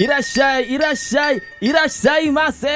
Irashai, 0.00 0.64
irashai, 0.72 1.44
irashai 1.60 2.32
mase. 2.32 2.72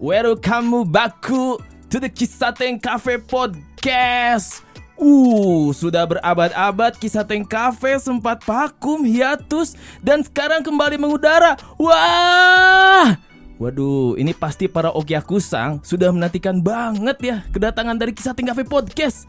Welcome 0.00 0.88
back 0.88 1.20
to 1.20 1.60
the 2.00 2.08
Kisaten 2.08 2.80
Cafe 2.80 3.20
Podcast. 3.20 4.64
Uh, 4.96 5.68
sudah 5.76 6.08
berabad-abad 6.08 6.96
Kisaten 6.96 7.44
Cafe 7.44 8.00
sempat 8.00 8.40
vakum, 8.40 9.04
hiatus, 9.04 9.76
dan 10.00 10.24
sekarang 10.24 10.64
kembali 10.64 10.96
mengudara. 10.96 11.60
Wah! 11.76 13.12
Waduh, 13.60 14.16
ini 14.16 14.32
pasti 14.32 14.64
para 14.64 14.96
Okiakusang 14.96 15.84
sudah 15.84 16.08
menantikan 16.08 16.64
banget 16.64 17.20
ya 17.20 17.36
kedatangan 17.52 18.00
dari 18.00 18.16
Kisaten 18.16 18.48
Cafe 18.48 18.64
Podcast. 18.64 19.28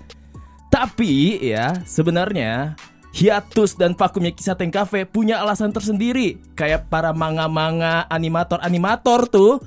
Tapi 0.71 1.43
ya, 1.43 1.75
sebenarnya 1.83 2.79
hiatus 3.15 3.79
dan 3.79 3.95
vakumnya 3.95 4.35
kisah 4.35 4.59
Tank 4.59 4.75
Cafe 4.75 5.07
punya 5.07 5.39
alasan 5.39 5.71
tersendiri. 5.71 6.35
Kayak 6.59 6.91
para 6.91 7.15
manga-manga 7.15 8.03
animator-animator 8.11 9.31
tuh. 9.31 9.63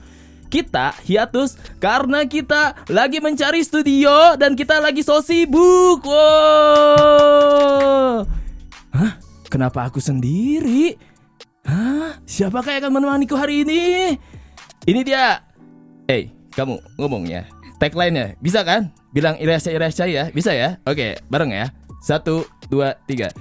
Kita 0.48 0.96
hiatus 1.04 1.60
karena 1.76 2.24
kita 2.24 2.72
lagi 2.88 3.20
mencari 3.20 3.60
studio 3.60 4.32
dan 4.40 4.56
kita 4.56 4.80
lagi 4.80 5.04
so 5.04 5.20
sibuk. 5.20 6.00
Wow. 6.08 7.28
Hah? 8.96 9.20
Kenapa 9.52 9.92
aku 9.92 10.00
sendiri? 10.00 10.96
Hah? 11.68 12.16
Siapakah 12.24 12.80
yang 12.80 12.88
akan 12.88 12.92
menemaniku 12.96 13.36
hari 13.36 13.60
ini? 13.68 14.16
Ini 14.88 15.00
dia. 15.04 15.44
Eh, 16.08 16.12
hey, 16.12 16.32
kamu 16.56 16.80
ngomongnya. 16.96 17.44
Tagline-nya 17.76 18.40
bisa 18.40 18.64
kan? 18.64 18.88
Bilang 19.12 19.36
irasya 19.36 19.76
irasya 19.76 20.08
ya, 20.08 20.32
bisa 20.32 20.56
ya? 20.56 20.80
Oke, 20.88 21.20
bareng 21.28 21.52
ya. 21.52 21.68
Satu, 22.00 22.48
dua, 22.68 22.96
tiga. 23.08 23.32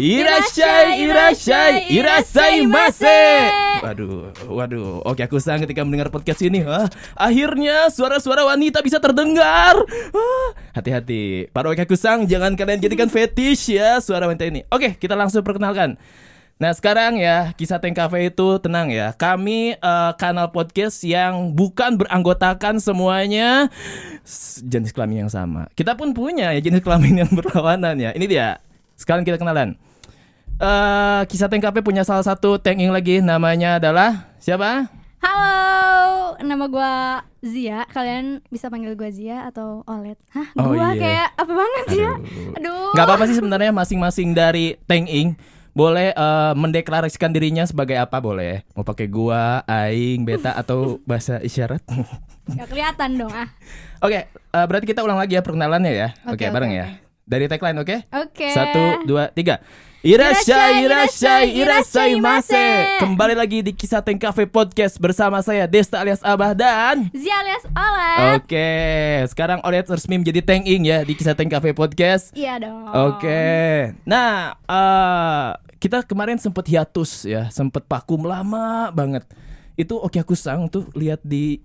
Irashai, 0.00 1.04
irashai, 1.04 1.92
irasai 1.92 2.64
mase. 2.64 3.20
Waduh, 3.84 4.32
waduh. 4.48 5.04
Oke, 5.04 5.26
aku 5.26 5.36
sang 5.36 5.60
ketika 5.60 5.84
mendengar 5.84 6.08
podcast 6.08 6.40
ini. 6.40 6.64
Wah, 6.64 6.88
akhirnya 7.18 7.92
suara-suara 7.92 8.48
wanita 8.48 8.80
bisa 8.80 8.96
terdengar. 8.96 9.76
Hati-hati. 10.72 11.52
Para 11.52 11.68
oke 11.68 11.84
aku 11.84 12.00
sang, 12.00 12.24
jangan 12.24 12.56
kalian 12.56 12.80
jadikan 12.80 13.10
fetish 13.14 13.76
ya 13.76 14.00
suara 14.00 14.24
wanita 14.24 14.48
ini. 14.48 14.64
Oke, 14.72 14.96
kita 14.96 15.12
langsung 15.12 15.44
perkenalkan. 15.44 16.00
Nah 16.60 16.76
sekarang 16.76 17.16
ya 17.16 17.56
kisah 17.56 17.80
Tank 17.80 17.96
Cafe 17.96 18.28
itu 18.28 18.60
tenang 18.60 18.92
ya 18.92 19.16
Kami 19.16 19.80
uh, 19.80 20.12
kanal 20.20 20.52
podcast 20.52 21.00
yang 21.08 21.56
bukan 21.56 21.96
beranggotakan 21.96 22.76
semuanya 22.76 23.72
jenis 24.60 24.92
kelamin 24.92 25.24
yang 25.24 25.32
sama 25.32 25.72
Kita 25.72 25.96
pun 25.96 26.12
punya 26.12 26.52
ya 26.52 26.60
jenis 26.60 26.84
kelamin 26.84 27.24
yang 27.24 27.32
berlawanan 27.32 27.96
ya 27.96 28.12
Ini 28.12 28.26
dia 28.28 28.60
sekarang 29.00 29.24
kita 29.24 29.40
kenalan 29.40 29.80
uh, 30.60 31.24
Kisah 31.24 31.48
Tank 31.48 31.64
Cafe 31.64 31.80
punya 31.80 32.04
salah 32.04 32.22
satu 32.22 32.60
tanking 32.60 32.92
lagi 32.92 33.24
namanya 33.24 33.80
adalah 33.80 34.28
siapa? 34.38 34.92
Halo, 35.20 36.36
nama 36.40 36.64
gue 36.68 36.94
Zia. 37.44 37.84
Kalian 37.92 38.44
bisa 38.48 38.72
panggil 38.72 38.96
gue 38.96 39.10
Zia 39.12 39.48
atau 39.48 39.84
Olet. 39.84 40.16
Hah, 40.32 40.48
oh, 40.56 40.72
gue 40.72 40.80
iya. 40.80 40.96
kayak 40.96 41.28
apa 41.36 41.52
banget 41.52 41.84
ya? 41.92 42.12
Aduh. 42.56 42.92
Gak 42.96 43.04
apa-apa 43.04 43.24
sih 43.28 43.36
sebenarnya 43.36 43.72
masing-masing 43.72 44.32
dari 44.32 44.80
Tank 44.88 45.08
Ing 45.08 45.36
boleh 45.70 46.10
uh, 46.18 46.52
mendeklarasikan 46.58 47.30
dirinya 47.30 47.62
sebagai 47.62 47.94
apa 47.94 48.18
boleh 48.18 48.66
mau 48.74 48.82
pakai 48.82 49.06
gua 49.06 49.62
aing 49.70 50.26
beta 50.26 50.50
atau 50.60 50.98
bahasa 51.06 51.38
isyarat 51.38 51.78
Gak 52.50 52.66
kelihatan 52.66 53.22
dong 53.22 53.30
ah 53.30 53.46
oke 54.02 54.10
okay, 54.10 54.26
uh, 54.50 54.60
eh, 54.60 54.66
berarti 54.66 54.86
kita 54.90 55.06
ulang 55.06 55.22
lagi 55.22 55.38
ya 55.38 55.46
perkenalannya 55.46 55.92
ya 55.94 56.08
oke 56.26 56.34
okay, 56.34 56.50
okay, 56.50 56.54
bareng 56.54 56.74
okay. 56.74 56.82
ya 56.82 56.86
dari 57.30 57.46
tagline 57.46 57.78
oke 57.78 57.86
okay? 57.86 57.98
oke 58.10 58.34
okay. 58.34 58.50
satu 58.50 59.06
dua 59.06 59.30
tiga 59.30 59.62
Irashai, 60.00 60.88
irashai, 60.88 61.60
irashai 61.60 62.16
mase. 62.16 62.96
Kembali 63.04 63.36
lagi 63.36 63.60
di 63.60 63.76
Kisah 63.76 64.00
Tank 64.00 64.16
Cafe 64.16 64.48
Podcast 64.48 64.96
bersama 64.96 65.44
saya 65.44 65.68
Desta 65.68 66.00
alias 66.00 66.24
Abah 66.24 66.56
dan 66.56 67.12
Zia 67.12 67.36
alias 67.44 67.68
Olet. 67.68 68.40
Oke, 68.40 68.72
sekarang 69.28 69.60
Olet 69.60 69.84
resmi 69.84 70.16
menjadi 70.16 70.40
Tank 70.40 70.64
Ing 70.64 70.88
ya 70.88 71.04
di 71.04 71.12
Kisah 71.12 71.36
Tank 71.36 71.52
Cafe 71.52 71.76
Podcast. 71.76 72.32
Iya 72.32 72.64
dong. 72.64 72.88
Oke. 73.12 73.44
Nah, 74.08 74.56
uh, 74.64 75.60
kita 75.76 76.00
kemarin 76.08 76.40
sempat 76.40 76.64
hiatus 76.64 77.28
ya, 77.28 77.52
sempat 77.52 77.84
vakum 77.84 78.24
lama 78.24 78.88
banget 78.96 79.28
itu 79.80 79.96
oke 79.96 80.20
aku 80.20 80.36
sang 80.36 80.68
tuh 80.68 80.84
lihat 80.92 81.24
di 81.24 81.56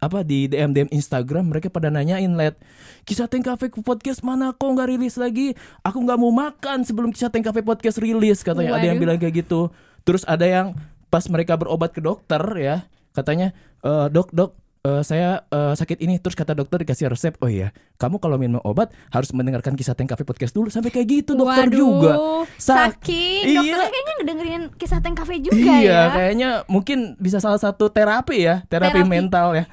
apa 0.00 0.24
di 0.24 0.48
DM 0.48 0.72
DM 0.72 0.88
Instagram 0.90 1.52
mereka 1.52 1.68
pada 1.68 1.92
nanyain 1.92 2.32
let 2.32 2.56
kisah 3.04 3.28
Teng 3.28 3.44
Cafe 3.44 3.68
podcast 3.68 4.24
mana? 4.24 4.56
Kok 4.56 4.68
nggak 4.72 4.88
rilis 4.96 5.20
lagi? 5.20 5.52
Aku 5.84 6.00
nggak 6.00 6.18
mau 6.18 6.32
makan 6.32 6.88
sebelum 6.88 7.12
kisah 7.12 7.28
Teng 7.28 7.44
Cafe 7.44 7.60
podcast 7.60 8.00
rilis 8.00 8.40
katanya. 8.40 8.74
Waduh. 8.74 8.80
ada 8.80 8.86
yang 8.88 8.98
bilang 8.98 9.20
kayak 9.20 9.44
gitu. 9.44 9.68
Terus 10.08 10.24
ada 10.24 10.48
yang 10.48 10.72
pas 11.12 11.26
mereka 11.28 11.60
berobat 11.60 11.92
ke 11.92 12.00
dokter 12.00 12.40
ya 12.56 12.86
katanya 13.10 13.50
e, 13.82 13.90
dok 14.14 14.30
dok 14.30 14.54
uh, 14.84 15.02
saya 15.04 15.44
uh, 15.52 15.72
sakit 15.76 16.00
ini. 16.00 16.16
Terus 16.20 16.36
kata 16.36 16.56
dokter 16.56 16.82
dikasih 16.82 17.12
resep. 17.12 17.34
Oh 17.40 17.50
iya 17.50 17.72
kamu 18.00 18.16
kalau 18.16 18.40
minum 18.40 18.60
obat 18.64 18.92
harus 19.12 19.28
mendengarkan 19.36 19.76
kisah 19.76 19.92
Teng 19.92 20.08
Cafe 20.08 20.24
podcast 20.24 20.56
dulu. 20.56 20.72
Sampai 20.72 20.92
kayak 20.92 21.06
gitu 21.08 21.32
dokter 21.36 21.68
Waduh, 21.68 21.78
juga. 21.78 22.12
Sakit. 22.56 23.44
Iya. 23.44 23.60
dokternya 23.60 23.88
kayaknya 23.92 24.14
ngedengerin 24.20 24.62
kisah 24.80 25.00
Teng 25.04 25.16
Cafe 25.16 25.40
juga 25.40 25.56
iya, 25.56 25.80
ya. 25.80 26.00
kayaknya 26.12 26.50
mungkin 26.66 27.16
bisa 27.20 27.38
salah 27.42 27.60
satu 27.60 27.92
terapi 27.92 28.46
ya. 28.46 28.64
Terapi, 28.68 29.04
terapi. 29.04 29.10
mental 29.10 29.56
ya. 29.56 29.64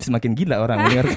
Semakin 0.00 0.32
gila 0.34 0.58
orang 0.58 0.80
mendengarkan 0.84 1.16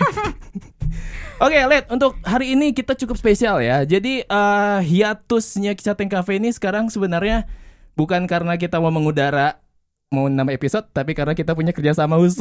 Oke, 1.38 1.54
okay, 1.54 1.70
Let, 1.70 1.86
untuk 1.94 2.18
hari 2.26 2.58
ini 2.58 2.74
kita 2.74 2.98
cukup 2.98 3.14
spesial 3.14 3.62
ya. 3.62 3.86
Jadi 3.86 4.26
uh, 4.26 4.82
hiatusnya 4.82 5.78
kisah 5.78 5.94
Teng 5.94 6.10
Cafe 6.10 6.42
ini 6.42 6.50
sekarang 6.50 6.90
sebenarnya 6.90 7.46
bukan 7.94 8.26
karena 8.26 8.58
kita 8.58 8.82
mau 8.82 8.90
mengudara 8.90 9.62
mau 10.08 10.32
nama 10.32 10.56
episode 10.56 10.88
tapi 10.96 11.12
karena 11.12 11.36
kita 11.36 11.52
punya 11.52 11.76
kerjasama 11.76 12.16
khusus 12.16 12.40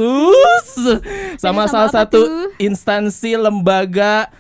sama, 1.43 1.67
sama 1.67 1.67
salah 1.67 1.91
satu 1.91 2.23
tuh? 2.23 2.55
instansi 2.63 3.35
lembaga 3.35 4.31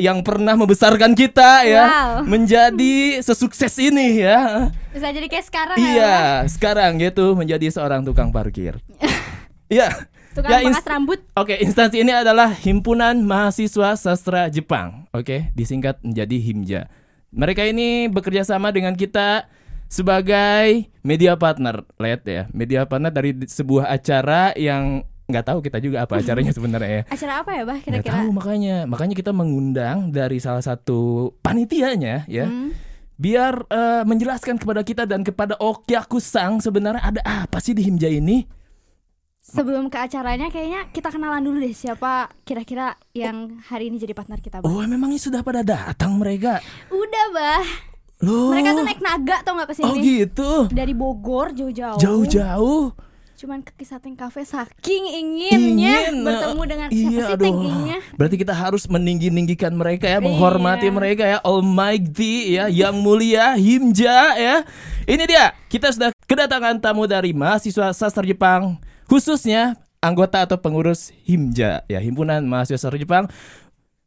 yang 0.00 0.24
pernah 0.24 0.56
membesarkan 0.56 1.12
kita 1.12 1.66
ya 1.68 1.84
wow. 1.84 2.14
menjadi 2.22 3.20
sesukses 3.20 3.74
ini 3.82 4.22
ya. 4.22 4.70
Bisa 4.94 5.10
jadi 5.10 5.26
kayak 5.26 5.46
sekarang 5.50 5.76
ya, 5.76 5.82
iya 5.82 5.98
ya, 5.98 6.18
sekarang 6.46 7.02
gitu 7.02 7.34
menjadi 7.34 7.66
seorang 7.68 8.06
tukang 8.06 8.32
parkir. 8.32 8.78
Iya. 9.70 9.86
Tukang 10.34 10.66
ya, 10.66 10.82
rambut. 10.82 11.22
Oke 11.38 11.54
okay, 11.54 11.56
instansi 11.62 12.02
ini 12.02 12.10
adalah 12.10 12.50
himpunan 12.50 13.22
mahasiswa 13.22 13.94
sastra 13.94 14.50
Jepang. 14.50 15.06
Oke 15.14 15.22
okay, 15.22 15.40
disingkat 15.54 16.02
menjadi 16.02 16.36
himja. 16.42 16.80
Mereka 17.30 17.70
ini 17.70 18.10
bekerja 18.10 18.42
sama 18.42 18.74
dengan 18.74 18.98
kita 18.98 19.46
sebagai 19.90 20.86
media 21.02 21.34
partner, 21.34 21.82
lihat 21.98 22.22
ya, 22.22 22.46
media 22.54 22.86
partner 22.86 23.10
dari 23.10 23.34
sebuah 23.34 23.90
acara 23.90 24.54
yang 24.54 25.02
nggak 25.26 25.46
tahu 25.46 25.58
kita 25.62 25.78
juga 25.78 26.06
apa 26.06 26.22
acaranya 26.22 26.54
sebenarnya 26.56 26.90
ya. 26.90 27.02
Acara 27.10 27.32
apa 27.42 27.50
ya, 27.58 27.62
Bah? 27.66 27.78
Kira-kira? 27.82 28.22
tahu 28.22 28.28
makanya, 28.30 28.76
makanya 28.86 29.14
kita 29.18 29.34
mengundang 29.34 30.14
dari 30.14 30.38
salah 30.38 30.62
satu 30.62 31.34
panitianya 31.42 32.30
ya. 32.30 32.46
Hmm. 32.46 32.70
Biar 33.20 33.68
uh, 33.68 34.02
menjelaskan 34.08 34.56
kepada 34.56 34.80
kita 34.80 35.04
dan 35.04 35.20
kepada 35.20 35.52
Okyaku 35.60 36.16
Sang 36.24 36.56
sebenarnya 36.62 37.04
ada 37.04 37.20
apa 37.44 37.60
sih 37.60 37.76
di 37.76 37.84
Himja 37.84 38.08
ini? 38.08 38.46
Sebelum 39.40 39.92
ke 39.92 39.98
acaranya 40.00 40.48
kayaknya 40.48 40.88
kita 40.88 41.12
kenalan 41.12 41.44
dulu 41.44 41.60
deh 41.60 41.72
siapa 41.72 42.32
kira-kira 42.44 42.96
yang 43.12 43.60
hari 43.68 43.92
ini 43.92 44.00
jadi 44.00 44.16
partner 44.16 44.40
kita. 44.40 44.64
Bah. 44.64 44.68
Oh, 44.72 44.80
memangnya 44.88 45.20
sudah 45.20 45.44
pada 45.44 45.60
datang 45.60 46.16
mereka? 46.16 46.64
Udah, 46.88 47.26
Bah. 47.34 47.89
Loh. 48.20 48.52
Mereka 48.52 48.76
tuh 48.76 48.84
naik 48.84 49.00
naga 49.00 49.36
tau 49.40 49.56
gak 49.56 49.68
ke 49.72 49.74
sini 49.80 49.88
Oh 49.88 49.94
gitu? 49.96 50.50
Dari 50.68 50.92
Bogor 50.92 51.56
jauh-jauh. 51.56 51.96
Jauh-jauh? 51.96 52.92
Cuman 53.40 53.64
ke 53.64 53.72
kisah 53.72 53.96
Tank 53.96 54.20
Cafe 54.20 54.44
saking 54.44 55.04
inginnya 55.16 55.56
Ingin. 55.56 56.28
Bertemu 56.28 56.62
dengan 56.68 56.88
iya, 56.92 57.08
siapa 57.08 57.20
sih 57.24 57.36
Tank 57.40 57.60
Ingnya 57.64 57.98
Berarti 58.20 58.36
kita 58.36 58.52
harus 58.52 58.84
meninggi-ninggikan 58.84 59.72
mereka 59.72 60.04
ya 60.04 60.20
Menghormati 60.20 60.92
iya. 60.92 60.92
mereka 60.92 61.24
ya. 61.24 61.38
Almighty 61.40 62.60
ya 62.60 62.68
Yang 62.68 63.00
mulia 63.00 63.56
Himja 63.56 64.36
ya. 64.36 64.56
Ini 65.08 65.24
dia 65.24 65.56
Kita 65.72 65.88
sudah 65.88 66.12
kedatangan 66.28 66.84
tamu 66.84 67.08
dari 67.08 67.32
mahasiswa 67.32 67.96
sastra 67.96 68.28
Jepang 68.28 68.76
Khususnya 69.08 69.80
anggota 70.04 70.44
atau 70.44 70.60
pengurus 70.60 71.08
Himja 71.24 71.80
ya 71.88 71.96
Himpunan 71.96 72.44
Mahasiswa 72.44 72.76
Sastra 72.76 73.00
Jepang 73.00 73.24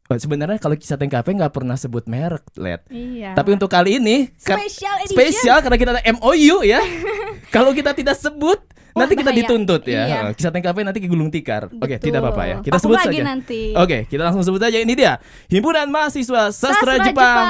sebenarnya 0.04 0.60
kalau 0.60 0.76
kisah 0.76 1.00
Teng 1.00 1.08
Cafe 1.08 1.32
nggak 1.32 1.52
pernah 1.52 1.80
sebut 1.80 2.04
merek, 2.04 2.44
Led. 2.60 2.84
Iya. 2.92 3.32
Tapi 3.32 3.56
untuk 3.56 3.72
kali 3.72 3.96
ini 3.96 4.28
spesial 4.36 5.00
spesial 5.08 5.58
karena 5.64 5.76
kita 5.80 5.90
ada 5.96 6.04
MOU 6.20 6.60
ya. 6.60 6.84
kalau 7.54 7.72
kita 7.72 7.96
tidak 7.96 8.12
sebut 8.20 8.60
Wah, 8.94 9.08
nanti 9.10 9.18
kita 9.18 9.32
bahaya. 9.32 9.40
dituntut 9.42 9.82
ya. 9.88 10.02
Iya. 10.06 10.20
Kisah 10.36 10.52
Teng 10.52 10.60
Cafe 10.60 10.84
nanti 10.84 11.00
gulung 11.08 11.32
tikar. 11.32 11.72
Oke, 11.80 11.96
tidak 11.96 12.20
apa-apa 12.20 12.42
ya. 12.44 12.56
Kita 12.60 12.76
Aku 12.76 12.84
sebut 12.84 12.96
saja. 13.00 13.22
Nanti. 13.24 13.72
Oke, 13.74 13.98
kita 14.06 14.22
langsung 14.28 14.44
sebut 14.44 14.60
saja 14.60 14.78
ini 14.78 14.92
dia. 14.92 15.16
Himpunan 15.48 15.88
Mahasiswa 15.88 16.52
Sastra, 16.52 16.78
Sastra 16.78 16.94
Jepang, 17.00 17.10
Jepang 17.10 17.46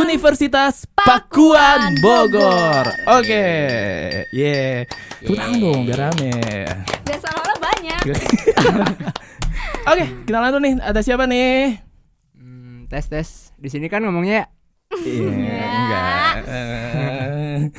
Universitas 0.00 0.88
Pakuan 0.96 1.92
Bogor. 2.00 2.88
Oke. 3.14 3.30
Okay. 3.30 4.26
Yeah. 4.32 4.88
Tepuk 5.22 5.38
dong 5.60 5.84
biar 5.84 6.08
rame. 6.10 6.32
Biar 7.04 7.18
sama 7.20 7.52
banyak. 7.62 8.02
Oke, 9.92 10.04
kita 10.26 10.38
langsung 10.40 10.62
nih. 10.64 10.82
Ada 10.82 11.00
siapa 11.04 11.30
nih? 11.30 11.87
Tes 12.88 13.04
tes 13.06 13.28
di 13.54 13.68
sini 13.68 13.86
kan 13.86 14.00
ngomongnya 14.00 14.48
iya 14.98 15.28
enggak 15.68 16.34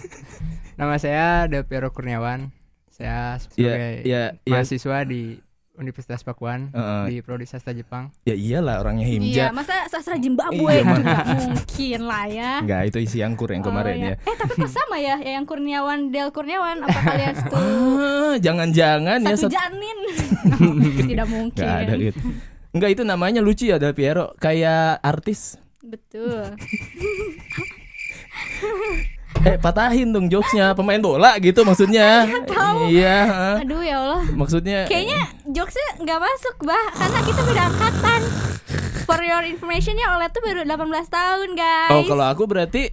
Nama 0.80 0.96
saya 0.96 1.44
Del 1.46 1.68
Piero 1.68 1.92
Kurniawan. 1.92 2.56
Saya 2.88 3.36
sebagai 3.36 4.00
ya, 4.08 4.32
ya. 4.32 4.48
mahasiswa 4.48 5.04
di 5.04 5.36
Universitas 5.76 6.24
Pakuan 6.24 6.72
Heeh. 6.72 7.04
di 7.08 7.16
Prodi 7.20 7.44
Sastra 7.44 7.72
Jepang. 7.72 8.16
Ya 8.24 8.32
iyalah 8.32 8.80
orangnya 8.80 9.04
Iya, 9.04 9.12
Himja. 9.12 9.44
masa 9.52 9.88
sastra 9.88 10.16
Zimbabwe 10.16 10.80
Iya, 10.80 10.84
itu 10.84 11.04
mungkin 11.52 12.00
lah 12.04 12.26
ya. 12.28 12.52
Enggak, 12.64 12.82
itu 12.88 12.98
isi 13.02 13.20
angkur 13.20 13.52
yang 13.52 13.60
kemarin 13.60 13.96
Oh, 13.98 14.08
ya. 14.08 14.16
Eh 14.20 14.36
tapi 14.36 14.54
kok 14.56 14.72
sama 14.80 14.96
ya, 15.00 15.20
ya 15.20 15.36
yang 15.36 15.44
Kurniawan 15.44 16.12
Del 16.12 16.32
Kurniawan 16.32 16.80
apa 16.80 17.00
kalian 17.00 17.36
satu 17.36 17.56
Ah, 17.60 18.34
jangan-jangan 18.40 19.20
ya 19.20 19.36
satu 19.36 19.48
satu 19.48 19.56
janin? 19.56 19.98
Tidak 20.96 21.28
mungkin. 21.28 21.60
Gak 21.60 21.76
ada 21.88 21.94
gitu. 21.96 22.20
Enggak 22.70 22.90
itu 22.94 23.04
namanya 23.04 23.42
lucu 23.42 23.66
ya 23.66 23.82
Del 23.82 23.94
Piero 23.94 24.34
kayak 24.38 25.02
artis. 25.02 25.58
Betul. 25.82 26.54
Eh 29.40 29.56
patahin 29.56 30.12
dong 30.12 30.28
jokesnya 30.28 30.76
pemain 30.76 31.00
bola 31.00 31.40
gitu 31.40 31.64
maksudnya. 31.64 32.28
tahu. 32.44 32.92
Iya. 32.92 33.18
ah. 33.24 33.56
Aduh 33.64 33.80
ya 33.80 33.96
Allah. 33.96 34.22
Maksudnya 34.36 34.84
Kayaknya 34.84 35.32
jokesnya 35.48 36.04
nggak 36.04 36.20
masuk 36.20 36.56
bah 36.68 36.86
Karena 36.92 37.20
kita 37.24 37.42
beda 37.48 37.64
angkatan 37.72 38.22
For 39.08 39.20
your 39.24 39.48
information 39.48 39.96
ya 39.96 40.12
Olet 40.12 40.36
tuh 40.36 40.44
baru 40.44 40.68
18 40.68 40.76
tahun 41.08 41.50
guys 41.56 41.92
Oh 41.96 42.04
kalau 42.04 42.26
aku 42.28 42.52
berarti 42.52 42.92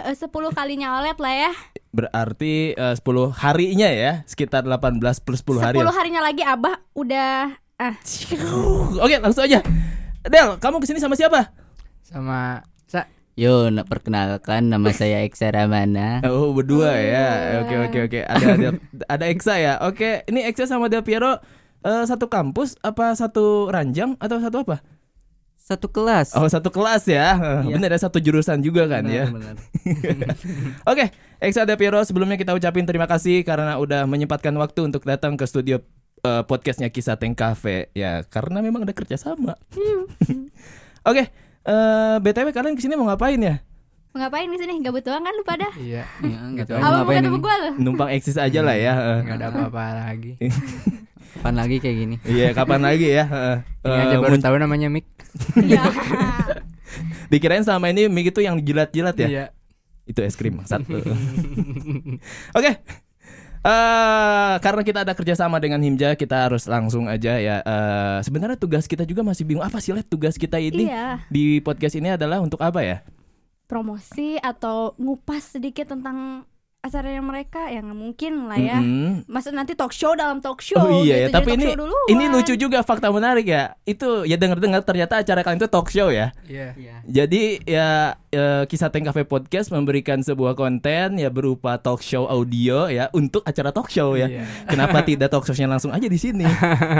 Eh, 0.00 0.16
10 0.16 0.32
kalinya 0.56 0.96
Olet 0.96 1.20
lah 1.20 1.34
ya 1.36 1.52
berarti 1.90 2.72
eh, 2.72 2.94
10 2.96 3.04
harinya 3.36 3.88
ya 3.90 4.12
sekitar 4.24 4.62
18 4.64 4.96
plus 5.20 5.42
10 5.44 5.58
hari. 5.60 5.76
10 5.76 5.84
lah. 5.84 5.92
harinya 5.92 6.22
lagi 6.22 6.40
Abah 6.40 6.78
udah 6.94 7.52
ah 7.80 7.94
Oke 9.04 9.16
langsung 9.16 9.48
aja. 9.48 9.64
Del, 10.28 10.60
kamu 10.60 10.84
ke 10.84 10.86
sini 10.86 11.00
sama 11.00 11.16
siapa? 11.16 11.48
Sama 12.04 12.60
Sa 12.84 13.08
Yo, 13.40 13.72
nak 13.72 13.88
perkenalkan 13.88 14.68
nama 14.68 14.92
saya 15.00 15.24
Eksa 15.24 15.48
Ramana. 15.48 16.20
Oh 16.28 16.52
berdua 16.52 16.92
ya. 17.00 17.28
Oke 17.64 17.74
oke 17.80 17.98
oke. 18.04 18.20
Ada 18.28 18.46
ada 18.52 18.68
ada 19.08 19.24
Eksa 19.32 19.56
ya. 19.56 19.80
Oke, 19.80 20.20
ini 20.28 20.44
Eksa 20.44 20.68
sama 20.68 20.92
Del 20.92 21.00
Piero 21.00 21.40
eh, 21.80 22.04
satu 22.04 22.28
kampus 22.28 22.76
apa 22.84 23.16
satu 23.16 23.72
ranjang 23.72 24.12
atau 24.20 24.36
satu 24.44 24.60
apa? 24.60 24.84
Satu 25.56 25.88
kelas. 25.88 26.36
Oh 26.36 26.44
satu 26.52 26.68
kelas 26.68 27.08
ya. 27.08 27.38
Iya. 27.64 27.80
Bener 27.80 27.96
ada 27.96 28.02
satu 28.02 28.20
jurusan 28.20 28.60
juga 28.60 28.84
kan 28.92 29.08
ya. 29.08 29.32
Benar, 29.32 29.56
benar. 29.56 30.36
Oke, 30.92 31.08
Eksa 31.40 31.64
Del 31.64 31.80
Piero 31.80 32.04
sebelumnya 32.04 32.36
kita 32.36 32.52
ucapin 32.52 32.84
terima 32.84 33.08
kasih 33.08 33.40
karena 33.40 33.80
udah 33.80 34.04
menyempatkan 34.04 34.52
waktu 34.60 34.84
untuk 34.84 35.08
datang 35.08 35.40
ke 35.40 35.48
studio 35.48 35.80
eh, 36.20 36.42
podcastnya 36.44 36.88
Kisah 36.88 37.16
Teng 37.16 37.32
Cafe 37.32 37.88
ya 37.92 38.22
karena 38.24 38.60
memang 38.60 38.84
ada 38.84 38.92
kerjasama. 38.92 39.56
Oke, 41.08 41.24
eh, 41.62 42.16
btw 42.18 42.48
kalian 42.50 42.74
ke 42.74 42.82
sini 42.82 42.94
mau 42.94 43.06
ngapain 43.06 43.40
ya? 43.40 43.64
Mau 44.10 44.18
ngapain 44.18 44.44
di 44.44 44.58
sini? 44.58 44.82
Gabut 44.82 45.00
doang 45.00 45.22
kan 45.22 45.32
lu 45.32 45.42
pada? 45.42 45.70
iya 45.76 46.02
Ya, 46.24 46.38
nggak 46.42 46.66
Gitu 46.66 46.72
tahu 46.74 46.82
mau 46.82 46.92
ngapain 47.00 47.20
ketemu 47.20 47.38
gue 47.38 47.54
lu? 47.56 47.70
Numpang 47.78 48.10
eksis 48.10 48.36
aja 48.36 48.60
lah 48.60 48.74
ya. 48.74 48.92
eh. 48.92 49.18
nggak 49.22 49.36
ada 49.38 49.46
apa-apa 49.48 49.82
lagi. 50.04 50.32
Kapan 51.30 51.54
lagi 51.56 51.76
kayak 51.78 51.96
gini? 51.96 52.16
Iya, 52.26 52.48
kapan 52.52 52.82
lagi 52.82 53.06
ya? 53.06 53.24
eh. 53.24 53.58
Ini 53.86 54.00
aja 54.02 54.14
Eh, 54.14 54.20
baru 54.20 54.36
tahu 54.36 54.56
namanya 54.58 54.90
Mik. 54.90 55.06
Iya 55.62 55.88
Dikirain 57.30 57.62
selama 57.62 57.86
ini 57.86 58.10
mie 58.10 58.26
itu 58.26 58.42
yang 58.42 58.58
jilat-jilat 58.58 59.14
ya? 59.14 59.28
Iya. 59.30 59.44
Itu 60.04 60.20
es 60.20 60.34
krim 60.34 60.58
satu. 60.66 60.98
Oke. 62.52 62.70
Eh, 63.60 64.54
karena 64.64 64.80
kita 64.80 65.04
ada 65.04 65.12
kerjasama 65.12 65.60
dengan 65.60 65.84
Himja, 65.84 66.16
kita 66.16 66.48
harus 66.48 66.64
langsung 66.64 67.04
aja 67.12 67.36
ya. 67.36 67.60
Eh, 67.60 68.18
sebenarnya 68.24 68.56
tugas 68.56 68.88
kita 68.88 69.04
juga 69.04 69.20
masih 69.20 69.44
bingung 69.44 69.60
apa 69.60 69.84
sih 69.84 69.92
let 69.92 70.08
tugas 70.08 70.40
kita 70.40 70.56
ini 70.56 70.88
Iya 70.88 71.20
di 71.28 71.60
podcast 71.60 71.92
ini 71.92 72.16
adalah 72.16 72.40
untuk 72.40 72.56
apa 72.64 72.80
ya? 72.80 73.04
Promosi 73.68 74.40
atau 74.40 74.96
ngupas 74.96 75.60
sedikit 75.60 75.92
tentang 75.92 76.48
acaranya 76.80 77.20
mereka 77.20 77.68
yang 77.68 77.92
mungkin 77.92 78.48
lah 78.48 78.56
ya 78.56 78.80
Mm-mm. 78.80 79.28
Masa 79.28 79.52
nanti 79.52 79.76
talk 79.76 79.92
show 79.92 80.16
dalam 80.16 80.40
talk 80.40 80.64
show 80.64 80.80
Oh 80.80 81.04
iya 81.04 81.24
ya, 81.24 81.28
gitu, 81.28 81.36
tapi 81.36 81.50
jadi 81.52 81.64
ini 81.68 81.74
duluan. 81.76 82.06
ini 82.08 82.24
lucu 82.32 82.54
juga 82.56 82.80
fakta 82.80 83.12
menarik 83.12 83.44
ya. 83.44 83.76
Itu 83.84 84.24
ya 84.24 84.40
dengar-dengar 84.40 84.80
ternyata 84.80 85.20
acara 85.20 85.44
kalian 85.44 85.60
itu 85.60 85.68
talk 85.68 85.92
show 85.92 86.08
ya. 86.08 86.32
Iya. 86.48 86.72
Iya. 86.80 86.96
Jadi 87.04 87.60
ya 87.68 88.16
eh, 88.32 88.64
kisah 88.64 88.88
Teng 88.88 89.04
Cafe 89.04 89.28
Podcast 89.28 89.68
memberikan 89.68 90.24
sebuah 90.24 90.56
konten 90.56 91.20
ya 91.20 91.28
berupa 91.28 91.76
talk 91.76 92.00
show 92.00 92.24
audio 92.24 92.88
ya 92.88 93.12
untuk 93.12 93.44
acara 93.44 93.76
talk 93.76 93.92
show 93.92 94.16
ya. 94.16 94.32
Iya. 94.32 94.44
Kenapa 94.64 95.04
tidak 95.08 95.28
talk 95.28 95.44
show-nya 95.44 95.68
langsung 95.68 95.92
aja 95.92 96.08
di 96.08 96.16
sini? 96.16 96.48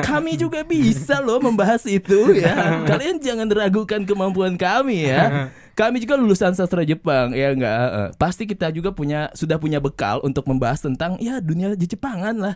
Kami 0.04 0.36
juga 0.36 0.60
bisa 0.60 1.24
loh 1.24 1.40
membahas 1.40 1.88
itu 1.88 2.36
ya. 2.36 2.52
Kalian 2.90 3.16
jangan 3.16 3.48
ragukan 3.48 4.04
kemampuan 4.04 4.60
kami 4.60 5.08
ya. 5.08 5.48
Kami 5.74 6.02
juga 6.02 6.14
lulusan 6.18 6.52
sastra 6.52 6.82
Jepang 6.82 7.32
ya 7.32 7.54
enggak. 7.54 7.72
eh, 7.72 8.08
Pasti 8.16 8.44
kita 8.44 8.70
juga 8.70 8.90
punya 8.92 9.30
sudah 9.32 9.56
punya 9.56 9.78
bekal 9.78 10.20
untuk 10.22 10.44
membahas 10.46 10.82
tentang 10.82 11.16
ya 11.22 11.38
dunia 11.38 11.72
Jepangan 11.74 12.36
lah. 12.36 12.54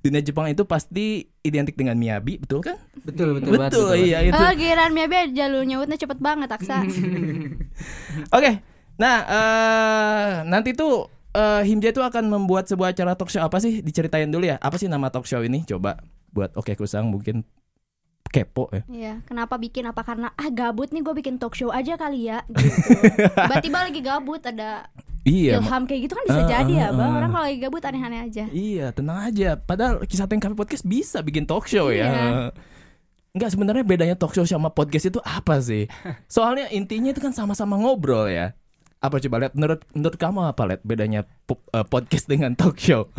Dunia 0.00 0.24
Jepang 0.24 0.48
itu 0.48 0.64
pasti 0.64 1.28
identik 1.44 1.76
dengan 1.76 1.92
miyabi, 1.92 2.40
betul 2.40 2.64
kan? 2.64 2.80
Betul, 3.04 3.36
betul, 3.36 3.52
banget, 3.52 3.68
Betul, 3.68 3.88
betul 3.92 4.08
iya 4.08 4.18
itu. 4.24 4.32
Oh 4.32 4.52
giliran 4.56 4.96
aja 4.96 5.44
lu 5.52 5.60
nyebutnya 5.60 6.00
cepet 6.00 6.18
banget 6.24 6.48
Aksa 6.48 6.80
Oke, 8.36 8.64
nah 8.96 9.16
eh, 9.28 10.30
nanti 10.48 10.72
tuh 10.72 11.04
eh, 11.36 11.62
Himja 11.68 11.92
itu 11.92 12.00
akan 12.00 12.32
membuat 12.32 12.64
sebuah 12.64 12.96
acara 12.96 13.12
talk 13.12 13.28
show 13.28 13.44
apa 13.44 13.60
sih? 13.60 13.84
Diceritain 13.84 14.32
dulu 14.32 14.48
ya. 14.48 14.56
Apa 14.56 14.80
sih 14.80 14.88
nama 14.88 15.12
talk 15.12 15.28
show 15.28 15.44
ini? 15.44 15.68
Coba 15.68 16.00
buat 16.32 16.56
Oke 16.56 16.72
Kusang 16.80 17.12
mungkin 17.12 17.44
kepo 18.26 18.68
ya. 18.70 18.82
Iya, 18.86 19.12
kenapa 19.24 19.56
bikin 19.56 19.84
apa 19.84 20.00
karena 20.00 20.30
ah 20.30 20.48
gabut 20.48 20.88
nih 20.88 21.00
gue 21.00 21.14
bikin 21.14 21.36
talk 21.36 21.52
show 21.52 21.68
aja 21.68 21.94
kali 21.94 22.26
ya 22.26 22.44
gitu. 22.46 22.90
Tiba-tiba 23.26 23.78
lagi 23.82 24.00
gabut 24.00 24.38
ada 24.40 24.86
Iya, 25.20 25.60
ilham 25.60 25.84
kayak 25.84 26.00
gitu 26.02 26.14
kan 26.14 26.24
bisa 26.24 26.40
Ah, 26.40 26.48
jadi 26.50 26.72
ya, 26.74 26.86
ah, 26.86 26.96
Bang. 26.96 27.10
ah. 27.10 27.16
Orang 27.18 27.30
kalau 27.30 27.44
lagi 27.44 27.58
gabut 27.58 27.82
aneh-aneh 27.82 28.20
aja. 28.22 28.44
iya, 28.48 28.88
tenang 28.90 29.20
aja. 29.22 29.52
Padahal 29.54 30.00
kisah 30.02 30.24
Teng 30.24 30.40
Cafe 30.40 30.54
Podcast 30.54 30.80
bisa 30.82 31.20
bikin 31.20 31.44
talk 31.44 31.66
show 31.66 31.92
Iya. 31.92 32.06
ya. 32.06 32.24
Enggak 33.30 33.52
sebenarnya 33.52 33.84
bedanya 33.84 34.16
talk 34.16 34.32
show 34.32 34.42
sama 34.42 34.68
podcast 34.68 35.06
itu 35.06 35.20
apa 35.20 35.60
sih? 35.60 35.86
Soalnya 36.26 36.66
intinya 36.68 37.10
itu 37.10 37.20
kan 37.20 37.30
sama-sama 37.30 37.76
ngobrol 37.76 38.26
ya. 38.26 38.56
Apa 38.96 39.16
coba 39.18 39.40
lihat 39.40 39.52
menurut 39.54 39.80
menurut 39.92 40.16
kamu 40.16 40.40
apa 40.46 40.62
lihat 40.66 40.82
bedanya 40.82 41.20
eh, 41.46 41.84
podcast 41.84 42.24
dengan 42.24 42.56
talk 42.56 42.74
show? 42.76 43.12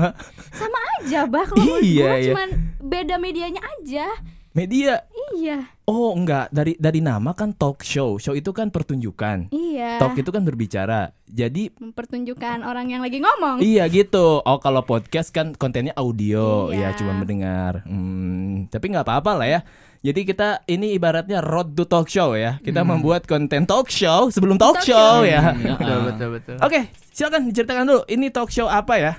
Sama 0.51 0.79
aja, 0.97 1.25
Bah. 1.25 1.45
Kalau 1.45 1.79
Iya, 1.79 2.01
gua 2.01 2.13
iya. 2.17 2.25
cuman 2.27 2.49
beda 2.81 3.15
medianya 3.17 3.61
aja. 3.61 4.09
Media. 4.51 5.07
Iya, 5.31 5.63
Oh, 5.85 6.11
enggak. 6.11 6.47
Dari 6.49 6.75
dari 6.75 6.99
nama 6.99 7.31
kan 7.31 7.51
talk 7.51 7.81
show. 7.81 8.15
Show 8.15 8.31
itu 8.31 8.51
kan 8.51 8.67
pertunjukan. 8.67 9.47
iya. 9.49 9.95
Talk 9.95 10.13
itu 10.13 10.27
kan 10.27 10.41
berbicara. 10.41 11.11
Jadi 11.25 11.71
Mempertunjukkan 11.73 12.61
orang 12.61 12.87
yang 12.87 12.99
lagi 12.99 13.19
ngomong. 13.19 13.59
iya 13.59 13.87
gitu. 13.87 14.39
Oh 14.39 14.57
kalau 14.57 14.83
podcast 14.83 15.29
kan 15.29 15.51
kontennya 15.51 15.91
audio, 15.93 16.67
Iya. 16.69 16.91
ya 16.91 16.97
cuma 16.97 17.11
mendengar. 17.13 17.83
Hmm, 17.83 18.67
tapi 18.67 18.87
nggak 18.87 19.03
apa-apa 19.03 19.31
lah 19.33 19.47
ya. 19.49 19.59
Jadi 20.01 20.25
kita 20.25 20.63
ini 20.65 20.91
ibaratnya 20.91 21.39
road 21.39 21.71
to 21.73 21.83
talk 21.83 22.07
show 22.07 22.33
ya. 22.33 22.59
Kita 22.59 22.83
membuat 22.83 23.23
konten 23.23 23.63
talk 23.63 23.87
show 23.87 24.27
sebelum 24.27 24.55
talk, 24.55 24.79
Talk 24.79 24.87
show, 24.87 25.21
show. 25.21 25.23
ya. 25.23 25.55
Betul 25.55 25.99
betul 26.07 26.27
betul. 26.33 26.55
Oke, 26.59 26.79
silakan 27.09 27.47
diceritakan 27.47 27.83
dulu. 27.85 28.01
Ini 28.05 28.27
talk 28.29 28.49
show 28.49 28.65
apa 28.65 28.95
ya? 28.95 29.13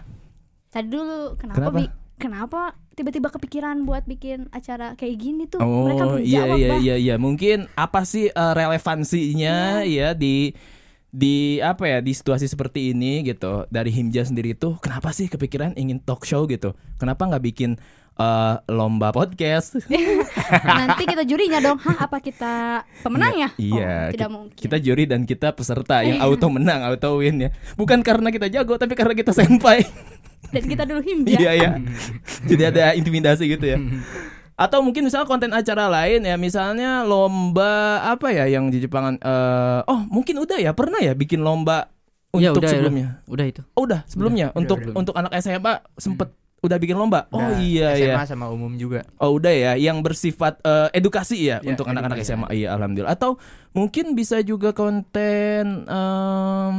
Tadi 0.69 0.89
dulu 0.89 1.37
kenapa 1.37 1.57
Kenapa? 1.59 1.77
bi- 1.79 1.95
kenapa 2.17 2.61
tiba-tiba 2.93 3.29
kepikiran 3.29 3.83
buat 3.83 4.05
bikin 4.05 4.53
acara 4.53 4.93
kayak 4.95 5.17
gini 5.17 5.45
tuh? 5.49 5.61
Oh 5.61 5.89
Mereka 5.89 6.05
belum 6.07 6.25
iya 6.25 6.43
jawab, 6.45 6.57
iya 6.59 6.69
Bah. 6.69 6.79
iya 6.81 6.97
iya. 6.97 7.15
Mungkin 7.17 7.59
apa 7.73 8.05
sih 8.05 8.29
eh, 8.29 8.53
relevansinya 8.55 9.83
ya 9.85 10.13
di 10.13 10.53
di 11.13 11.37
apa 11.61 11.85
ya 11.87 11.99
di 11.99 12.11
situasi 12.11 12.47
seperti 12.47 12.91
ini 12.91 13.21
gitu 13.23 13.69
dari 13.69 13.89
Himja 13.89 14.25
sendiri 14.25 14.53
tuh 14.55 14.77
kenapa 14.79 15.11
sih 15.11 15.29
kepikiran 15.29 15.77
ingin 15.77 16.01
talk 16.01 16.25
show 16.25 16.45
gitu 16.47 16.73
kenapa 16.97 17.29
nggak 17.29 17.45
bikin 17.45 17.77
eh, 18.15 18.55
lomba 18.67 19.11
podcast 19.11 19.77
Nanti 20.73 21.05
kita 21.05 21.23
jurinya 21.23 21.61
dong. 21.61 21.79
Hah, 21.79 21.97
apa 22.03 22.17
kita 22.19 22.53
pemenangnya? 23.01 23.53
iya 23.57 24.09
Oh, 24.09 24.11
tidak 24.11 24.25
ki- 24.25 24.35
mungkin. 24.35 24.57
kita 24.59 24.77
juri 24.79 25.05
dan 25.05 25.21
kita 25.23 25.49
peserta 25.51 26.01
yang 26.01 26.17
auto 26.19 26.49
menang 26.49 26.81
auto 26.83 27.17
win 27.19 27.41
ya 27.41 27.51
bukan 27.75 28.01
karena 28.01 28.29
kita 28.29 28.49
jago 28.49 28.75
tapi 28.75 28.93
karena 28.93 29.13
kita 29.13 29.33
senpai 29.33 29.85
Dan 30.49 30.65
kita 30.65 30.85
dulu 30.85 31.01
himja. 31.01 31.33
iya 31.35 31.53
ya 31.55 31.71
jadi 32.49 32.63
ada 32.69 32.85
intimidasi 32.93 33.49
gitu 33.51 33.65
ya 33.67 33.77
atau 34.63 34.79
mungkin 34.79 35.03
misalnya 35.03 35.27
konten 35.27 35.51
acara 35.51 35.91
lain 35.91 36.23
ya 36.23 36.37
misalnya 36.37 37.03
lomba 37.03 37.73
apa 38.07 38.31
ya 38.31 38.47
yang 38.47 38.71
di 38.71 38.79
Jepangan 38.79 39.19
eh, 39.19 39.81
oh 39.85 40.07
mungkin 40.07 40.39
udah 40.39 40.57
ya 40.57 40.71
pernah 40.71 40.99
ya 40.99 41.13
bikin 41.13 41.43
lomba 41.43 41.91
Iya, 42.33 42.49
untuk 42.49 42.65
udah, 42.65 42.71
sebelumnya 42.71 43.09
udah, 43.21 43.29
udah 43.29 43.45
itu. 43.45 43.61
oh 43.73 43.83
udah 43.85 44.01
sebelumnya 44.07 44.47
Udah, 44.49 44.61
untuk 44.63 44.79
udah. 44.81 44.95
untuk 44.97 45.15
anak 45.15 45.33
SMA 45.37 45.75
sempet 45.99 46.29
udah 46.59 46.79
bikin 46.79 46.95
lomba 46.95 47.27
oh 47.29 47.37
Nah, 47.37 47.59
iya 47.59 47.93
ya 47.93 48.15
SMA 48.17 48.25
sama 48.25 48.47
umum 48.49 48.73
juga. 48.75 49.03
oh 49.19 49.35
udah 49.35 49.51
ya 49.51 49.73
yang 49.75 50.01
bersifat 50.01 50.57
eh, 50.63 50.89
edukasi 50.95 51.45
ya, 51.45 51.59
Ya, 51.59 51.69
untuk 51.69 51.85
anak-anak. 51.85 52.23
SMA 52.23 52.49
iya 52.55 52.73
alhamdulillah 52.73 53.13
atau 53.13 53.37
mungkin 53.71 54.15
bisa 54.15 54.41
juga 54.41 54.73
konten 54.73 55.85
em, 55.85 56.77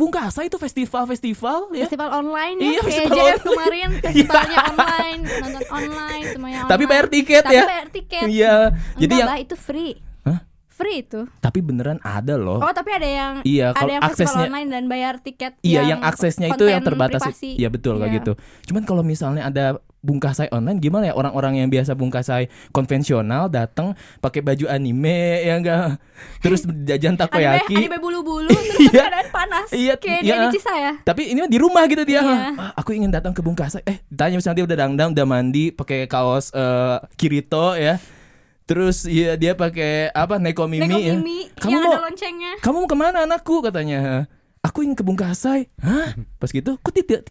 Bungkasa 0.00 0.40
itu 0.42 0.56
festival-festival 0.56 1.58
ya 1.70 1.84
Festival 1.84 2.08
online 2.10 2.56
ya 2.56 2.64
Iya, 2.66 2.80
kayak 2.80 2.88
festival 2.88 3.12
JF 3.12 3.20
online. 3.20 3.44
kemarin 3.44 3.88
festivalnya 4.06 4.58
online, 4.66 5.20
nonton 5.38 5.64
online 5.70 6.22
semuanya 6.32 6.58
Tapi 6.62 6.72
online. 6.72 6.88
bayar 6.88 7.06
tiket 7.06 7.42
Tapi 7.42 7.52
ya. 7.52 7.64
bayar 7.66 7.88
tiket. 7.90 8.26
Iya. 8.26 8.54
Jadi 8.96 9.12
Enggak, 9.12 9.28
yang 9.28 9.44
itu 9.44 9.54
free. 9.54 9.92
Hah? 10.22 10.40
free 10.70 10.96
itu. 10.98 11.20
Tapi 11.38 11.58
beneran 11.60 12.00
ada 12.00 12.34
loh. 12.34 12.56
Oh, 12.58 12.72
tapi 12.72 12.90
ada 12.90 13.04
yang 13.04 13.32
Iya, 13.42 13.76
ada 13.76 13.90
yang 13.90 14.02
aksesnya 14.02 14.48
online 14.48 14.68
dan 14.70 14.84
bayar 14.86 15.20
tiket 15.20 15.52
Iya, 15.60 15.80
yang, 15.86 16.00
aksesnya 16.00 16.48
itu 16.48 16.64
yang 16.64 16.80
terbatas. 16.80 17.20
Iya 17.42 17.68
betul 17.68 18.00
kayak 18.00 18.08
Iya. 18.08 18.16
gitu. 18.16 18.32
Cuman 18.64 18.88
kalau 18.88 19.04
misalnya 19.04 19.44
ada 19.44 19.76
bungkasai 20.00 20.48
online 20.48 20.80
gimana 20.80 21.08
ya 21.08 21.14
orang-orang 21.14 21.60
yang 21.60 21.68
biasa 21.68 21.92
bungkasai 21.92 22.48
konvensional 22.72 23.46
datang 23.46 23.92
pakai 24.18 24.40
baju 24.40 24.64
anime 24.66 25.12
ya 25.48 25.54
enggak 25.56 26.00
terus 26.40 26.64
jajan 26.64 27.14
Anime, 27.14 27.20
takoyaki. 27.20 27.76
anime 27.76 27.98
bulu-bulu 28.00 28.48
terus 28.70 28.80
Iya. 28.90 29.02
keadaan 29.06 29.28
panas. 29.30 29.68
Iya, 29.70 29.94
Kayak 29.94 30.20
iya. 30.24 30.34
dia 30.40 30.48
di 30.50 30.60
saya. 30.60 30.90
Tapi 31.00 31.30
ini 31.30 31.38
mah 31.40 31.50
di 31.52 31.58
rumah 31.60 31.84
gitu 31.86 32.02
dia. 32.02 32.20
Iya. 32.20 32.58
Ah, 32.58 32.72
aku 32.74 32.90
ingin 32.90 33.06
datang 33.06 33.30
ke 33.30 33.38
Bungkasai. 33.38 33.86
Eh, 33.86 34.02
tanya 34.10 34.34
misalnya 34.34 34.58
dia 34.58 34.66
udah 34.66 34.78
dangdang, 34.82 35.08
udah 35.14 35.26
mandi, 35.28 35.70
pakai 35.70 36.10
kaos 36.10 36.50
eh, 36.50 36.96
Kirito 37.14 37.78
ya. 37.78 38.02
Terus 38.66 39.04
ya 39.04 39.34
dia 39.34 39.54
pakai 39.54 40.10
apa 40.10 40.38
Neko 40.38 40.66
Mimi 40.66 40.86
Neko 40.86 40.98
ya. 40.98 41.14
Mimi 41.14 41.46
Kamu 41.54 41.70
yang 41.70 41.82
mau 41.82 41.92
ada 41.92 42.02
loncengnya. 42.02 42.52
kamu 42.58 42.76
mau 42.82 42.88
ke 42.88 42.96
mana 42.96 43.18
anakku 43.26 43.62
katanya. 43.62 44.26
Aku 44.60 44.82
ingin 44.82 44.98
ke 44.98 45.04
Bungkasai. 45.04 45.70
Hah? 45.78 46.18
Pas 46.40 46.50
gitu, 46.50 46.74
kok 46.76 46.92
tidak 46.92 47.30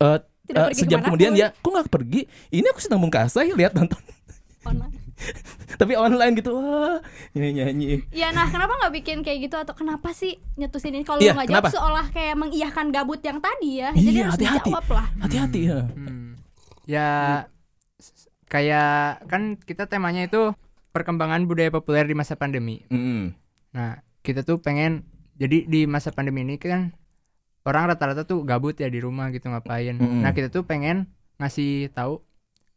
eh, 0.00 0.18
Tidak 0.46 0.62
eh, 0.62 0.66
pergi 0.70 0.80
sejam 0.80 1.00
kemudian 1.02 1.32
dia, 1.34 1.50
kok 1.50 1.70
nggak 1.70 1.90
pergi? 1.90 2.22
Ini 2.54 2.66
aku 2.70 2.80
sedang 2.80 3.02
Bungkasai, 3.02 3.52
lihat 3.52 3.74
nonton. 3.74 3.98
Online. 4.62 4.94
Tapi 5.80 5.92
online 5.96 6.32
gitu, 6.36 6.52
wah 6.54 7.00
nyanyi 7.32 7.50
nyanyi. 7.56 7.88
Ya 8.12 8.30
nah 8.36 8.46
kenapa 8.52 8.76
nggak 8.76 8.92
bikin 9.00 9.24
kayak 9.24 9.48
gitu 9.48 9.56
atau 9.56 9.72
kenapa 9.72 10.12
sih 10.12 10.36
nyetusin 10.60 10.92
ini 10.92 11.04
kalau 11.08 11.24
Iya, 11.24 11.32
lu 11.32 11.40
nggak 11.40 11.48
jawab 11.50 11.72
seolah 11.72 12.06
kayak 12.12 12.36
mengiyahkan 12.36 12.86
gabut 12.92 13.20
yang 13.24 13.40
tadi 13.40 13.80
ya 13.80 13.90
jadi 13.96 14.06
Iya, 14.12 14.22
harus 14.28 14.34
hati-hati. 14.36 14.68
dijawab 14.68 14.86
lah 14.92 15.06
Hati-hati 15.24 15.60
ya. 15.64 15.80
Hmm. 15.88 16.28
Ya 16.86 17.08
kayak 18.46 19.26
kan 19.26 19.42
kita 19.58 19.90
temanya 19.90 20.28
itu 20.28 20.54
perkembangan 20.94 21.44
budaya 21.44 21.68
populer 21.68 22.08
di 22.08 22.14
masa 22.16 22.38
pandemi. 22.38 22.86
Mm. 22.88 23.36
Nah, 23.76 24.00
kita 24.24 24.46
tuh 24.46 24.62
pengen 24.62 25.04
jadi 25.36 25.68
di 25.68 25.84
masa 25.84 26.08
pandemi 26.08 26.40
ini 26.40 26.56
kan 26.56 26.96
orang 27.66 27.90
rata-rata 27.90 28.22
tuh 28.22 28.46
gabut 28.46 28.72
ya 28.72 28.86
di 28.86 29.02
rumah 29.02 29.28
gitu 29.28 29.50
ngapain. 29.50 29.98
Mm-mm. 29.98 30.22
Nah, 30.22 30.30
kita 30.30 30.48
tuh 30.48 30.62
pengen 30.62 31.10
ngasih 31.36 31.90
tahu 31.90 32.22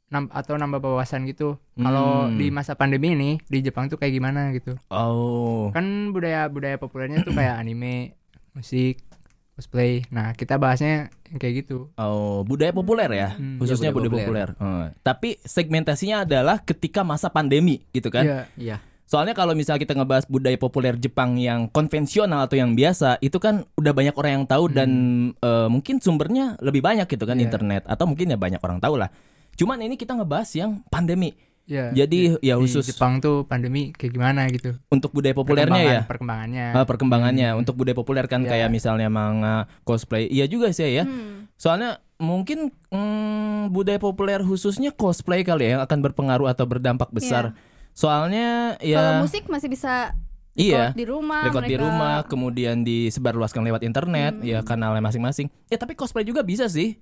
nam- 0.09 0.33
atau 0.33 0.57
nambah 0.57 0.81
wawasan 0.81 1.23
gitu. 1.23 1.61
Kalau 1.77 2.25
Hmm. 2.27 2.35
di 2.35 2.49
masa 2.49 2.73
pandemi 2.73 3.13
ini 3.13 3.37
di 3.45 3.61
Jepang 3.61 3.85
tuh 3.87 3.95
kayak 3.95 4.11
gimana 4.11 4.49
gitu. 4.51 4.73
Oh. 4.89 5.69
Kan 5.69 6.09
budaya-budaya 6.09 6.75
populernya 6.75 7.21
tuh 7.21 7.31
kayak 7.31 7.55
anime, 7.55 8.17
musik, 8.51 9.05
cosplay. 9.53 10.01
Nah, 10.09 10.33
kita 10.33 10.57
bahasnya 10.57 11.13
yang 11.29 11.37
kayak 11.37 11.61
gitu. 11.61 11.93
Oh, 11.93 12.41
budaya 12.41 12.73
populer 12.73 13.09
ya, 13.13 13.29
Hmm. 13.37 13.61
khususnya 13.61 13.93
budaya 13.93 14.09
budaya 14.09 14.25
populer. 14.25 14.47
Eh, 14.57 14.85
Tapi 15.05 15.29
segmentasinya 15.45 16.25
adalah 16.25 16.57
ketika 16.59 17.05
masa 17.05 17.29
pandemi, 17.29 17.85
gitu 17.93 18.09
kan? 18.09 18.25
Iya. 18.25 18.39
Iya. 18.57 18.77
Soalnya 19.09 19.33
kalau 19.33 19.57
misalnya 19.57 19.81
kita 19.81 19.97
ngebahas 19.97 20.29
budaya 20.29 20.53
populer 20.53 20.93
Jepang 20.93 21.33
yang 21.35 21.65
konvensional 21.65 22.45
atau 22.45 22.53
yang 22.53 22.77
biasa, 22.77 23.17
itu 23.19 23.41
kan 23.41 23.65
udah 23.73 23.89
banyak 23.89 24.13
orang 24.13 24.31
yang 24.37 24.45
tahu 24.45 24.69
dan 24.69 24.89
eh, 25.33 25.65
mungkin 25.65 25.97
sumbernya 25.97 26.61
lebih 26.61 26.85
banyak 26.85 27.09
gitu 27.09 27.25
kan 27.25 27.33
Iya. 27.33 27.49
internet 27.49 27.89
atau 27.89 28.05
mungkin 28.05 28.29
ya 28.29 28.37
banyak 28.37 28.61
orang 28.61 28.77
tahu 28.77 29.01
lah. 29.01 29.09
Cuman 29.57 29.81
ini 29.81 29.97
kita 29.97 30.13
ngebahas 30.13 30.53
yang 30.53 30.85
pandemi. 30.87 31.33
Iya. 31.65 31.89
Jadi 31.91 32.37
ya 32.41 32.53
di 32.53 32.61
khusus 32.61 32.85
Jepang 32.85 33.17
tuh 33.17 33.45
pandemi 33.45 33.89
kayak 33.89 34.13
gimana 34.13 34.45
gitu. 34.49 34.77
untuk 34.89 35.09
budaya 35.09 35.33
populernya 35.33 35.81
ya. 35.81 36.01
Perkembangan- 36.01 36.05
Perkembangannya. 36.05 36.65
Ah, 36.71 36.85
perkembangannya 36.85 37.49
untuk 37.57 37.73
budaya 37.75 37.97
populer 37.97 38.25
kan 38.25 38.45
Iya. 38.45 38.49
kayak 38.53 38.69
misalnya 38.69 39.09
manga, 39.09 39.65
cosplay. 39.81 40.29
Iya 40.29 40.45
juga 40.45 40.69
sih 40.69 40.85
ya. 40.85 41.09
Hmm. 41.09 41.49
Soalnya 41.57 41.97
mungkin 42.17 42.69
mm, 42.89 43.69
budaya 43.69 43.97
populer 43.97 44.41
khususnya 44.41 44.93
cosplay 44.93 45.41
kali 45.41 45.65
ya 45.65 45.69
yang 45.77 45.81
akan 45.81 45.97
berpengaruh 46.05 46.45
atau 46.45 46.65
berdampak 46.65 47.09
besar. 47.09 47.57
Soalnya 47.99 48.79
kalau 48.79 49.11
ya 49.11 49.19
musik 49.19 49.43
masih 49.45 49.67
bisa 49.67 50.15
iya, 50.55 50.89
record 50.89 50.95
di 50.95 51.05
rumah 51.05 51.41
record 51.43 51.63
di 51.63 51.75
mereka- 51.75 51.83
rumah 51.83 52.15
kemudian 52.23 52.75
disebarluaskan 52.81 53.59
lewat 53.61 53.83
internet 53.83 54.33
Hmm. 54.35 54.47
ya 54.47 54.59
kanalnya 54.61 55.03
masing-masing. 55.03 55.51
Ya 55.67 55.75
tapi 55.75 55.93
cosplay 55.93 56.23
juga 56.23 56.39
bisa 56.41 56.65
sih. 56.65 56.95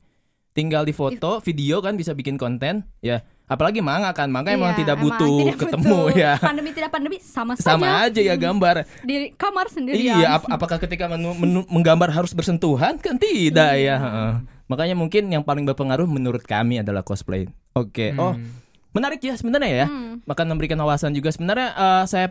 Tinggal 0.52 0.82
di 0.82 0.92
foto, 0.92 1.38
video 1.40 1.78
kan 1.80 1.94
bisa 1.94 2.12
bikin 2.12 2.34
konten 2.34 2.82
ya. 2.98 3.22
Apalagi 3.46 3.78
manga 3.78 4.10
kan, 4.12 4.26
manga 4.28 4.50
emang 4.50 4.74
Iya, 4.74 4.80
tidak 4.82 4.96
emang 4.98 5.06
butuh 5.08 5.38
tidak 5.40 5.58
ketemu 5.62 5.86
butuh. 6.04 6.18
ya. 6.20 6.34
pandemi 6.36 6.70
tidak 6.74 6.90
pandemi 6.90 7.18
sama, 7.22 7.54
Sama 7.56 7.86
saja 8.04 8.10
aja 8.10 8.22
ya 8.24 8.36
gambar. 8.36 8.76
di 9.06 9.16
kamar 9.32 9.70
sendirian 9.70 10.18
Iya, 10.18 10.36
ap- 10.36 10.50
apakah 10.50 10.82
ketika 10.82 11.06
menu- 11.08 11.38
menu- 11.38 11.70
menggambar 11.70 12.10
harus 12.12 12.34
bersentuhan? 12.34 12.98
Kan 12.98 13.16
tidak 13.16 13.72
Iya. 13.72 13.86
ya. 13.88 13.96
heeh. 13.96 14.32
Makanya 14.66 14.98
mungkin 14.98 15.30
yang 15.30 15.46
paling 15.46 15.64
berpengaruh 15.64 16.04
menurut 16.04 16.42
kami 16.42 16.82
adalah 16.82 17.00
cosplay. 17.02 17.46
Oke. 17.72 18.18
Oh, 18.18 18.34
Hmm. 18.34 18.50
Menarik 18.98 19.22
ya 19.22 19.38
sebenarnya 19.38 19.86
ya. 19.86 19.88
Hmm. 19.88 20.26
Bahkan 20.26 20.46
memberikan 20.50 20.82
wawasan 20.82 21.14
juga 21.14 21.30
sebenarnya 21.30 21.70
eh, 21.78 22.04
saya 22.10 22.28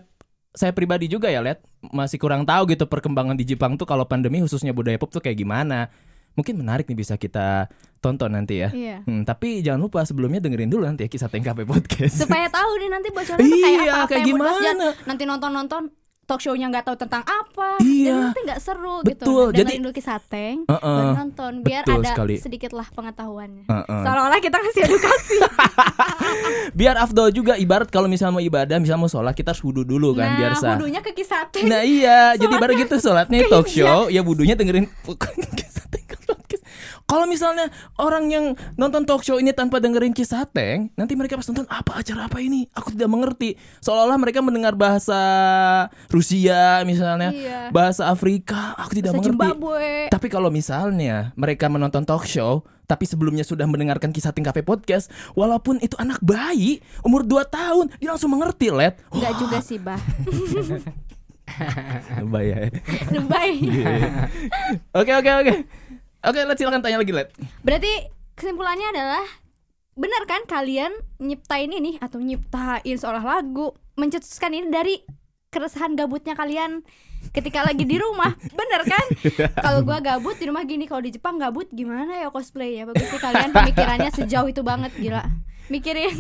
saya 0.56 0.72
pribadi 0.72 1.06
juga 1.06 1.28
ya, 1.28 1.44
lihat 1.44 1.60
masih 1.92 2.16
kurang 2.16 2.48
tahu 2.48 2.72
gitu 2.72 2.88
perkembangan 2.88 3.36
di 3.36 3.44
Jepang 3.44 3.76
tuh 3.76 3.84
kalau 3.84 4.08
pandemi 4.08 4.40
khususnya 4.40 4.72
budaya 4.72 4.96
pop 4.96 5.12
tuh 5.12 5.20
kayak 5.20 5.36
gimana. 5.36 5.92
Mungkin 6.36 6.56
menarik 6.60 6.84
nih 6.84 6.96
bisa 6.96 7.16
kita 7.16 7.68
tonton 8.00 8.32
nanti 8.32 8.60
ya. 8.60 8.68
Iya. 8.72 8.96
Hmm, 9.08 9.24
tapi 9.24 9.64
jangan 9.64 9.88
lupa 9.88 10.04
sebelumnya 10.04 10.40
dengerin 10.40 10.68
dulu 10.68 10.84
nanti 10.84 11.04
ya 11.04 11.10
kisah 11.12 11.28
TKP 11.32 11.64
podcast. 11.68 12.24
supaya 12.24 12.48
tahu 12.52 12.72
nih 12.76 12.90
nanti 12.92 13.08
bocorannya 13.08 13.48
tuh 13.48 13.60
kayak 13.60 13.80
Iya, 13.80 13.92
apa 13.92 14.06
kayak 14.08 14.24
gimana? 14.24 14.58
Jangan 14.60 14.76
nanti 15.08 15.22
nonton 15.24 15.50
nonton 15.52 15.82
talk 16.26 16.38
show-nya 16.38 16.66
nggak 16.68 16.84
tahu 16.84 16.96
tentang 16.96 17.22
apa 17.22 17.78
Iya. 17.78 18.10
dan 18.10 18.18
nanti 18.26 18.40
nggak 18.42 18.60
seru 18.60 18.98
Betul, 19.00 19.14
gitu 19.14 19.24
nah, 19.24 19.46
jadi- 19.48 19.58
dengerin 19.70 19.80
dulu 19.80 19.94
kisah 19.94 20.18
Teng 20.20 20.58
Heeh. 20.64 20.82
baru 20.92 21.10
nonton 21.16 21.52
biar 21.60 21.82
Betul 21.82 21.94
ada 21.96 22.10
sekali. 22.12 22.34
sedikit 22.36 22.70
lah 22.72 22.86
pengetahuannya 22.88 23.64
Heeh. 23.64 24.00
seolah-olah 24.02 24.40
kita 24.40 24.56
ngasih 24.56 24.82
edukasi 24.84 25.36
Biar 26.72 26.96
afdol 26.98 27.30
juga 27.30 27.54
ibarat 27.56 27.88
kalau 27.88 28.06
misalnya 28.06 28.34
mau 28.34 28.44
ibadah, 28.44 28.76
misalnya 28.76 29.00
mau 29.00 29.08
sholat 29.08 29.32
kita 29.32 29.50
harus 29.50 29.62
wudhu 29.62 29.82
dulu 29.82 30.12
kan 30.12 30.26
nah 30.26 30.36
biar 30.36 30.52
sah. 30.54 30.74
wudhunya 30.74 31.00
ke 31.00 31.14
kisah 31.14 31.46
Teng 31.48 31.64
Nah 31.64 31.82
iya, 31.82 32.34
jadi 32.34 32.54
baru 32.54 32.74
gitu 32.76 32.98
sholatnya 32.98 33.46
talk 33.46 33.66
show, 33.66 34.08
ya 34.08 34.20
budunya 34.20 34.52
dengerin 34.52 34.90
kisah 35.56 35.86
Teng 35.86 36.04
ke 36.04 36.16
podcast. 36.20 36.62
Kalau 37.06 37.22
misalnya 37.22 37.70
orang 38.02 38.26
yang 38.26 38.44
nonton 38.74 39.06
talk 39.06 39.22
show 39.22 39.38
ini 39.38 39.54
tanpa 39.54 39.78
dengerin 39.78 40.10
kisah 40.10 40.42
Teng, 40.44 40.90
nanti 40.98 41.14
mereka 41.14 41.38
pas 41.38 41.46
nonton 41.46 41.66
apa 41.70 42.02
acara 42.02 42.26
apa 42.26 42.42
ini? 42.42 42.66
Aku 42.74 42.90
tidak 42.90 43.06
mengerti. 43.06 43.54
Seolah-olah 43.78 44.18
mereka 44.18 44.42
mendengar 44.42 44.74
bahasa 44.74 45.14
Rusia 46.10 46.82
misalnya, 46.82 47.30
Iya. 47.30 47.70
bahasa 47.70 48.10
Afrika, 48.10 48.74
aku 48.74 48.98
tidak 48.98 49.14
Bahasa 49.14 49.22
mengerti. 49.22 49.38
Zimbabwe 49.38 49.86
Tapi 50.10 50.26
kalau 50.26 50.50
misalnya 50.50 51.30
mereka 51.38 51.70
menonton 51.70 52.02
talk 52.02 52.26
show 52.26 52.66
tapi 52.86 53.02
sebelumnya 53.02 53.42
sudah 53.42 53.66
mendengarkan 53.66 54.10
kisah 54.10 54.30
Ting 54.30 54.46
Cafe 54.46 54.62
podcast, 54.62 55.10
walaupun 55.34 55.78
itu 55.82 55.94
anak 55.98 56.22
bayi 56.22 56.82
umur 57.02 57.22
2 57.22 57.42
tahun, 57.46 57.86
dia 57.98 58.14
langsung 58.14 58.30
mengerti, 58.30 58.70
Let. 58.70 59.02
nggak 59.10 59.34
juga 59.36 59.58
sih 59.58 59.78
bah 59.78 59.98
Bayi 62.26 62.50
ya. 62.50 62.58
lebay 63.10 63.50
Oke, 64.90 65.12
oke, 65.14 65.30
oke. 65.42 65.54
Oke, 66.26 66.42
Let 66.42 66.58
silakan 66.58 66.82
tanya 66.82 66.98
lagi, 66.98 67.14
Let. 67.14 67.30
berarti 67.62 68.10
kesimpulannya 68.34 68.90
adalah 68.90 69.22
benar 69.94 70.26
kan 70.26 70.42
kalian 70.44 70.92
nyiptain 71.22 71.70
ini 71.70 72.02
atau 72.02 72.18
nyiptain 72.18 72.98
seolah 72.98 73.22
lagu 73.22 73.72
mencetuskan 73.94 74.52
ini 74.52 74.66
dari 74.68 75.00
keresahan 75.54 75.94
gabutnya 75.94 76.34
kalian 76.34 76.82
ketika 77.30 77.62
lagi 77.62 77.86
di 77.86 77.96
rumah. 77.96 78.34
Bener 78.58 78.82
kan? 78.84 79.06
Kalau 79.64 79.80
gua 79.86 80.02
gabut 80.02 80.36
di 80.36 80.50
rumah 80.50 80.66
gini 80.66 80.84
kalau 80.84 81.00
di 81.00 81.14
Jepang 81.14 81.38
gabut 81.38 81.70
gimana 81.72 82.26
ya 82.26 82.28
cosplay 82.28 82.76
ya 82.76 82.84
bagus 82.84 83.08
sih 83.08 83.22
kalian 83.22 83.54
pemikirannya 83.54 84.10
sejauh 84.12 84.50
itu 84.50 84.60
banget 84.66 84.92
gila. 84.98 85.24
Mikirin 85.70 86.14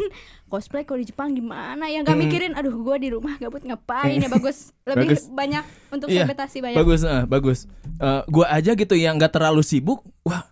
cosplay 0.46 0.82
kalau 0.82 0.96
di 0.96 1.06
Jepang 1.06 1.30
gimana 1.30 1.86
ya 1.86 2.00
nggak 2.00 2.12
Hmm. 2.12 2.24
mikirin 2.24 2.52
aduh 2.52 2.74
gua 2.76 2.96
di 2.96 3.08
rumah 3.08 3.34
gabut 3.34 3.60
ngapain 3.60 4.16
ya 4.16 4.26
bagus 4.26 4.70
lebih 4.86 5.12
Bagus. 5.12 5.26
banyak 5.28 5.64
untuk 5.90 6.06
Iya, 6.06 6.22
segmentasi 6.22 6.56
banyak 6.60 6.78
Bagus, 6.78 7.00
eh, 7.02 7.22
bagus. 7.24 7.58
Eh, 7.96 8.22
gua 8.26 8.46
aja 8.48 8.70
gitu 8.72 8.94
yang 8.94 9.14
nggak 9.14 9.32
terlalu 9.32 9.60
sibuk, 9.60 10.00
wah 10.22 10.46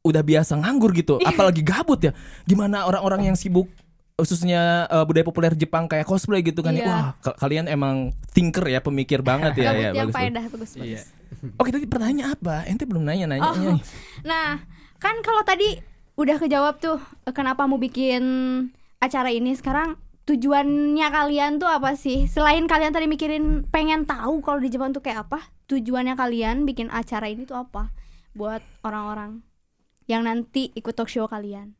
udah 0.00 0.20
biasa 0.20 0.56
nganggur 0.56 0.92
gitu. 0.92 1.16
Apalagi 1.20 1.60
gabut 1.60 1.98
ya. 1.98 2.12
Gimana 2.42 2.84
orang-orang 2.84 3.26
yang 3.26 3.36
sibuk 3.36 3.68
khususnya 4.14 4.62
eh, 4.86 5.04
budaya 5.04 5.22
populer 5.22 5.52
Jepang 5.54 5.86
kayak 5.86 6.04
cosplay 6.04 6.40
gitu 6.40 6.60
kan 6.60 6.72
ya. 6.72 6.80
Iya. 6.80 6.88
Wah, 6.88 7.06
ka- 7.18 7.36
kalian 7.38 7.66
emang 7.66 7.96
thinker 8.28 8.64
ya, 8.64 8.78
pemikir 8.78 9.20
banget 9.20 9.54
ya. 9.54 9.64
gabut 9.64 9.74
ya 9.74 9.86
yang 9.86 9.94
bagus, 9.94 10.04
bagus. 10.06 10.16
faedah 10.18 10.44
bagus 10.44 10.70
bagus 10.70 10.84
Iya. 10.84 11.00
Oke, 11.54 11.68
tadi 11.70 11.84
pertanyaan 11.84 12.32
apa? 12.32 12.64
Ente 12.64 12.82
belum 12.82 13.02
nanya 13.02 13.26
nanya. 13.26 13.48
Oh. 13.48 13.78
Nah, 14.24 14.58
kan 14.98 15.14
kalau 15.20 15.40
tadi 15.42 15.78
udah 16.14 16.34
kejawab 16.36 16.76
tuh 16.78 16.98
kenapa 17.28 17.62
mau 17.62 17.78
bikin 17.78 18.22
acara 18.98 19.30
ini 19.30 19.54
sekarang 19.54 19.98
tujuannya 20.28 21.08
kalian 21.08 21.56
tuh 21.62 21.70
apa 21.70 21.96
sih? 21.96 22.28
Selain 22.28 22.66
kalian 22.68 22.92
tadi 22.92 23.08
mikirin 23.08 23.64
pengen 23.70 24.04
tahu 24.04 24.44
kalau 24.44 24.60
di 24.60 24.68
Jepang 24.68 24.92
tuh 24.92 25.00
kayak 25.00 25.30
apa, 25.30 25.48
tujuannya 25.70 26.14
kalian 26.18 26.68
bikin 26.68 26.92
acara 26.92 27.30
ini 27.30 27.48
tuh 27.48 27.64
apa? 27.64 27.94
Buat 28.36 28.60
orang-orang 28.84 29.40
yang 30.04 30.24
nanti 30.24 30.72
ikut 30.76 30.92
talk 30.92 31.08
show 31.08 31.24
kalian. 31.24 31.76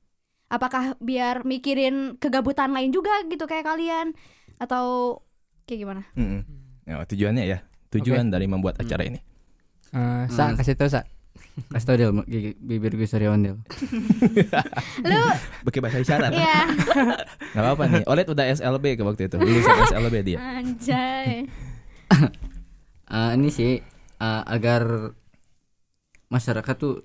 Apakah 0.48 0.96
biar 0.96 1.44
mikirin 1.44 2.16
kegabutan 2.16 2.72
lain 2.72 2.88
juga 2.88 3.12
gitu 3.28 3.44
kayak 3.44 3.68
kalian 3.68 4.16
atau 4.56 5.20
kayak 5.68 5.78
gimana? 5.84 6.02
Mm-mm. 6.16 6.40
Ya, 6.88 7.04
tujuannya 7.04 7.44
ya, 7.44 7.58
tujuan 7.92 8.32
dari 8.32 8.48
membuat 8.48 8.80
acara 8.80 9.04
ini. 9.04 9.20
Eh, 9.92 10.24
sa 10.32 10.48
Hmm. 10.48 10.56
kasih 10.56 10.72
tahu 10.72 10.88
sa. 10.88 11.04
Kasih 11.66 11.84
tau 11.84 11.96
Del, 11.96 12.10
bibir 12.56 12.92
gue 12.92 13.04
sariawan 13.04 13.40
Del. 13.40 13.56
Lu 15.00 15.18
Pakai 15.62 15.80
bahasa 15.80 15.98
isyarat. 15.98 16.30
ya 16.30 16.64
Gak 17.50 17.60
apa-apa 17.60 17.84
nih. 17.88 18.02
Oled 18.04 18.26
udah 18.26 18.46
SLB 18.50 18.94
ke 18.94 19.02
waktu 19.02 19.26
itu. 19.26 19.36
Lulusan 19.36 19.76
SLB 19.88 20.14
dia. 20.24 20.38
anjay. 20.38 21.44
Eh, 23.08 23.30
ini 23.34 23.48
sih 23.48 23.80
eh, 24.14 24.42
agar 24.44 24.84
masyarakat 26.28 26.74
tuh 26.76 27.00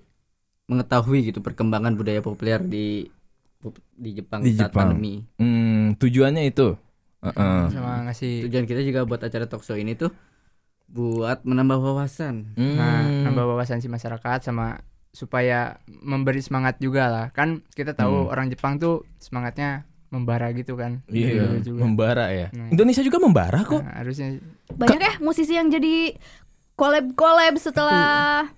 mengetahui 0.66 1.24
gitu 1.26 1.40
perkembangan 1.40 1.96
budaya 1.96 2.20
populer 2.20 2.60
di 2.60 3.08
di 3.94 4.10
Jepang 4.12 4.44
Di 4.44 4.52
saat 4.52 4.68
Jepang. 4.68 4.92
pandemi. 4.92 5.24
Hmm, 5.40 5.96
tujuannya 5.96 6.44
itu. 6.44 6.76
Heeh. 7.24 7.64
sama 7.72 8.04
ngasih 8.04 8.44
Tujuan 8.44 8.68
kita 8.68 8.84
juga 8.84 9.08
buat 9.08 9.24
acara 9.24 9.48
talk 9.48 9.64
show 9.64 9.80
ini 9.80 9.96
tuh 9.96 10.12
buat 10.94 11.42
menambah 11.42 11.74
wawasan. 11.76 12.54
nah, 12.54 13.02
Hmm. 13.02 13.26
nambah 13.26 13.46
wawasan 13.50 13.82
si 13.82 13.90
masyarakat 13.90 14.40
sama 14.44 14.78
supaya 15.10 15.78
memberi 15.88 16.38
semangat 16.38 16.78
juga 16.78 17.06
lah 17.06 17.26
kan 17.30 17.62
kita 17.70 17.94
tahu 17.94 18.26
Hmm. 18.26 18.32
orang 18.32 18.48
Jepang 18.48 18.78
tuh 18.78 19.02
semangatnya 19.18 19.86
membara 20.10 20.50
gitu 20.52 20.74
kan 20.74 21.02
Iya, 21.08 21.58
Gitu 21.58 21.74
juga. 21.74 21.80
membara 21.82 22.26
ya. 22.30 22.48
Nah. 22.50 22.70
Indonesia 22.70 23.02
juga 23.02 23.18
membara 23.18 23.62
kok. 23.62 23.82
Nah, 23.82 23.98
harusnya 23.98 24.38
Banyak 24.70 25.00
ya 25.00 25.14
musisi 25.20 25.54
yang 25.54 25.70
jadi 25.70 26.14
collab-collab 26.74 27.58
setelah 27.58 28.50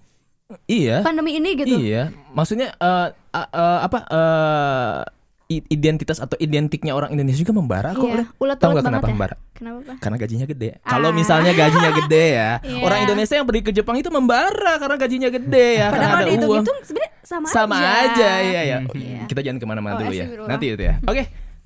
Iya. 0.68 1.02
pandemi 1.02 1.36
ini 1.36 1.56
gitu. 1.56 1.76
Iya, 1.76 2.12
maksudnya 2.30 2.72
eh, 2.74 3.08
a- 3.32 3.52
eh, 3.52 3.80
apa 3.82 4.00
i- 4.06 5.04
identitas 5.48 6.18
atau 6.18 6.34
identiknya 6.36 6.92
orang 6.92 7.14
Indonesia 7.14 7.38
juga 7.38 7.54
membara 7.54 7.94
kok. 7.94 8.02
Iya, 8.02 8.26
ulet-ulet 8.36 8.58
Tahu 8.58 8.72
nggak 8.74 8.86
kenapa 8.86 9.06
ya. 9.06 9.12
membara? 9.14 9.36
Kenapa, 9.54 9.80
Pak? 9.86 9.96
Karena 10.02 10.18
gajinya 10.18 10.46
gede. 10.46 10.70
Ah. 10.76 10.90
Kalau 10.90 11.10
misalnya 11.12 11.52
gajinya 11.54 11.92
gede 11.96 12.24
ya, 12.34 12.50
Iya. 12.66 12.82
orang 12.82 13.00
Indonesia 13.06 13.36
yang 13.36 13.46
pergi 13.46 13.62
ke 13.62 13.72
Jepang 13.72 13.96
itu 13.96 14.10
membara 14.10 14.74
karena 14.76 14.96
gajinya 14.98 15.30
gede 15.30 15.68
ya, 15.78 15.88
karena 15.94 16.02
Padahal 16.02 16.10
kalau 16.10 16.18
ada 16.18 16.26
uang. 16.26 16.34
dihitung-hitung 16.34 16.78
sebenarnya 16.82 17.12
sama, 17.22 17.46
Sama 17.48 17.76
aja, 17.78 18.30
ya 18.42 18.62
ya. 18.64 18.78
Iya. 18.90 19.22
Kita 19.26 19.40
jangan 19.40 19.60
ke 19.60 19.66
mana-mana 19.66 19.94
Oh, 19.96 20.00
dulu 20.02 20.14
ya. 20.14 20.28
Nanti 20.46 20.66
itu 20.68 20.82
ya. 20.82 20.96
Oke, 21.04 21.24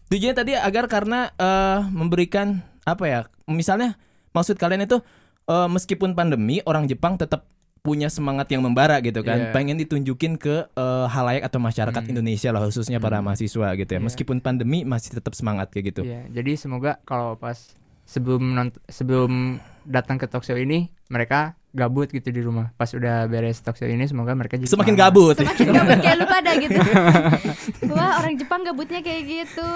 tujuannya 0.08 0.36
tadi 0.36 0.52
agar 0.54 0.86
karena 0.86 1.20
eh, 1.34 1.80
memberikan 1.90 2.48
apa 2.84 3.04
ya? 3.06 3.20
Misalnya 3.46 3.96
maksud 4.32 4.56
kalian 4.56 4.84
itu 4.84 5.00
eh, 5.46 5.68
meskipun 5.68 6.14
pandemi 6.14 6.60
orang 6.64 6.84
Jepang 6.84 7.16
tetap 7.16 7.48
punya 7.80 8.08
semangat 8.08 8.48
yang 8.48 8.60
membara 8.60 9.00
gitu 9.00 9.22
kan, 9.22 9.40
Iya. 9.40 9.52
pengen 9.52 9.76
ditunjukin 9.76 10.36
ke 10.36 10.68
eh, 10.70 11.06
halayak 11.08 11.44
atau 11.44 11.58
masyarakat 11.58 12.02
Hmm. 12.02 12.12
Indonesia 12.12 12.50
lah 12.50 12.64
khususnya 12.64 13.00
para 13.00 13.20
mahasiswa 13.20 13.68
gitu 13.74 13.90
ya. 13.90 13.98
Iya. 13.98 14.06
Meskipun 14.06 14.38
pandemi 14.40 14.84
masih 14.84 15.16
tetap 15.16 15.32
semangat 15.32 15.70
kayak 15.70 15.86
gitu. 15.92 16.02
Iya, 16.04 16.28
jadi 16.30 16.52
semoga 16.54 17.00
kalau 17.04 17.34
pas 17.34 17.56
sebelum 18.04 18.42
sebelum 18.88 19.62
datang 19.90 20.16
ke 20.16 20.26
talk 20.26 20.42
show 20.42 20.54
ini 20.54 20.80
mereka 21.08 21.58
gabut 21.70 22.06
gitu 22.08 22.30
di 22.30 22.40
rumah. 22.40 22.74
Pas 22.76 22.90
udah 22.90 23.26
beres 23.26 23.58
talk 23.60 23.74
show 23.74 23.86
ini 23.86 24.06
semoga 24.06 24.32
mereka 24.32 24.56
jadi 24.56 24.70
Semakin 24.70 24.94
semangat. 24.94 25.14
gabut. 25.14 25.36
Semakin 25.36 25.68
gabut 25.72 25.98
kayak 26.00 26.16
lu 26.16 26.26
pada 26.26 26.52
gitu. 26.56 26.80
Wah, 27.94 28.12
orang 28.18 28.34
Jepang 28.36 28.62
gabutnya 28.64 29.00
kayak 29.00 29.22
gitu. 29.26 29.70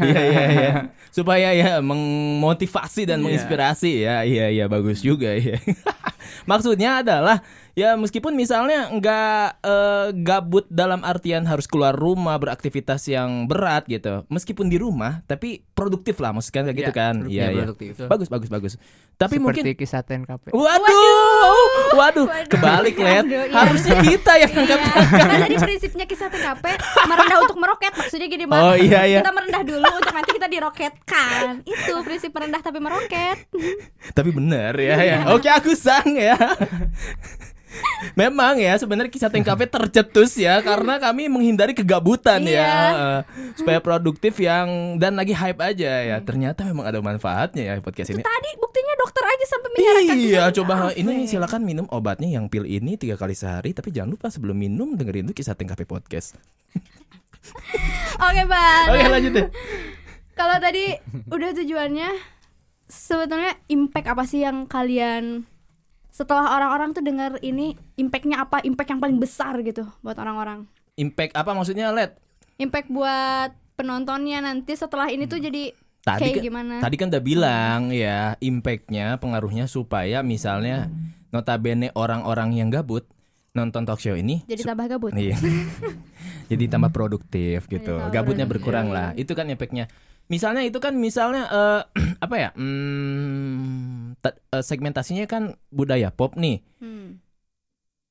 Iya 0.00 0.22
iya 0.24 0.44
iya. 0.48 0.72
Supaya 1.08 1.48
ya 1.50 1.78
memotivasi 1.80 3.04
dan 3.04 3.18
Iya. 3.18 3.24
menginspirasi 3.24 3.92
ya. 4.02 4.16
Iya 4.22 4.46
iya 4.50 4.64
bagus 4.66 4.98
juga 5.00 5.30
ya. 5.32 5.58
Maksudnya 6.50 7.02
adalah 7.02 7.42
ya 7.72 7.96
meskipun 7.96 8.34
misalnya 8.34 8.86
nggak 8.90 9.46
eh, 9.62 10.06
gabut 10.20 10.68
dalam 10.68 11.02
artian 11.02 11.42
harus 11.42 11.64
keluar 11.64 11.90
rumah 11.92 12.36
beraktivitas 12.36 13.02
yang 13.06 13.46
berat 13.46 13.86
gitu. 13.86 14.22
Meskipun 14.28 14.66
di 14.66 14.76
rumah 14.76 15.22
tapi 15.24 15.66
produktif 15.72 16.18
lah 16.18 16.30
maksudnya 16.30 16.66
kayak 16.66 16.78
gitu 16.78 16.92
Iya, 16.92 16.96
kan. 16.96 17.14
Iya 17.26 17.46
iya. 17.48 17.58
produktif. 17.60 17.92
Bagus 18.04 18.28
bagus 18.28 18.48
bagus. 18.48 18.72
Tapi 19.14 19.36
Seperti 19.36 19.46
mungkin 19.52 19.76
kisah 19.76 20.00
TNKP. 20.00 20.44
Waduh, 20.50 21.66
waduh, 21.92 22.26
kebalik 22.48 22.96
Let. 22.96 23.24
Aduh, 23.24 23.44
iya. 23.44 23.52
Harusnya 23.52 23.94
kita 24.00 24.32
yang 24.40 24.52
angkat. 24.56 24.80
Iya, 24.80 25.06
karena 25.12 25.36
tadi 25.38 25.56
prinsipnya 25.58 26.04
kisah 26.04 26.28
TKP 26.28 26.64
merendah 27.04 27.38
untuk 27.40 27.58
meroket 27.60 27.92
maksudnya 27.92 28.26
gini 28.26 28.44
Bang. 28.44 28.62
Oh, 28.62 28.74
iya, 28.74 29.04
iya. 29.04 29.20
Kita 29.20 29.32
merendah 29.32 29.62
dulu 29.62 29.88
untuk 29.92 30.12
nanti 30.12 30.30
kita 30.32 30.48
diroketkan. 30.48 31.44
Itu 31.62 31.94
prinsip 32.02 32.30
merendah 32.32 32.60
tapi 32.60 32.78
meroket. 32.80 33.36
Tapi 34.10 34.30
bener 34.32 34.72
ya 34.74 34.96
Iya. 34.96 35.04
ya. 35.04 35.18
Oke 35.32 35.48
aku 35.48 35.72
sang 35.72 36.10
ya. 36.12 36.34
Memang 38.20 38.56
ya 38.56 38.74
sebenarnya 38.74 39.08
kisah 39.08 39.28
TKP 39.28 39.66
tercetus 39.66 40.36
ya 40.36 40.60
karena 40.60 40.96
kami 40.96 41.26
menghindari 41.26 41.72
kegabutan 41.72 42.42
ya 42.42 42.50
Iya. 42.52 42.72
Eh, 42.92 43.20
supaya 43.54 43.78
produktif 43.78 44.36
yang 44.36 44.96
dan 44.96 45.14
lagi 45.14 45.32
hype 45.32 45.58
aja 45.58 45.92
ya. 46.02 46.16
Ternyata 46.18 46.62
memang 46.62 46.84
ada 46.84 46.98
manfaatnya 46.98 47.62
ya 47.64 47.72
podcast 47.78 48.10
ini. 48.10 48.20
Tadi 48.20 48.50
buktinya 48.56 48.94
dokter 48.96 49.24
aja 49.24 49.44
sampai 49.46 49.68
menyarankan 49.70 50.16
Iya, 50.18 50.42
coba 50.52 50.72
TKP. 50.88 51.00
ini 51.00 51.14
silakan 51.26 51.62
minum 51.62 51.86
obatnya 51.88 52.28
yang 52.28 52.46
pil 52.46 52.64
ini 52.64 52.94
tiga 52.94 53.16
kali 53.16 53.32
sehari, 53.32 53.72
tapi 53.72 53.90
jangan 53.90 54.12
lupa 54.12 54.28
sebelum 54.28 54.54
minum 54.54 54.92
dengerin 54.92 55.28
tuh 55.28 55.36
kisah 55.36 55.54
TKP 55.54 55.84
podcast. 55.84 56.36
Oke, 58.26 58.42
Bang. 58.44 58.86
Oke 58.88 59.06
lanjut 59.08 59.32
deh. 59.32 59.48
Kalau 60.32 60.56
tadi 60.58 60.96
udah 61.28 61.50
tujuannya 61.52 62.10
sebetulnya 62.86 63.52
impact 63.66 64.06
apa 64.06 64.24
sih 64.24 64.40
yang 64.40 64.64
kalian 64.64 65.44
setelah 66.12 66.60
orang-orang 66.60 66.92
tuh 66.92 67.00
dengar 67.00 67.40
ini 67.40 67.72
impactnya 67.96 68.44
apa 68.44 68.60
impact 68.62 68.92
yang 68.92 69.00
paling 69.00 69.16
besar 69.16 69.56
gitu 69.64 69.88
buat 70.04 70.14
orang-orang 70.20 70.68
Impact 71.00 71.32
apa 71.32 71.56
maksudnya 71.56 71.88
Let? 71.88 72.20
impact 72.60 72.92
buat 72.92 73.56
penontonnya 73.80 74.44
nanti 74.44 74.76
setelah 74.76 75.08
ini 75.08 75.24
tuh 75.24 75.40
jadi 75.40 75.72
Tadi 76.02 76.18
kayak 76.18 76.34
kan, 76.36 76.44
gimana 76.44 76.74
tadi 76.82 76.96
kan 76.98 77.08
udah 77.08 77.22
bilang 77.22 77.80
ya 77.94 78.36
impactnya 78.42 79.16
pengaruhnya 79.22 79.64
supaya 79.70 80.20
misalnya 80.20 80.92
notabene 81.32 81.94
orang-orang 81.96 82.58
yang 82.60 82.68
gabut 82.68 83.08
nonton 83.56 83.88
talk 83.88 84.02
show 84.02 84.12
ini 84.12 84.44
jadi 84.44 84.68
tambah 84.68 84.86
gabut 84.92 85.16
Iya. 85.16 85.38
Jadi 86.52 86.68
tambah 86.68 86.92
produktif 86.92 87.64
gitu. 87.64 87.96
tambah 87.96 88.12
Gabutnya 88.12 88.44
berkurang 88.44 88.92
lah. 88.92 89.16
Itu 89.16 89.32
kan 89.32 89.48
efeknya. 89.48 89.88
Misalnya 90.30 90.62
itu 90.64 90.78
kan 90.78 90.94
misalnya 90.96 91.48
eh, 91.48 91.82
apa 92.24 92.34
ya? 92.38 92.50
Hmm, 92.54 94.14
eh, 94.22 94.62
segmentasinya 94.62 95.26
kan 95.26 95.56
budaya 95.70 96.12
pop 96.14 96.34
nih. 96.38 96.62
Hmm. 96.78 97.18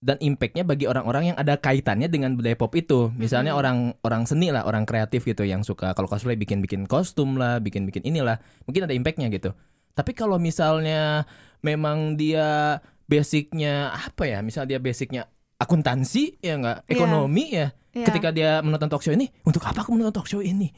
Dan 0.02 0.18
impactnya 0.18 0.66
bagi 0.66 0.90
orang-orang 0.90 1.34
yang 1.34 1.38
ada 1.38 1.62
kaitannya 1.62 2.10
dengan 2.10 2.34
budaya 2.34 2.58
pop 2.58 2.74
itu. 2.74 3.14
Misalnya 3.14 3.54
orang 3.54 3.94
orang 4.02 4.26
seni 4.26 4.50
lah, 4.50 4.66
orang 4.66 4.82
kreatif 4.90 5.22
gitu 5.30 5.46
yang 5.46 5.62
suka 5.62 5.94
kalau 5.94 6.10
cosplay 6.10 6.34
bikin-bikin 6.34 6.90
kostum 6.90 7.38
lah, 7.38 7.62
bikin-bikin 7.62 8.02
inilah. 8.02 8.42
Mungkin 8.66 8.90
ada 8.90 8.98
impactnya 8.98 9.30
gitu. 9.30 9.54
Tapi 9.94 10.18
kalau 10.18 10.42
misalnya 10.42 11.30
memang 11.62 12.18
dia 12.18 12.82
basicnya 13.06 13.94
apa 13.94 14.26
ya? 14.26 14.42
Misal 14.42 14.66
dia 14.66 14.82
basicnya 14.82 15.30
akuntansi 15.62 16.42
ya 16.42 16.58
enggak, 16.58 16.78
Iya. 16.90 16.92
ekonomi 16.98 17.46
ya. 17.54 17.68
Iya. 17.94 18.06
Ketika 18.10 18.30
dia 18.34 18.52
menonton 18.66 18.90
talk 18.90 19.04
show 19.06 19.14
ini, 19.14 19.30
untuk 19.46 19.62
apa 19.62 19.86
aku 19.86 19.94
menonton 19.94 20.18
talk 20.18 20.26
show 20.26 20.42
ini? 20.42 20.74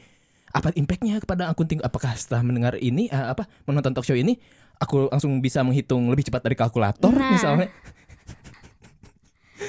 Apa 0.54 0.70
impactnya 0.72 1.18
kepada 1.18 1.50
akunting? 1.50 1.82
Apakah 1.82 2.14
setelah 2.14 2.40
mendengar 2.40 2.78
ini, 2.78 3.06
eh, 3.06 3.26
apa 3.28 3.44
menonton 3.64 3.90
talk 3.90 4.06
show 4.06 4.14
ini, 4.14 4.38
aku 4.76 5.10
langsung 5.10 5.34
bisa 5.38 5.60
menghitung 5.60 6.06
lebih 6.06 6.22
cepat 6.24 6.40
dari 6.40 6.54
kalkulator 6.54 7.10
Nah. 7.10 7.30
misalnya? 7.30 7.68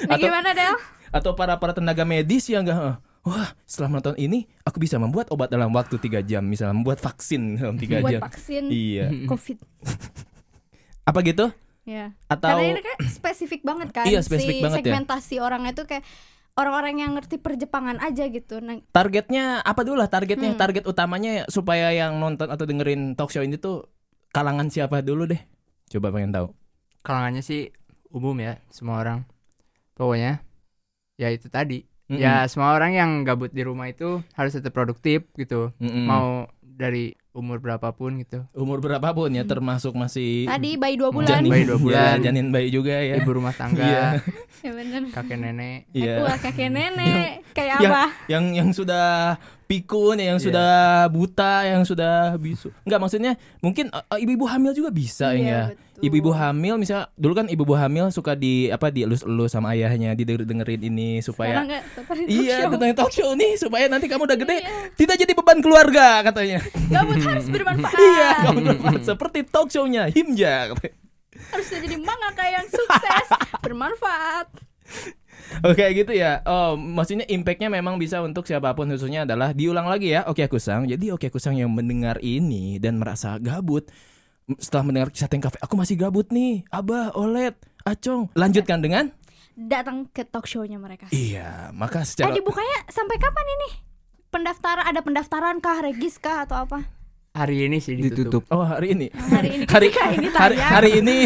Nah, 0.06 0.14
Atau- 0.14 0.22
gimana 0.22 0.50
Del? 0.52 0.76
Atau 1.10 1.32
para 1.32 1.56
para 1.56 1.72
tenaga 1.72 2.04
medis 2.04 2.46
yang 2.46 2.62
enggak, 2.62 2.76
eh, 2.76 2.96
wah 3.22 3.48
setelah 3.64 3.88
menonton 3.90 4.14
ini, 4.16 4.44
aku 4.60 4.76
bisa 4.76 4.94
membuat 4.96 5.30
obat 5.30 5.48
dalam 5.48 5.72
waktu 5.72 5.96
tiga 5.96 6.20
jam, 6.20 6.44
misalnya 6.44 6.76
membuat 6.76 7.00
vaksin 7.00 7.56
dalam 7.56 7.76
tiga 7.76 8.02
jam. 8.02 8.20
vaksin 8.20 8.68
Iya. 8.68 9.06
COVID. 9.26 9.58
Apa 11.08 11.18
gitu? 11.22 11.48
Ya. 11.82 12.18
Atau 12.26 12.50
Karena 12.50 12.66
ini 12.68 12.82
kan 12.82 12.98
spesifik 13.06 13.62
banget 13.62 13.94
kan 13.94 14.04
Iya, 14.04 14.18
spesifik 14.18 14.58
si 14.58 14.60
banget 14.60 14.78
ya. 14.78 14.90
segmentasi 14.90 15.34
orangnya 15.38 15.70
tuh 15.72 15.86
kayak 15.86 16.02
orang-orang 16.56 17.04
yang 17.04 17.12
ngerti 17.14 17.36
perjepangan 17.38 18.00
aja 18.00 18.26
gitu. 18.32 18.58
Nah, 18.64 18.80
targetnya 18.90 19.60
apa 19.60 19.84
dulu 19.84 20.00
lah 20.00 20.08
targetnya? 20.10 20.56
Hmm. 20.56 20.60
Target 20.60 20.84
utamanya 20.88 21.44
supaya 21.52 21.92
yang 21.92 22.16
nonton 22.16 22.48
atau 22.48 22.64
dengerin 22.64 23.14
talk 23.14 23.30
show 23.30 23.44
ini 23.44 23.60
tuh 23.60 23.86
kalangan 24.32 24.72
siapa 24.72 25.04
dulu 25.04 25.28
deh? 25.28 25.40
Coba 25.92 26.10
pengen 26.10 26.32
tahu. 26.32 26.50
Kalangannya 27.04 27.44
sih 27.44 27.70
umum 28.10 28.34
ya, 28.40 28.58
semua 28.72 29.04
orang. 29.04 29.22
Pokoknya 29.94 30.42
ya 31.20 31.28
itu 31.30 31.46
tadi. 31.52 31.84
Mm-mm. 32.06 32.22
Ya 32.22 32.46
semua 32.46 32.74
orang 32.74 32.94
yang 32.94 33.10
gabut 33.26 33.50
di 33.50 33.66
rumah 33.66 33.90
itu 33.90 34.22
harus 34.34 34.54
tetap 34.54 34.72
produktif 34.72 35.26
gitu. 35.34 35.74
Mm-mm. 35.82 36.06
Mau 36.06 36.46
dari 36.62 37.16
umur 37.36 37.60
berapapun 37.60 38.24
gitu. 38.24 38.48
umur 38.56 38.80
berapapun 38.80 39.28
ya 39.30 39.44
termasuk 39.44 39.92
masih 39.92 40.48
tadi 40.48 40.80
bayi 40.80 40.96
dua 40.96 41.12
bulan. 41.12 41.28
janin 41.28 41.52
Bayi 41.52 41.64
dua 41.68 41.78
bulan. 41.78 42.16
Ya, 42.16 42.32
janin 42.32 42.48
bayi 42.48 42.68
juga 42.72 42.96
ya. 42.96 43.20
Ibu 43.20 43.30
rumah 43.36 43.52
tangga, 43.52 43.84
Iya. 43.84 44.04
Ya 44.66 44.72
bener. 44.72 45.02
kakek 45.14 45.38
nenek. 45.38 45.80
Iya. 45.94 46.14
Wah, 46.26 46.38
kakek 46.40 46.72
nenek 46.72 47.44
kayak 47.54 47.76
yang, 47.78 47.92
apa? 47.92 48.04
yang 48.26 48.44
yang 48.56 48.68
sudah 48.72 49.36
pikun, 49.66 50.16
yang 50.16 50.38
Iya. 50.38 50.46
sudah 50.46 50.72
buta, 51.06 51.54
yang 51.66 51.82
sudah 51.82 52.34
bisu. 52.36 52.70
Enggak 52.82 53.00
maksudnya 53.02 53.32
mungkin 53.58 53.90
uh, 53.90 54.02
uh, 54.06 54.16
ibu-ibu 54.16 54.46
hamil 54.46 54.70
juga 54.70 54.88
bisa 54.88 55.34
Iya, 55.34 55.74
ya. 55.74 55.84
Ibu-ibu 55.96 56.28
hamil 56.28 56.76
misalnya 56.76 57.08
dulu 57.16 57.32
kan 57.34 57.48
ibu-ibu 57.48 57.72
hamil 57.72 58.06
suka 58.10 58.32
di 58.32 58.68
apa 58.68 58.92
dielus-elus 58.92 59.48
sama 59.48 59.72
ayahnya, 59.72 60.12
didengerin 60.12 60.84
ini 60.84 61.18
supaya 61.18 61.64
nggak 61.64 61.82
talk 61.96 62.20
Iya, 62.22 62.68
tentang 62.68 62.92
talk 62.94 63.10
show 63.10 63.32
nih 63.32 63.56
supaya 63.56 63.88
nanti 63.88 64.04
kamu 64.04 64.22
udah 64.24 64.36
gede 64.36 64.56
Iya. 64.60 64.92
tidak 64.92 65.16
jadi 65.18 65.32
beban 65.32 65.58
keluarga 65.58 66.20
katanya. 66.22 66.60
Gabut 66.86 67.16
harus 67.18 67.48
bermanfaat. 67.48 67.96
iya, 68.12 68.28
kamu 68.44 68.58
bermanfaat 68.62 69.02
seperti 69.04 69.38
talk 69.44 69.68
show-nya 69.68 70.06
Himja 70.06 70.70
katanya. 70.70 70.94
Harus 71.48 71.66
jadi 71.68 71.96
mangaka 71.96 72.44
yang 72.44 72.66
sukses, 72.68 73.26
bermanfaat. 73.60 74.46
Oke 75.62 75.84
gitu 75.94 76.12
ya. 76.12 76.42
Oh, 76.44 76.74
maksudnya 76.74 77.26
impactnya 77.26 77.70
memang 77.70 77.96
bisa 77.96 78.20
untuk 78.22 78.46
siapa 78.46 78.72
pun 78.72 78.90
khususnya 78.90 79.28
adalah 79.28 79.52
diulang 79.52 79.86
lagi 79.86 80.12
ya. 80.12 80.26
Oke 80.26 80.44
aku 80.46 80.58
sang. 80.60 80.86
Jadi 80.86 81.10
oke 81.10 81.28
aku 81.28 81.38
sang 81.38 81.56
yang 81.56 81.70
mendengar 81.72 82.20
ini 82.22 82.78
dan 82.82 82.98
merasa 82.98 83.38
gabut 83.38 83.88
setelah 84.62 84.86
mendengar 84.86 85.10
kisah 85.10 85.26
Teng 85.26 85.42
Cafe, 85.42 85.58
aku 85.58 85.74
masih 85.74 85.98
gabut 85.98 86.30
nih. 86.30 86.62
Abah, 86.70 87.10
Olet, 87.18 87.58
Acong. 87.82 88.30
Lanjutkan 88.38 88.78
dengan 88.78 89.10
Datang 89.56 90.04
ke 90.12 90.20
talk 90.28 90.44
show-nya 90.44 90.76
mereka. 90.76 91.08
Iya, 91.08 91.72
maka 91.72 92.04
Eh 92.04 92.06
secara 92.06 92.28
dibukanya 92.28 92.76
sampai 92.92 93.16
kapan 93.16 93.46
ini? 93.56 93.68
Pendaftaran 94.28 94.84
ada 94.84 95.00
pendaftaran 95.00 95.64
kah, 95.64 95.80
regis 95.80 96.20
kah 96.20 96.44
atau 96.44 96.68
apa? 96.68 96.84
Hari 97.36 97.68
ini 97.68 97.76
sih 97.78 97.92
ditutup. 97.92 98.40
ditutup 98.40 98.42
Oh, 98.48 98.64
hari 98.64 98.96
ini. 98.96 99.06
Hari 99.12 99.48
ini 99.60 99.64
Hari 99.68 99.86
ketika 99.92 100.02
ini 100.08 100.26
hari, 100.32 100.56
tayang. 100.56 100.70
hari 100.72 100.90
ini 101.04 101.16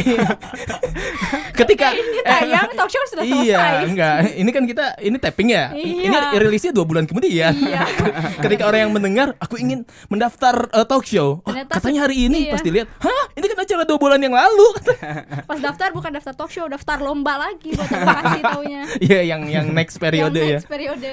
ketika 1.61 1.87
ini 1.95 2.19
eh, 2.19 2.27
tayang 2.27 2.69
talk 2.75 2.91
show 2.91 3.03
sudah 3.07 3.23
selesai. 3.23 3.47
Iya, 3.47 3.65
enggak. 3.87 4.17
Ini 4.35 4.51
kan 4.51 4.63
kita 4.67 4.85
ini 5.01 5.17
tapping 5.17 5.49
ya. 5.53 5.65
Iya. 5.71 6.11
Ini 6.11 6.17
rilisnya 6.41 6.73
dua 6.75 6.83
bulan 6.83 7.07
kemudian. 7.07 7.55
Iya. 7.55 7.87
Ketika 8.45 8.67
orang 8.67 8.89
yang 8.89 8.93
mendengar, 8.93 9.39
aku 9.39 9.55
ingin 9.61 9.87
mendaftar 10.11 10.67
eh, 10.73 10.87
talk 10.89 11.07
show. 11.07 11.39
Oh, 11.41 11.47
Ternyata 11.47 11.79
katanya 11.79 12.01
hari 12.09 12.27
ini 12.27 12.51
iya. 12.51 12.53
pas 12.57 12.63
dilihat, 12.65 12.89
hah? 12.99 13.25
Ini 13.37 13.47
kan 13.47 13.59
acara 13.63 13.83
dua 13.87 13.99
bulan 14.01 14.19
yang 14.19 14.35
lalu. 14.35 14.67
Pas 15.51 15.59
daftar 15.63 15.89
bukan 15.95 16.11
daftar 16.11 16.35
talk 16.35 16.51
show, 16.51 16.67
daftar 16.67 16.99
lomba 16.99 17.39
lagi 17.39 17.71
buat 17.73 17.87
kasih 17.87 18.43
taunya. 18.43 18.83
Iya, 18.99 19.21
yang 19.23 19.43
yang 19.47 19.67
next 19.71 19.97
periode 19.97 20.35
Yang 20.37 20.51
ya. 20.51 20.59
next 20.59 20.69
periode. 20.69 21.11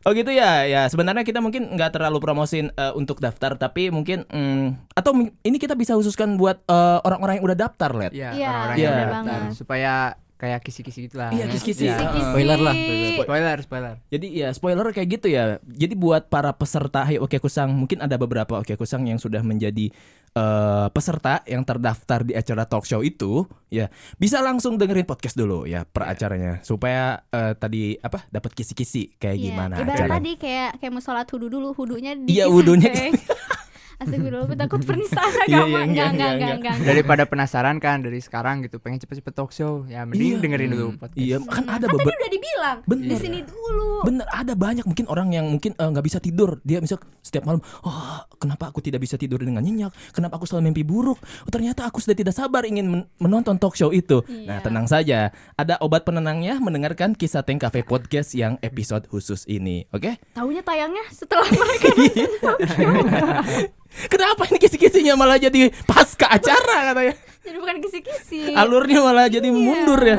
Oh 0.00 0.16
gitu 0.16 0.32
ya, 0.32 0.64
ya 0.64 0.88
sebenarnya 0.88 1.28
kita 1.28 1.44
mungkin 1.44 1.76
nggak 1.76 1.92
terlalu 1.92 2.24
promosin 2.24 2.72
eh, 2.72 2.92
untuk 2.96 3.20
daftar, 3.20 3.60
tapi 3.60 3.92
mungkin 3.92 4.24
mm, 4.24 4.96
atau 4.96 5.12
ini 5.44 5.56
kita 5.60 5.76
bisa 5.76 5.92
khususkan 5.92 6.40
buat 6.40 6.64
eh, 6.64 6.98
orang-orang 7.04 7.36
yang 7.36 7.44
udah 7.44 7.58
daftar, 7.68 7.90
let. 7.92 8.12
Iya, 8.16 8.32
Iya, 8.32 8.48
orang-orang 8.48 8.76
iya, 8.80 8.84
yang 8.88 8.92
bener 8.96 9.04
daftar. 9.12 9.20
banget. 9.28 9.52
supaya 9.52 9.92
kayak 10.40 10.64
kisi-kisi 10.64 11.04
gitu 11.04 11.20
lah. 11.20 11.28
Iya, 11.28 11.52
kisi-kisi. 11.52 11.84
Iya. 11.84 12.00
Kisi-kisi. 12.00 12.28
Spoiler 12.32 12.58
lah, 12.64 12.74
Spoiler, 13.20 13.56
spoiler. 13.60 13.94
Jadi 14.08 14.26
ya 14.32 14.48
spoiler 14.56 14.88
kayak 14.88 15.20
gitu 15.20 15.28
ya. 15.28 15.60
Jadi 15.68 15.92
buat 15.92 16.32
para 16.32 16.56
peserta 16.56 17.04
Hey 17.04 17.20
Oke 17.20 17.36
Kusang, 17.36 17.68
mungkin 17.76 18.00
ada 18.00 18.16
beberapa 18.16 18.56
Oke 18.56 18.72
Kusang 18.80 19.04
yang 19.04 19.20
sudah 19.20 19.44
menjadi 19.44 19.92
eh, 20.34 20.86
peserta 20.90 21.42
yang 21.46 21.62
terdaftar 21.62 22.22
di 22.24 22.32
acara 22.34 22.64
talk 22.66 22.86
show 22.86 23.02
itu, 23.02 23.44
ya 23.68 23.90
bisa 24.16 24.40
langsung 24.40 24.78
dengerin 24.78 25.06
podcast 25.06 25.36
dulu 25.36 25.66
ya 25.66 25.84
per 25.84 26.08
acaranya. 26.08 26.62
Supaya 26.64 27.22
eh, 27.30 27.54
tadi 27.54 27.94
apa 28.00 28.26
dapat 28.30 28.54
kisi-kisi 28.54 29.18
kayak 29.18 29.36
Iya, 29.36 29.44
gimana 29.50 29.74
Ibarat 29.80 30.08
tadi 30.10 30.32
kayak 30.36 30.70
kayak 30.82 30.92
mau 30.92 31.02
sholat 31.02 31.26
hudu 31.30 31.46
dulu, 31.46 31.68
hudunya 31.76 32.12
di 32.18 32.34
Iya, 32.38 32.50
wudunya. 32.50 32.90
Astagfirullah, 34.00 34.44
aku 34.44 34.56
takut 34.56 34.80
penistaan 34.88 35.28
Iya, 35.30 35.44
iya, 35.44 35.56
agama. 35.60 35.78
enggak, 35.78 35.84
Enggak, 35.84 36.08
enggak, 36.08 36.08
enggak, 36.08 36.30
enggak, 36.32 36.54
enggak. 36.56 36.88
Daripada 36.88 37.22
penasaran 37.24 37.76
kan 37.76 38.00
dari 38.00 38.18
sekarang 38.18 38.64
gitu, 38.64 38.76
pengen 38.76 38.98
cepet-cepet 38.98 39.32
talk 39.32 39.50
show. 39.50 39.84
Ya 39.84 40.02
mending 40.02 40.36
Iya. 40.36 40.40
dengerin 40.40 40.68
dulu 40.70 40.86
podcast. 40.96 41.20
Iya, 41.20 41.36
kan 41.42 41.64
ada 41.66 41.76
Kan 41.78 41.80
tadi 41.82 41.94
beberapa 41.94 42.16
udah 42.16 42.30
dibilang 42.30 42.78
Bener. 42.84 43.06
di 43.06 43.16
sini 43.16 43.38
dulu. 43.42 43.88
Bener 44.02 44.26
ada 44.26 44.54
banyak 44.54 44.84
mungkin 44.84 45.06
orang 45.06 45.28
yang 45.30 45.46
mungkin 45.46 45.72
eh, 45.72 45.84
nggak 45.84 46.02
bisa 46.02 46.18
tidur 46.18 46.56
dia 46.62 46.80
misal 46.80 46.96
setiap 47.20 47.44
malam 47.44 47.60
oh 47.82 48.00
kenapa 48.34 48.68
aku 48.68 48.80
tidak 48.80 48.96
bisa 48.98 49.14
tidur 49.14 49.36
dengan 49.36 49.60
nyenyak 49.60 49.92
kenapa 50.10 50.34
aku 50.34 50.48
selalu 50.48 50.70
mimpi 50.70 50.80
buruk 50.82 51.20
oh, 51.20 51.50
ternyata 51.50 51.84
aku 51.84 52.00
sudah 52.00 52.14
tidak 52.14 52.32
sabar 52.32 52.64
ingin 52.64 52.86
men- 52.86 53.08
menonton 53.18 53.54
talk 53.54 53.76
show 53.76 53.90
itu 53.90 54.24
nah 54.40 54.56
Iya. 54.56 54.64
tenang 54.64 54.86
saja 54.86 55.18
ada 55.54 55.76
obat 55.78 56.02
penenangnya 56.02 56.56
mendengarkan 56.56 57.12
kisah 57.12 57.42
Teng 57.42 57.58
Cafe 57.58 57.82
podcast 57.82 58.32
yang 58.32 58.56
episode 58.60 59.04
khusus 59.06 59.44
ini 59.44 59.84
oke 59.90 60.16
Taunya 60.32 60.62
tayangnya 60.62 61.04
setelah 61.10 61.44
mereka 61.44 61.88
kenapa 64.06 64.46
ini 64.46 64.58
kisi-kisinya 64.58 65.14
malah 65.14 65.36
jadi 65.36 65.70
pasca 65.84 66.30
acara 66.30 66.90
katanya 66.90 67.14
jadi 67.40 67.56
bukan 67.58 67.76
kisi-kisi. 67.80 68.52
alurnya 68.52 69.00
malah 69.00 69.26
jadi 69.26 69.46
Iya. 69.46 69.56
mundur 69.56 70.00
ya 70.00 70.18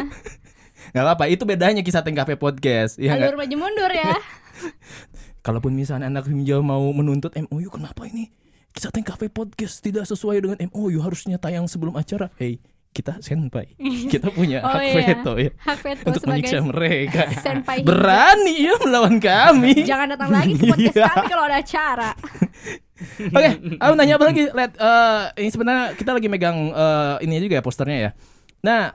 nggak 0.91 1.03
apa-apa 1.03 1.25
itu 1.27 1.43
bedanya 1.43 1.79
kisah 1.81 2.03
Cafe 2.03 2.35
podcast 2.35 2.99
ya? 2.99 3.15
Alur 3.15 3.39
maju 3.39 3.55
mundur 3.55 3.87
ya. 3.87 4.11
Kalaupun 5.45 5.71
misalnya 5.71 6.05
anak 6.05 6.27
himjau 6.27 6.59
mau 6.59 6.83
menuntut 6.91 7.31
MOU, 7.33 7.71
kenapa 7.71 8.05
ini 8.05 8.27
kisah 8.71 8.91
Cafe 8.91 9.25
Podcast 9.25 9.79
tidak 9.79 10.03
sesuai 10.03 10.37
dengan 10.37 10.57
MOU 10.69 10.99
harusnya 10.99 11.39
tayang 11.39 11.65
sebelum 11.65 11.95
acara? 11.95 12.27
Hey, 12.35 12.59
kita 12.91 13.17
senpai, 13.19 13.71
kita 14.05 14.29
punya 14.29 14.59
Oh, 14.67 14.69
hak 14.69 14.83
iya. 14.83 14.93
veto 15.15 15.33
ya 15.39 15.49
Hak 15.57 15.77
veto 15.79 16.03
untuk 16.05 16.21
sebagai 16.21 16.43
menyiksa 16.43 16.59
mereka. 16.61 17.21
senpai 17.39 17.77
Berani 17.87 18.53
ya 18.59 18.75
melawan 18.77 19.15
kami. 19.17 19.73
Jangan 19.81 20.07
datang 20.11 20.29
lagi 20.29 20.53
ke 20.53 20.63
podcast 20.67 20.93
Iya. 20.93 21.07
kami 21.07 21.25
kalau 21.25 21.43
ada 21.47 21.57
acara. 21.57 22.09
Oke, 23.37 23.49
aku 23.81 23.93
nanya 23.97 24.15
apa 24.21 24.25
lagi? 24.29 24.43
Let, 24.53 24.77
eh, 24.77 25.21
ini 25.41 25.49
sebenarnya 25.49 25.97
kita 25.97 26.11
lagi 26.13 26.27
megang 26.29 26.69
eh, 26.69 27.15
ini 27.25 27.41
juga 27.41 27.57
ya 27.57 27.63
posternya 27.65 27.97
ya. 27.97 28.11
Nah, 28.61 28.93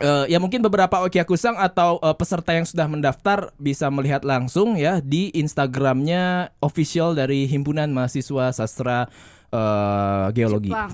eh, 0.00 0.24
ya 0.32 0.38
mungkin 0.40 0.64
beberapa 0.64 1.04
Okiakusang 1.04 1.60
atau 1.60 2.00
eh, 2.00 2.16
peserta 2.16 2.56
yang 2.56 2.64
sudah 2.64 2.88
mendaftar 2.88 3.52
bisa 3.60 3.92
melihat 3.92 4.24
langsung 4.24 4.80
ya 4.80 5.04
di 5.04 5.28
Instagramnya 5.36 6.56
official 6.64 7.12
dari 7.12 7.44
Himpunan 7.44 7.92
Mahasiswa 7.92 8.50
Sastra 8.54 9.06
eh, 9.52 10.26
Geologi. 10.32 10.72
Jepang. 10.72 10.92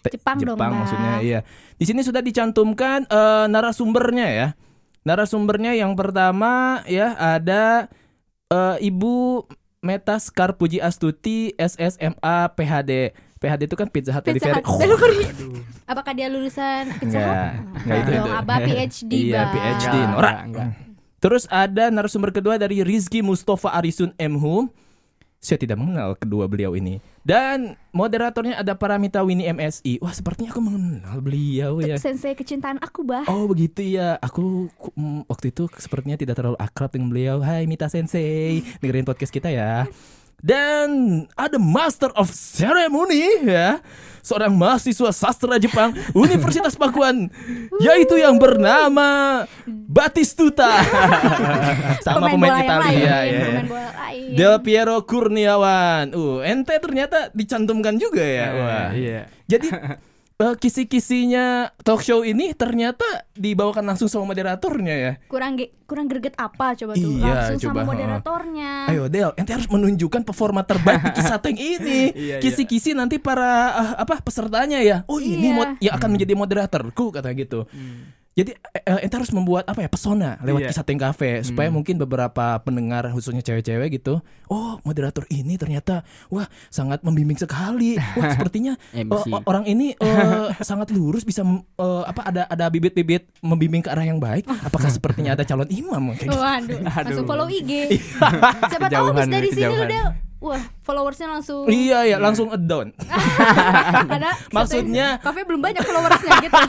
Te- 0.00 0.16
Jepang 0.16 0.36
dong, 0.40 0.56
Bang. 0.56 0.72
maksudnya 0.80 1.20
iya. 1.20 1.40
Di 1.76 1.84
sini 1.84 2.00
sudah 2.00 2.24
dicantumkan 2.24 3.04
eh, 3.04 3.46
narasumbernya 3.52 4.26
ya. 4.32 4.48
Narasumbernya 5.00 5.76
yang 5.76 5.96
pertama 5.96 6.80
ya 6.88 7.16
ada 7.16 7.88
eh, 8.48 8.76
Ibu 8.88 9.44
Meta 9.80 10.20
Skar 10.20 10.60
Puji 10.60 10.76
Astuti 10.76 11.56
SSMA 11.56 12.52
PhD. 12.52 13.16
PhD 13.40 13.60
itu 13.64 13.76
kan 13.80 13.88
Pizza 13.88 14.12
Hut 14.12 14.28
Pizza 14.28 14.52
Delivery. 14.52 14.60
Hut 14.60 14.80
Delivery. 14.84 15.20
Apakah 15.88 16.12
dia 16.12 16.28
lulusan 16.28 16.92
Pizza 17.00 17.16
Hut? 17.16 17.36
Enggak, 17.88 17.96
itu 17.96 18.10
itu. 18.12 18.28
Abah 18.28 18.58
PhD, 18.60 19.12
Iya. 19.32 19.42
PhD. 19.48 19.96
Enggak, 19.96 20.12
Nora. 20.12 20.20
enggak, 20.20 20.40
enggak. 20.44 20.68
Terus 21.20 21.44
ada 21.48 21.88
narasumber 21.88 22.28
kedua 22.28 22.60
dari 22.60 22.84
Rizky 22.84 23.24
Mustafa 23.24 23.72
Arisun 23.72 24.12
Mhu. 24.20 24.68
Saya 25.40 25.56
tidak 25.56 25.80
mengenal 25.80 26.20
kedua 26.20 26.44
beliau 26.44 26.76
ini. 26.76 27.00
Dan 27.24 27.72
moderatornya 27.96 28.60
ada 28.60 28.76
Paramita 28.76 29.24
Winnie 29.24 29.48
MSI. 29.48 29.96
Wah, 30.04 30.12
sepertinya 30.12 30.52
aku 30.52 30.60
mengenal 30.60 31.16
beliau 31.24 31.80
ya. 31.80 31.96
Sensei 31.96 32.36
kecintaan 32.36 32.76
aku, 32.76 33.08
Bah. 33.08 33.24
Oh 33.24 33.48
begitu 33.48 33.80
ya. 33.80 34.20
Aku 34.20 34.68
ku- 34.76 34.92
mm, 34.92 35.24
waktu 35.32 35.48
itu 35.48 35.64
sepertinya 35.80 36.20
tidak 36.20 36.36
terlalu 36.36 36.60
akrab 36.60 36.92
dengan 36.92 37.08
beliau. 37.08 37.36
Hai 37.40 37.64
Mita 37.64 37.88
Sensei, 37.88 38.60
dengerin 38.84 39.08
podcast 39.08 39.32
kita 39.32 39.48
ya. 39.48 39.88
Dan 40.40 40.88
ada 41.36 41.60
Master 41.60 42.08
of 42.16 42.32
Ceremony 42.32 43.44
ya, 43.44 43.80
seorang 44.24 44.52
mahasiswa 44.56 45.12
sastra 45.12 45.60
Jepang 45.60 45.92
Universitas 46.16 46.76
Pakuan, 46.76 47.28
yaitu 47.80 48.16
yang 48.16 48.40
bernama 48.40 49.44
Batistuta. 49.68 50.80
Sama 52.06 52.32
pemain, 52.32 52.64
Italia 52.64 52.88
lain, 52.88 53.00
ya. 53.04 53.18
ya. 53.26 53.44
Pemain. 53.64 54.34
Del 54.36 54.54
Piero 54.62 54.96
Kurniawan. 55.04 56.14
Uh, 56.14 56.40
ente 56.46 56.74
ternyata 56.78 57.28
dicantumkan 57.34 57.98
juga 57.98 58.22
ya. 58.22 58.48
Wah. 58.54 58.88
Iya. 58.94 59.20
Jadi 59.50 59.68
eh, 60.40 60.54
kisi-kisinya 60.56 61.44
talk 61.78 62.00
show 62.00 62.20
ini 62.22 62.52
ternyata 62.52 63.04
dibawakan 63.30 63.84
langsung 63.84 64.08
sama 64.08 64.24
moderatornya 64.26 64.94
ya. 64.96 65.12
kurang 65.26 65.54
ge- 65.54 65.76
kurang 65.84 66.06
greget 66.06 66.32
apa 66.34 66.72
coba 66.74 66.94
tuh 66.94 67.12
Iya, 67.12 67.28
langsung 67.50 67.58
coba, 67.62 67.72
sama 67.76 67.88
moderatornya. 67.88 68.70
Ayo 68.86 69.04
Del, 69.06 69.30
ente 69.34 69.50
harus 69.50 69.66
menunjukkan 69.66 70.22
performa 70.22 70.62
terbaik 70.62 71.02
di 71.02 71.10
kisah 71.12 71.38
tank 71.38 71.58
ini. 71.58 72.00
Iya, 72.12 72.12
iya. 72.12 72.36
Kisi-kisi 72.38 72.90
nanti 72.92 73.18
para 73.18 73.50
eh, 73.70 73.92
apa 73.98 74.18
pesertanya 74.18 74.80
ya. 74.80 75.02
Oh 75.04 75.18
ini 75.18 75.46
Iya. 75.46 75.54
mod- 75.54 75.78
yang 75.80 75.94
akan 75.94 76.08
menjadi 76.10 76.34
moderatorku 76.34 77.10
kata 77.10 77.30
gitu. 77.32 77.66
Jadi 78.30 78.54
eh, 78.54 78.82
eh, 78.86 79.02
ente 79.02 79.10
harus 79.12 79.30
membuat 79.30 79.66
apa 79.66 79.80
ya 79.80 79.90
pesona 79.90 80.38
lewat 80.40 80.60
Iya. 80.60 80.68
kisah 80.70 80.82
tank 80.82 81.00
cafe 81.00 81.42
supaya 81.42 81.66
mungkin 81.68 81.98
beberapa 81.98 82.56
pendengar 82.58 83.10
khususnya 83.10 83.42
cewek-cewek 83.42 83.90
gitu. 83.92 84.22
Oh 84.46 84.78
moderator 84.80 85.26
ini 85.28 85.54
ternyata 85.54 86.02
wah 86.28 86.46
sangat 86.68 87.02
membimbing 87.02 87.34
sekali. 87.34 87.98
Wah 87.98 88.30
sepertinya 88.38 88.78
o- 89.04 89.42
orang 89.44 89.66
ini 89.66 89.92
eh, 89.92 90.48
sangat 90.62 90.90
lurus 90.90 91.22
bisa 91.22 91.42
eh, 91.42 92.02
apa 92.06 92.22
ada 92.24 92.42
ada 92.46 92.66
bibit-bibit 92.68 93.34
membimbing 93.40 93.82
ke 93.82 93.90
arah 93.90 94.06
yang 94.06 94.16
baik. 94.16 94.46
Apakah 94.46 94.88
sepertinya 94.88 95.34
ada 95.34 95.42
calon 95.42 95.66
imam 95.66 96.14
kayak 96.14 96.30
gitu? 96.30 96.38
Waduh, 96.38 96.78
langsung 96.86 97.26
follow 97.26 97.50
IG. 97.50 97.98
Siapa 98.70 98.86
tahu 98.86 99.10
habis 99.10 99.26
Kejauhan, 99.26 99.28
dari 99.28 99.48
sini 99.50 99.66
lu. 99.68 99.84
Del. 99.84 100.29
Wah, 100.40 100.62
followersnya 100.80 101.28
langsung 101.28 101.68
Iya 101.68 102.08
ya 102.08 102.16
langsung 102.16 102.48
down. 102.64 102.96
Maksudnya- 104.56 105.20
kafe 105.20 105.44
belum 105.44 105.60
banyak 105.60 105.84
followersnya 105.84 106.32
gitu. 106.40 106.56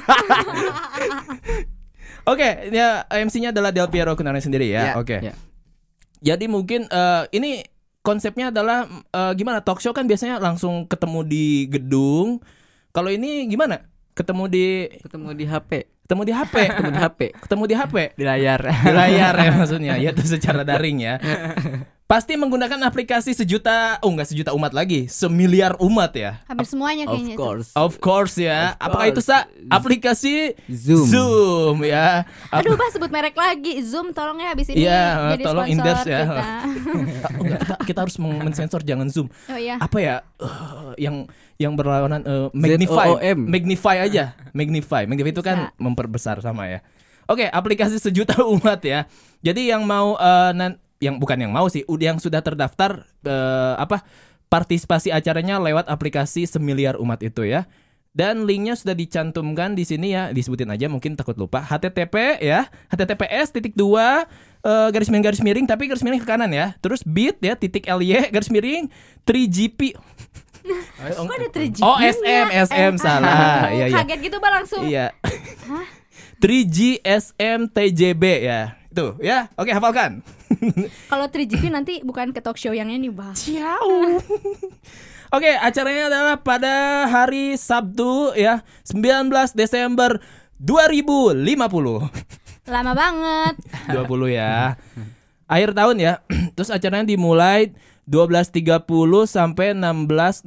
Oke, 2.32 2.70
ya 2.70 3.08
MC-nya 3.10 3.50
adalah 3.50 3.74
Del 3.74 3.90
Piero 3.90 4.14
Kunarnya 4.14 4.44
sendiri 4.44 4.70
ya. 4.70 4.94
Ya, 4.94 5.00
Oke. 5.00 5.18
ya. 5.24 5.34
Jadi 6.22 6.46
mungkin 6.46 6.86
eh, 6.86 7.24
ini 7.34 7.66
konsepnya 8.06 8.54
adalah 8.54 8.86
eh, 8.92 9.34
gimana 9.40 9.64
talk 9.64 9.82
show 9.82 9.96
kan 9.96 10.06
biasanya 10.06 10.38
langsung 10.38 10.86
ketemu 10.86 11.26
di 11.26 11.66
gedung. 11.72 12.44
Kalau 12.92 13.10
ini 13.10 13.48
gimana? 13.48 13.88
Ketemu 14.12 14.44
di 14.52 14.66
ketemu 15.00 15.32
di 15.32 15.46
HP 15.48 15.72
ketemu 16.12 16.28
di 16.28 16.36
HP, 16.36 16.56
ketemu 16.76 16.92
di 16.92 17.00
HP 17.00 17.20
ketemu 17.40 17.64
di 17.64 17.76
HP. 17.80 17.96
Di 18.20 18.26
layar. 18.28 18.60
di 18.68 18.92
layar 18.92 19.32
ya 19.32 19.52
maksudnya 19.56 19.94
ya 19.96 20.12
itu 20.12 20.28
secara 20.28 20.68
daring 20.68 21.00
ya 21.00 21.16
pasti 22.12 22.36
menggunakan 22.36 22.76
aplikasi 22.84 23.32
sejuta, 23.32 23.96
oh 24.04 24.12
enggak 24.12 24.28
sejuta 24.28 24.52
umat 24.52 24.76
lagi, 24.76 25.08
semiliar 25.08 25.80
umat 25.80 26.12
ya. 26.12 26.44
Hampir 26.44 26.68
semuanya 26.68 27.08
Of 27.08 27.16
kayaknya 27.16 27.34
itu. 27.34 27.40
course. 27.40 27.70
Of 27.72 27.94
course 27.98 28.36
ya. 28.36 28.76
Of 28.76 28.84
Apakah 28.84 29.08
itu 29.08 29.22
sa 29.24 29.48
aplikasi 29.72 30.60
Zoom. 30.68 31.08
Zoom 31.08 31.78
ya. 31.88 32.28
Ap- 32.52 32.60
Aduh, 32.68 32.76
bah 32.76 32.92
sebut 32.92 33.08
merek 33.08 33.32
lagi. 33.32 33.80
Zoom 33.80 34.12
tolong 34.12 34.36
ya 34.38 34.52
habis 34.52 34.68
ini 34.68 34.84
Iya, 34.84 35.08
jadi 35.32 35.44
tolong 35.48 35.64
sponsor 35.64 35.80
endorse 35.80 36.10
ya. 36.12 36.20
kita. 36.20 36.44
Oh, 37.32 37.44
enggak, 37.48 37.60
kita, 37.64 37.76
kita 37.88 38.00
harus 38.04 38.16
mensensor 38.20 38.82
jangan 38.84 39.08
Zoom. 39.08 39.32
Oh 39.48 39.56
iya. 39.56 39.80
Apa 39.80 39.98
ya? 39.98 40.16
eh, 40.36 40.92
yang 41.00 41.16
yang 41.56 41.80
berlawanan 41.80 42.28
eh, 42.28 42.48
magnify. 42.52 43.08
ZOOM. 43.08 43.40
Magnify 43.48 43.96
aja. 44.04 44.36
Magnify. 44.60 45.08
Magnify 45.08 45.32
itu 45.32 45.40
kan 45.40 45.72
Bisa. 45.72 45.80
memperbesar 45.80 46.36
sama 46.44 46.68
ya. 46.68 46.84
Oke, 47.24 47.48
aplikasi 47.48 47.96
sejuta 47.96 48.36
umat 48.44 48.84
ya. 48.84 49.08
Jadi 49.40 49.72
yang 49.72 49.88
mau 49.88 50.20
nan- 50.52 50.76
yang 51.02 51.18
bukan 51.18 51.42
yang 51.42 51.52
mau 51.52 51.66
sih, 51.68 51.82
udah 51.90 52.16
yang 52.16 52.20
sudah 52.22 52.40
terdaftar 52.40 53.04
eh, 53.26 53.76
apa? 53.76 54.06
partisipasi 54.52 55.16
acaranya 55.16 55.64
lewat 55.64 55.88
aplikasi 55.88 56.44
semiliar 56.44 57.00
umat 57.00 57.24
itu 57.24 57.48
ya. 57.48 57.72
Dan 58.12 58.44
linknya 58.44 58.76
sudah 58.76 58.92
dicantumkan 58.92 59.72
di 59.72 59.88
sini 59.88 60.12
ya, 60.12 60.36
disebutin 60.36 60.68
aja 60.68 60.92
mungkin 60.92 61.16
takut 61.16 61.40
lupa. 61.40 61.64
HTTP 61.64 62.44
ya, 62.44 62.68
HTTPS 62.92 63.56
titik 63.56 63.72
dua 63.80 64.28
eh, 64.62 64.90
garis 64.92 65.08
miring 65.08 65.24
garis 65.24 65.42
miring 65.42 65.66
tapi 65.66 65.88
garis 65.88 66.04
miring 66.04 66.20
ke 66.20 66.28
kanan 66.28 66.52
ya. 66.52 66.76
Terus 66.84 67.08
bit 67.08 67.40
ya 67.40 67.56
titik 67.56 67.88
ly 67.88 68.28
garis 68.28 68.52
miring 68.52 68.92
3GP. 69.24 69.96
Kok 71.00 71.32
ada 71.34 71.50
3G? 71.50 71.80
Oh 71.82 71.98
SM 71.98 72.48
SM 72.70 72.94
salah. 73.02 73.72
Iya 73.72 73.86
iya. 73.90 73.98
Kaget 74.04 74.20
gitu 74.30 74.38
bah 74.38 74.52
langsung. 74.52 74.84
Iya. 74.86 75.16
3GSM 76.42 77.70
TJB 77.70 78.24
ya. 78.44 78.81
Itu 78.92 79.16
ya. 79.24 79.48
Oke, 79.56 79.72
hafalkan. 79.72 80.20
Kalau 81.12 81.26
3GP 81.32 81.72
nanti 81.72 82.04
bukan 82.04 82.36
ke 82.36 82.44
talk 82.44 82.60
show 82.60 82.76
yang 82.76 82.92
ini 82.92 83.08
bah. 83.08 83.32
Ciao. 83.34 84.20
Oke, 85.36 85.48
acaranya 85.56 86.12
adalah 86.12 86.36
pada 86.44 87.08
hari 87.08 87.56
Sabtu 87.56 88.36
ya, 88.36 88.68
19 88.84 89.32
Desember 89.56 90.20
2050. 90.60 91.56
Lama 92.68 92.92
banget. 92.92 93.56
20 93.96 94.12
ya. 94.36 94.76
Akhir 95.48 95.72
tahun 95.72 96.04
ya. 96.04 96.14
Terus 96.60 96.68
acaranya 96.68 97.08
dimulai 97.08 97.72
12.30 98.12 98.84
sampai 99.24 99.72
16.00 99.72 100.44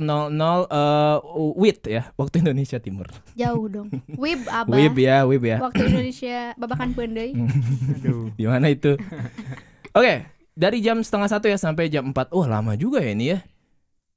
eh 0.68 1.16
WIT 1.56 1.82
ya, 1.88 2.12
waktu 2.20 2.44
Indonesia 2.44 2.76
Timur. 2.76 3.08
Jauh 3.32 3.64
dong. 3.72 3.88
Wib 4.20 4.44
abah. 4.52 4.76
WIB 4.76 4.96
ya, 5.00 5.24
WIB 5.24 5.44
ya. 5.48 5.58
Waktu 5.64 5.88
Indonesia 5.88 6.52
babakan 6.60 6.92
pendai. 6.92 7.32
Di 8.36 8.44
mana 8.52 8.68
itu? 8.68 9.00
Oke, 9.96 10.28
dari 10.52 10.84
jam 10.84 11.00
setengah 11.00 11.32
satu 11.32 11.48
ya 11.48 11.56
sampai 11.56 11.88
jam 11.88 12.12
4 12.12 12.36
Wah 12.36 12.48
lama 12.52 12.76
juga 12.76 13.00
ya 13.00 13.16
ini 13.16 13.32
ya. 13.32 13.38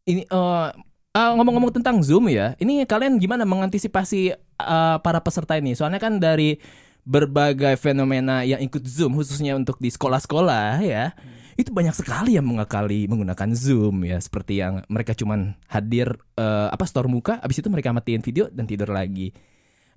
Ini 0.04 0.28
eh 0.28 0.68
ah, 1.16 1.32
ngomong-ngomong 1.40 1.72
tentang 1.80 2.04
Zoom 2.04 2.28
ya. 2.28 2.52
Ini 2.60 2.84
kalian 2.84 3.16
gimana 3.16 3.48
mengantisipasi 3.48 4.36
eh, 4.36 4.98
para 5.00 5.24
peserta 5.24 5.56
ini? 5.56 5.72
Soalnya 5.72 6.04
kan 6.04 6.20
dari 6.20 6.60
berbagai 7.08 7.80
fenomena 7.80 8.44
yang 8.44 8.60
ikut 8.60 8.84
Zoom 8.84 9.16
khususnya 9.16 9.56
untuk 9.56 9.80
di 9.80 9.88
sekolah-sekolah 9.88 10.84
ya. 10.84 11.16
Itu 11.58 11.74
banyak 11.74 11.98
sekali 11.98 12.38
yang 12.38 12.46
mengakali 12.46 13.10
menggunakan 13.10 13.50
Zoom 13.58 14.06
ya, 14.06 14.22
seperti 14.22 14.62
yang 14.62 14.86
mereka 14.94 15.18
cuman 15.18 15.58
hadir 15.66 16.14
eh, 16.38 16.70
apa 16.70 16.86
store 16.86 17.10
muka, 17.10 17.42
habis 17.42 17.58
itu 17.58 17.68
mereka 17.74 17.90
matiin 17.90 18.22
video 18.22 18.46
dan 18.54 18.70
tidur 18.70 18.94
lagi. 18.94 19.34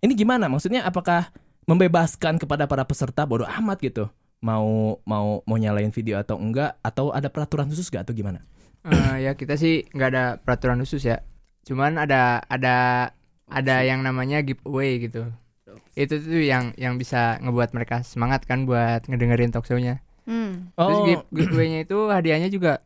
Ini 0.01 0.17
gimana? 0.17 0.49
Maksudnya 0.49 0.89
apakah 0.89 1.29
membebaskan 1.69 2.41
kepada 2.41 2.65
para 2.65 2.89
peserta 2.89 3.29
bodoh 3.29 3.45
amat 3.45 3.77
gitu? 3.85 4.09
Mau 4.41 4.97
mau 5.05 5.45
mau 5.45 5.57
nyalain 5.61 5.93
video 5.93 6.17
atau 6.17 6.41
enggak 6.41 6.81
atau 6.81 7.13
ada 7.13 7.29
peraturan 7.29 7.69
khusus 7.69 7.93
gak 7.93 8.09
atau 8.09 8.17
gimana? 8.17 8.41
Eh, 8.89 9.29
ya 9.29 9.37
kita 9.37 9.61
sih 9.61 9.85
nggak 9.93 10.09
ada 10.09 10.25
peraturan 10.41 10.81
khusus 10.81 11.05
ya. 11.05 11.21
Cuman 11.69 12.01
ada 12.01 12.41
ada 12.49 12.77
ada 13.45 13.77
yang 13.85 14.01
namanya 14.01 14.41
giveaway 14.41 14.97
gitu. 14.97 15.29
Itu 15.93 16.25
tuh 16.25 16.41
yang 16.41 16.73
yang 16.81 16.97
bisa 16.97 17.37
ngebuat 17.45 17.77
mereka 17.77 18.01
semangat 18.01 18.49
kan 18.49 18.65
buat 18.65 19.05
ngedengerin 19.05 19.53
talk 19.53 19.69
show-nya. 19.69 20.01
Hmm. 20.31 20.71
Terus 20.71 20.95
Oh, 20.95 21.05
give- 21.05 21.27
giveaway-nya 21.29 21.83
itu 21.83 21.99
hadiahnya 22.07 22.49
juga 22.49 22.79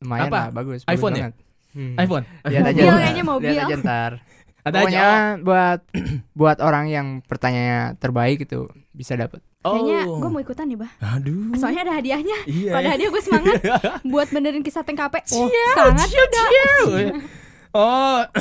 lumayan 0.00 0.26
Apa? 0.26 0.36
lah, 0.38 0.46
bagus. 0.50 0.80
bagus 0.82 0.90
iPhone 0.90 1.12
ya? 1.12 1.18
banget. 1.20 1.34
Hmm. 1.70 1.94
iPhone. 1.94 2.24
Lihat 2.42 2.64
aja. 2.64 2.80
Mobil 2.80 2.96
kayaknya 2.96 3.24
mobil. 3.26 3.50
Lihat 3.52 3.68
aja 3.68 3.76
ntar. 3.78 4.12
Ada 4.66 4.82
Pokoknya 4.82 4.98
aja. 4.98 5.18
buat 5.38 5.80
buat 6.40 6.58
orang 6.58 6.84
yang 6.88 7.06
pertanyaannya 7.22 8.00
terbaik 8.00 8.42
itu 8.42 8.66
bisa 8.90 9.14
dapat. 9.14 9.38
Oh. 9.62 9.78
Kayaknya 9.78 10.00
gue 10.08 10.30
mau 10.30 10.40
ikutan 10.40 10.66
nih 10.66 10.78
bah. 10.78 10.90
Aduh. 10.98 11.54
Soalnya 11.54 11.86
ada 11.86 11.94
hadiahnya. 11.94 12.38
Iya. 12.46 12.72
Pada 12.72 12.88
hadiah 12.90 13.10
gue 13.10 13.22
semangat 13.22 13.60
buat 14.12 14.28
benerin 14.28 14.62
kisah 14.62 14.82
TKP. 14.82 15.14
Oh, 15.34 15.46
sangat 15.72 16.08
tidak. 16.08 16.48
oh. 17.78 18.20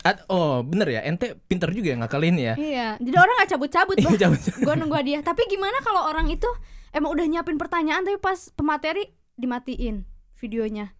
Ad- 0.00 0.24
oh, 0.26 0.64
bener 0.64 0.88
ya. 0.90 1.00
Ente 1.04 1.36
pinter 1.44 1.68
juga 1.70 1.92
ya 1.92 1.96
ngakalin 2.00 2.34
ya. 2.34 2.54
Iya. 2.56 2.88
Jadi 2.96 3.14
orang 3.14 3.34
nggak 3.36 3.50
cabut-cabut 3.52 3.94
bah. 3.94 4.10
Iya, 4.10 4.18
cabut-cabut. 4.26 4.58
gue 4.64 4.74
nunggu 4.74 4.96
hadiah. 4.96 5.20
Tapi 5.20 5.42
gimana 5.46 5.76
kalau 5.84 6.08
orang 6.08 6.26
itu 6.26 6.48
emang 6.90 7.10
udah 7.14 7.26
nyiapin 7.26 7.56
pertanyaan 7.58 8.02
tapi 8.02 8.18
pas 8.18 8.50
pemateri 8.54 9.10
dimatiin 9.36 10.04
videonya. 10.38 10.92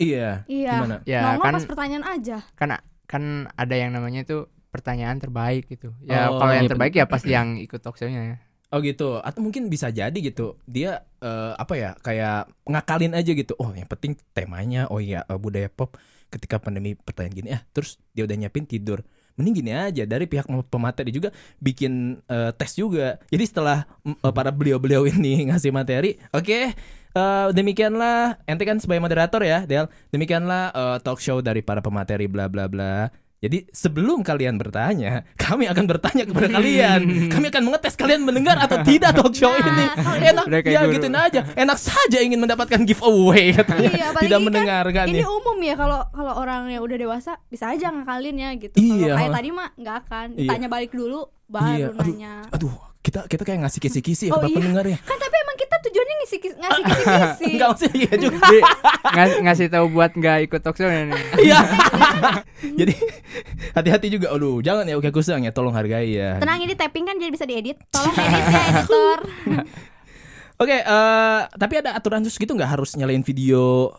Iya. 0.00 0.42
Iya. 0.48 0.74
Gimana? 0.78 0.96
Ya 1.06 1.20
Nongol 1.22 1.44
kan 1.44 1.54
pas 1.60 1.66
pertanyaan 1.68 2.04
aja. 2.06 2.38
kan 2.56 2.70
kan 3.06 3.22
ada 3.54 3.74
yang 3.76 3.92
namanya 3.92 4.24
itu 4.24 4.48
pertanyaan 4.72 5.20
terbaik 5.20 5.68
gitu. 5.68 5.92
Ya 6.00 6.32
Oh, 6.32 6.40
kalau 6.40 6.52
yang 6.56 6.64
iya, 6.66 6.72
terbaik 6.72 6.94
ya 6.96 7.04
pasti 7.04 7.30
yang 7.36 7.60
ikut 7.60 7.80
talk 7.84 8.00
show-nya 8.00 8.22
ya. 8.24 8.36
Oh 8.72 8.80
gitu. 8.80 9.20
Atau 9.20 9.44
mungkin 9.44 9.68
bisa 9.68 9.92
jadi 9.92 10.16
gitu. 10.16 10.56
Dia 10.64 11.04
eh, 11.20 11.52
apa 11.60 11.76
ya? 11.76 11.92
Kayak 12.00 12.48
ngakalin 12.64 13.12
aja 13.12 13.36
gitu. 13.36 13.52
Oh, 13.60 13.68
yang 13.76 13.84
penting 13.84 14.16
temanya. 14.32 14.88
Oh 14.88 14.96
iya, 14.96 15.28
eh, 15.28 15.36
budaya 15.36 15.68
pop 15.68 16.00
ketika 16.32 16.56
pandemi 16.56 16.96
pertanyaan 16.96 17.36
gini. 17.36 17.48
Ah, 17.52 17.60
terus 17.76 18.00
dia 18.16 18.24
udah 18.24 18.32
nyiapin 18.32 18.64
tidur. 18.64 19.04
Mending 19.38 19.64
gini 19.64 19.72
aja 19.72 20.04
dari 20.04 20.24
pihak 20.28 20.46
pemateri 20.68 21.10
juga 21.12 21.32
bikin 21.58 22.20
eh, 22.28 22.50
tes 22.56 22.72
juga. 22.76 23.16
Jadi 23.32 23.44
setelah 23.48 23.84
eh, 24.04 24.32
para 24.32 24.50
beliau-beliau 24.52 25.08
ini 25.08 25.40
ngasih 25.52 25.72
materi, 25.72 26.18
oke. 26.34 26.60
eh, 27.12 27.48
demikianlah 27.52 28.40
ente 28.48 28.64
kan 28.64 28.80
sebagai 28.80 29.04
moderator 29.04 29.44
ya, 29.44 29.64
Del. 29.68 29.88
Demikianlah 30.12 30.72
eh, 30.72 30.98
talk 31.04 31.20
show 31.20 31.40
dari 31.44 31.60
para 31.60 31.80
pemateri 31.84 32.26
bla 32.28 32.48
bla 32.48 32.68
bla. 32.68 33.21
Jadi 33.42 33.66
sebelum 33.68 34.22
kalian 34.22 34.54
bertanya, 34.54 35.26
kami 35.34 35.66
akan 35.66 35.84
bertanya 35.84 36.22
kepada 36.22 36.46
kalian. 36.48 37.00
Kami 37.34 37.50
akan 37.50 37.62
mengetes 37.64 37.94
kalian 37.94 38.22
mendengar 38.22 38.54
atau 38.56 38.78
tidak 38.82 39.12
talk 39.12 39.34
show 39.34 39.50
Nah, 39.50 39.66
ini. 39.66 39.84
Enak 40.24 40.46
ya 40.62 40.80
guru. 40.80 40.94
gituin 40.94 41.10
aja. 41.12 41.40
Enak 41.52 41.74
saja 41.74 42.18
ingin 42.18 42.38
mendapatkan 42.38 42.78
giveaway 42.82 43.50
katanya. 43.58 43.90
Iya, 43.90 44.08
tidak 44.16 44.38
kan 44.38 44.46
mendengarkan 44.46 45.04
Ini 45.10 45.20
ya. 45.20 45.26
umum 45.26 45.58
ya 45.58 45.74
kalau 45.74 46.06
kalau 46.08 46.32
orang 46.34 46.70
yang 46.70 46.80
udah 46.80 46.94
dewasa 46.94 47.34
bisa 47.46 47.66
aja 47.68 47.90
ngakalin 47.90 48.36
ya 48.36 48.50
gitu. 48.54 48.74
Iya. 48.78 48.94
Kalau 49.10 49.18
kayak 49.18 49.32
tadi 49.34 49.48
mah 49.50 49.68
nggak 49.74 49.96
akan. 50.00 50.26
Iya. 50.38 50.48
Tanya 50.48 50.68
balik 50.70 50.90
dulu 50.92 51.20
baru 51.44 51.66
Iya, 51.68 51.86
aduh. 51.90 52.06
nanya. 52.06 52.32
Aduh, 52.48 52.74
kita 53.00 53.20
kita 53.26 53.42
kayak 53.42 53.58
ngasih 53.60 53.80
kisi-kisi 53.80 54.24
ya 54.28 54.32
Oh, 54.32 54.40
iya. 54.40 54.54
pendengar 54.54 54.84
ya. 54.86 54.98
Kan 55.02 55.18
tapi 55.18 55.34
emang 55.36 55.51
tujuannya 55.92 56.14
ngisi 56.16 56.36
ngasih 56.54 56.82
kisi-kisi. 56.82 57.46
Enggak 57.54 57.68
maksudnya 57.68 57.96
iya 57.98 58.12
juga. 58.24 58.36
Jadi 58.40 58.60
ngas- 59.06 59.38
ngasih 59.42 59.66
tahu 59.68 59.86
buat 59.88 60.10
nggak 60.10 60.38
ikut 60.42 60.60
talk 60.60 60.74
show 60.74 60.88
nih. 60.88 61.12
Iya. 61.44 61.60
Jadi 62.74 62.94
hati-hati 63.72 64.06
juga. 64.08 64.32
Aduh, 64.32 64.58
jangan 64.58 64.84
ya 64.84 64.96
oke 64.96 65.10
kusang 65.10 65.42
ya, 65.42 65.52
tolong 65.52 65.72
hargai 65.72 66.08
ya. 66.10 66.38
Tenang 66.38 66.58
ini 66.58 66.72
tapping 66.72 67.04
kan 67.04 67.14
jadi 67.14 67.28
bisa 67.28 67.44
diedit. 67.44 67.76
Tolong 67.88 68.14
edit 68.14 68.44
ya 68.46 68.60
editor. 68.70 69.18
Oke, 70.56 70.76
eh 70.78 71.40
tapi 71.52 71.74
ada 71.76 71.92
aturan 71.92 72.22
khusus 72.22 72.38
gitu 72.38 72.52
nggak 72.52 72.72
harus 72.72 72.94
nyalain 72.94 73.20
video 73.20 73.90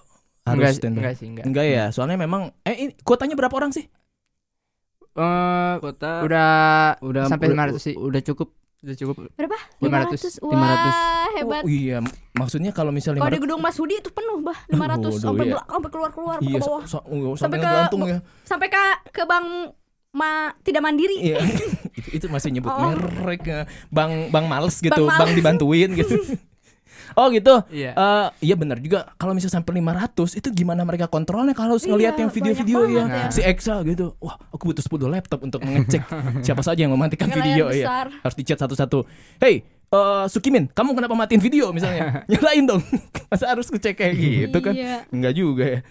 harus 0.41 0.59
Enggak, 0.59 0.73
standby? 0.73 0.99
enggak 0.99 1.15
sih, 1.15 1.27
enggak. 1.29 1.43
Enggak 1.45 1.65
ya, 1.65 1.85
soalnya 1.89 2.17
memang 2.17 2.41
eh 2.63 2.73
ini 2.73 2.91
kuotanya 2.99 3.35
berapa 3.35 3.53
orang 3.53 3.71
sih? 3.71 3.85
Eh, 5.13 5.73
Kota 5.77 6.23
udah 6.23 6.51
udah 6.99 7.23
sampai 7.27 7.47
udah- 7.47 7.69
500 7.75 7.83
sih. 7.83 7.93
Udah 7.93 8.21
cukup. 8.23 8.55
Udah 8.83 8.95
cukup. 8.99 9.15
Berapa? 9.33 9.55
500. 9.79 10.43
500. 10.43 10.43
500. 10.43 10.43
Wah, 10.43 11.27
hebat. 11.33 11.63
Oh, 11.63 11.71
iya, 11.71 11.97
maksudnya 12.35 12.75
kalau 12.75 12.91
misalnya 12.91 13.23
Kalau 13.23 13.31
di 13.31 13.39
gedung 13.39 13.63
Mas 13.63 13.79
Hudi 13.79 13.95
itu 13.95 14.11
penuh, 14.11 14.43
Bah. 14.43 14.59
500 14.67 14.75
Waduh, 14.75 15.11
sampai 15.15 15.45
iya. 15.47 15.51
belakang 15.55 15.73
sampai 15.73 15.91
keluar-keluar 15.95 16.37
iya, 16.37 16.47
ke 16.51 16.59
bawah. 16.59 16.83
so, 16.83 16.99
so- 16.99 17.05
Sampai 17.39 17.39
sampai 17.39 17.57
ke- 17.57 17.71
gantung 17.79 18.01
ya. 18.03 18.17
Sampai 18.43 18.67
ke 18.67 18.83
ke 19.09 19.23
Bang 19.23 19.71
Ma 20.13 20.51
tidak 20.61 20.83
mandiri. 20.83 21.15
Iya. 21.15 21.39
itu, 21.97 22.09
itu 22.21 22.25
masih 22.27 22.51
nyebut 22.51 22.69
Oh. 22.69 22.91
merek 22.91 23.41
ya. 23.47 23.59
Bang 23.87 24.29
Bang 24.29 24.45
males 24.45 24.75
gitu, 24.77 24.91
Bang 24.93 25.09
Bang, 25.09 25.31
Males. 25.31 25.37
dibantuin 25.39 25.89
gitu. 25.95 26.15
oh 27.13 27.27
gitu. 27.29 27.55
Iya. 27.69 27.91
Eh, 27.93 28.27
iya 28.43 28.55
benar 28.55 28.77
juga 28.77 29.09
kalau 29.15 29.31
misalnya 29.31 29.57
sampai 29.57 29.79
500 29.79 30.37
itu 30.37 30.47
gimana 30.49 30.81
mereka 30.81 31.05
kontrolnya 31.05 31.51
kalau 31.51 31.75
harus 31.75 31.83
ngelihat 31.83 32.13
Iya, 32.13 32.21
yang 32.21 32.31
video-video 32.31 32.79
ya 32.87 33.03
ya. 33.05 33.23
si 33.29 33.41
Exa 33.41 33.81
gitu. 33.83 34.13
Wah, 34.17 34.37
aku 34.49 34.69
butuh 34.69 34.83
10 34.83 35.09
laptop 35.09 35.39
untuk 35.41 35.59
mengecek 35.59 36.03
siapa 36.45 36.61
saja 36.61 36.83
yang 36.83 36.93
mematikan 36.93 37.27
video 37.27 37.69
ya. 37.69 38.09
Harus 38.19 38.35
dicat 38.35 38.57
satu-satu. 38.57 39.05
Hey, 39.37 39.63
eh, 39.89 40.25
Sukimin, 40.27 40.69
kamu 40.69 40.93
kenapa 40.93 41.13
matiin 41.13 41.39
video 41.39 41.69
misalnya? 41.69 42.21
Nyalain 42.31 42.65
dong. 42.65 42.81
Masa 43.31 43.49
harus 43.49 43.69
ngecek 43.69 43.95
kayak 43.95 44.13
gitu 44.13 44.57
kan? 44.59 44.73
Iya. 44.73 44.95
Enggak 45.09 45.33
juga 45.33 45.65
ya. 45.65 45.81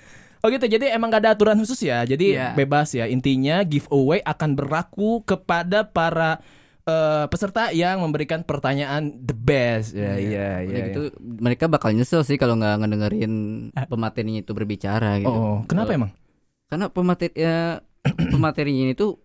Oh 0.42 0.50
gitu, 0.50 0.66
jadi 0.66 0.90
emang 0.90 1.06
gak 1.06 1.22
ada 1.22 1.38
aturan 1.38 1.54
khusus 1.54 1.78
ya. 1.86 2.02
Jadi 2.02 2.34
Iya. 2.34 2.50
bebas 2.58 2.90
ya. 2.90 3.06
Intinya 3.06 3.62
giveaway 3.62 4.18
akan 4.26 4.58
berlaku 4.58 5.22
kepada 5.22 5.86
para 5.86 6.42
eh, 6.84 7.24
peserta 7.26 7.70
yang 7.70 8.02
memberikan 8.02 8.42
pertanyaan 8.42 9.14
the 9.18 9.32
best. 9.32 9.94
Ya, 9.94 10.16
iya, 10.16 10.48
Udah 10.62 10.72
iya. 10.72 10.84
gitu 10.90 11.00
mereka 11.20 11.66
bakal 11.66 11.92
nyesel 11.92 12.22
sih 12.22 12.36
kalau 12.36 12.54
nggak 12.54 12.82
ngedengerin 12.82 13.32
pematerinya 13.86 14.40
itu 14.40 14.52
berbicara 14.52 15.18
gitu. 15.18 15.30
Oh, 15.30 15.58
kenapa 15.66 15.94
emang? 15.94 16.10
Karena 16.66 16.88
pemateri 16.88 17.30
ya, 17.36 17.78
pematerinya 18.34 18.82
ini 18.88 18.94
tuh 18.94 19.20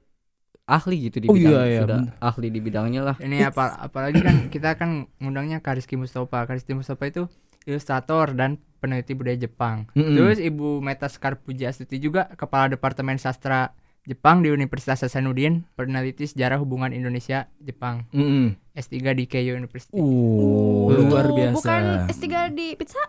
ahli 0.67 1.07
gitu 1.07 1.23
di 1.23 1.27
Oh, 1.27 1.35
bidang 1.35 1.47
iya, 1.47 1.61
iya, 1.63 1.81
sudah 1.81 1.99
bener. 2.03 2.13
ahli 2.19 2.47
di 2.51 2.59
bidangnya 2.59 3.01
lah. 3.01 3.15
Ini 3.17 3.37
apa 3.47 3.79
apalagi 3.79 4.19
kan 4.19 4.35
kita 4.51 4.75
kan 4.75 5.07
ngundangnya 5.17 5.63
Kariski 5.63 5.95
Mustafa. 5.95 6.43
Kariski 6.43 6.75
Mustafa 6.75 7.07
itu 7.07 7.23
ilustrator 7.63 8.35
dan 8.35 8.59
peneliti 8.77 9.15
budaya 9.15 9.39
Jepang. 9.39 9.87
Mm-mm. 9.95 10.11
Terus 10.13 10.37
Ibu 10.37 10.79
Meta 10.79 11.07
Sekar 11.07 11.39
Puji 11.39 11.63
Astuti 11.63 11.97
juga 11.97 12.27
kepala 12.35 12.67
Departemen 12.67 13.15
Sastra 13.15 13.71
Jepang 14.07 14.39
di 14.39 14.47
Universitas 14.47 15.03
Hasanuddin, 15.03 15.67
peneliti 15.75 16.23
sejarah 16.23 16.63
hubungan 16.63 16.95
Indonesia 16.95 17.51
Jepang. 17.59 18.07
Mm-mm. 18.15 18.55
S3 18.71 18.95
di 19.19 19.27
Keio 19.27 19.59
University. 19.59 19.99
Uh, 19.99 20.95
Tuh, 20.95 21.11
luar 21.11 21.27
biasa. 21.35 21.55
Bukan 21.59 21.83
S3 22.07 22.25
di 22.55 22.67
pizza? 22.79 23.03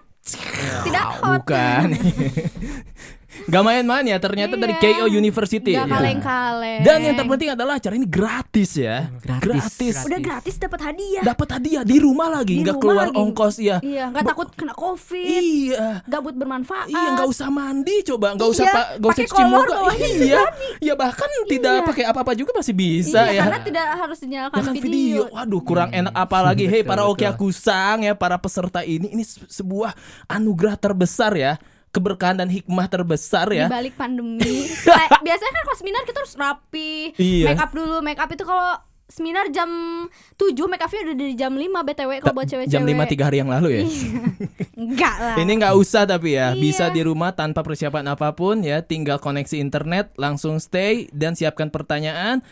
Tidak 0.83 1.07
hot. 1.23 1.47
Bukan. 1.47 1.89
Gak 3.29 3.61
main-main 3.61 4.03
ya 4.03 4.17
ternyata 4.17 4.55
dari 4.55 4.73
Iya. 4.75 4.83
KO 4.99 5.07
University. 5.07 5.73
Gak 5.73 5.85
Ya. 5.85 5.91
kaleng-kaleng. 5.91 6.81
Dan 6.81 6.99
yang 7.03 7.15
terpenting 7.15 7.51
adalah 7.51 7.77
acara 7.77 7.93
ini 7.93 8.05
gratis 8.05 8.71
ya. 8.75 9.13
Gratis. 9.21 10.01
Udah 10.01 10.17
gratis 10.19 10.57
dapat 10.57 10.81
hadiah. 10.83 11.23
Dapat 11.23 11.49
hadiah 11.55 11.83
di 11.83 11.97
rumah 11.99 12.29
lagi, 12.31 12.57
Di 12.57 12.63
nggak 12.63 12.75
rumah 12.75 12.83
keluar 12.83 13.07
lagi. 13.07 13.21
ongkos 13.21 13.57
ya. 13.59 13.77
Iya, 13.79 14.09
nggak 14.09 14.25
takut 14.27 14.49
kena 14.51 14.73
covid. 14.73 15.29
Iya. 15.29 16.01
Gabut 16.05 16.35
bermanfaat. 16.35 16.89
Iya 16.89 17.09
nggak 17.15 17.29
usah 17.29 17.49
mandi 17.49 17.97
coba 18.03 18.33
nggak 18.33 18.49
usah 18.49 18.65
Iya, 18.65 18.73
pak 18.73 18.87
nggak 18.97 19.05
usah 19.05 19.13
pakai 19.13 19.25
cuci 19.27 19.35
kolor 19.35 19.67
muka 19.69 19.93
iya 19.99 20.43
ya 20.81 20.93
bahkan 20.95 21.29
tidak 21.47 21.73
Iya. 21.75 21.85
pakai 21.85 22.05
apa-apa 22.07 22.33
juga 22.33 22.51
masih 22.55 22.73
bisa 22.73 23.21
Iya, 23.25 23.35
ya 23.35 23.43
karena 23.45 23.61
tidak 23.63 23.87
harus 23.95 24.19
dinyalakan 24.19 24.57
Ya 24.57 24.63
kan 24.63 24.75
video. 24.75 24.89
video. 24.89 25.23
Waduh, 25.31 25.63
kurang 25.63 25.91
enak 25.91 26.15
apa 26.15 26.39
lagi. 26.43 26.65
Hei 26.65 26.81
para 26.81 27.03
betul. 27.03 27.13
Oki 27.13 27.25
Akusang 27.27 27.99
ya, 28.03 28.15
para 28.15 28.37
peserta 28.37 28.81
ini 28.81 29.11
ini 29.11 29.21
se- 29.21 29.45
sebuah 29.45 29.93
anugerah 30.27 30.75
terbesar 30.75 31.33
ya. 31.35 31.61
Keberkahan 31.89 32.37
dan 32.37 32.49
hikmah 32.49 32.87
terbesar 32.87 33.49
Di 33.49 33.59
ya. 33.59 33.67
balik 33.67 33.95
pandemi. 33.95 34.69
Biasanya 35.27 35.53
kan 35.53 35.63
kalau 35.63 35.79
seminar 35.79 36.03
kita 36.05 36.19
harus 36.21 36.35
rapi, 36.35 37.17
Iya. 37.17 37.45
make 37.49 37.59
up 37.59 37.73
dulu. 37.73 37.97
Make 38.01 38.19
up 38.19 38.29
itu 38.29 38.45
kalau 38.45 38.77
seminar 39.09 39.49
jam 39.49 39.73
7 40.37 40.53
make 40.69 40.85
upnya 40.85 41.01
udah 41.03 41.17
dari 41.17 41.33
jam 41.33 41.49
5 41.51 41.65
BTW 41.65 42.11
kalau 42.21 42.35
buat 42.35 42.45
cewek-cewek. 42.45 42.69
Jam 42.71 42.85
5 42.85 43.09
tiga 43.09 43.25
hari 43.25 43.41
yang 43.41 43.49
lalu 43.49 43.69
ya. 43.73 43.85
Enggak 44.79 45.17
lah. 45.17 45.37
Ini 45.39 45.53
nggak 45.55 45.75
usah 45.75 46.05
tapi 46.05 46.37
ya, 46.37 46.53
Iya. 46.53 46.61
bisa 46.61 46.85
di 46.89 47.01
rumah 47.01 47.33
tanpa 47.33 47.65
persiapan 47.65 48.05
apa 48.07 48.31
pun 48.33 48.61
ya, 48.61 48.79
tinggal 48.81 49.17
koneksi 49.17 49.57
internet, 49.57 50.13
langsung 50.15 50.61
stay 50.61 51.09
dan 51.11 51.33
siapkan 51.33 51.69
pertanyaan. 51.69 52.45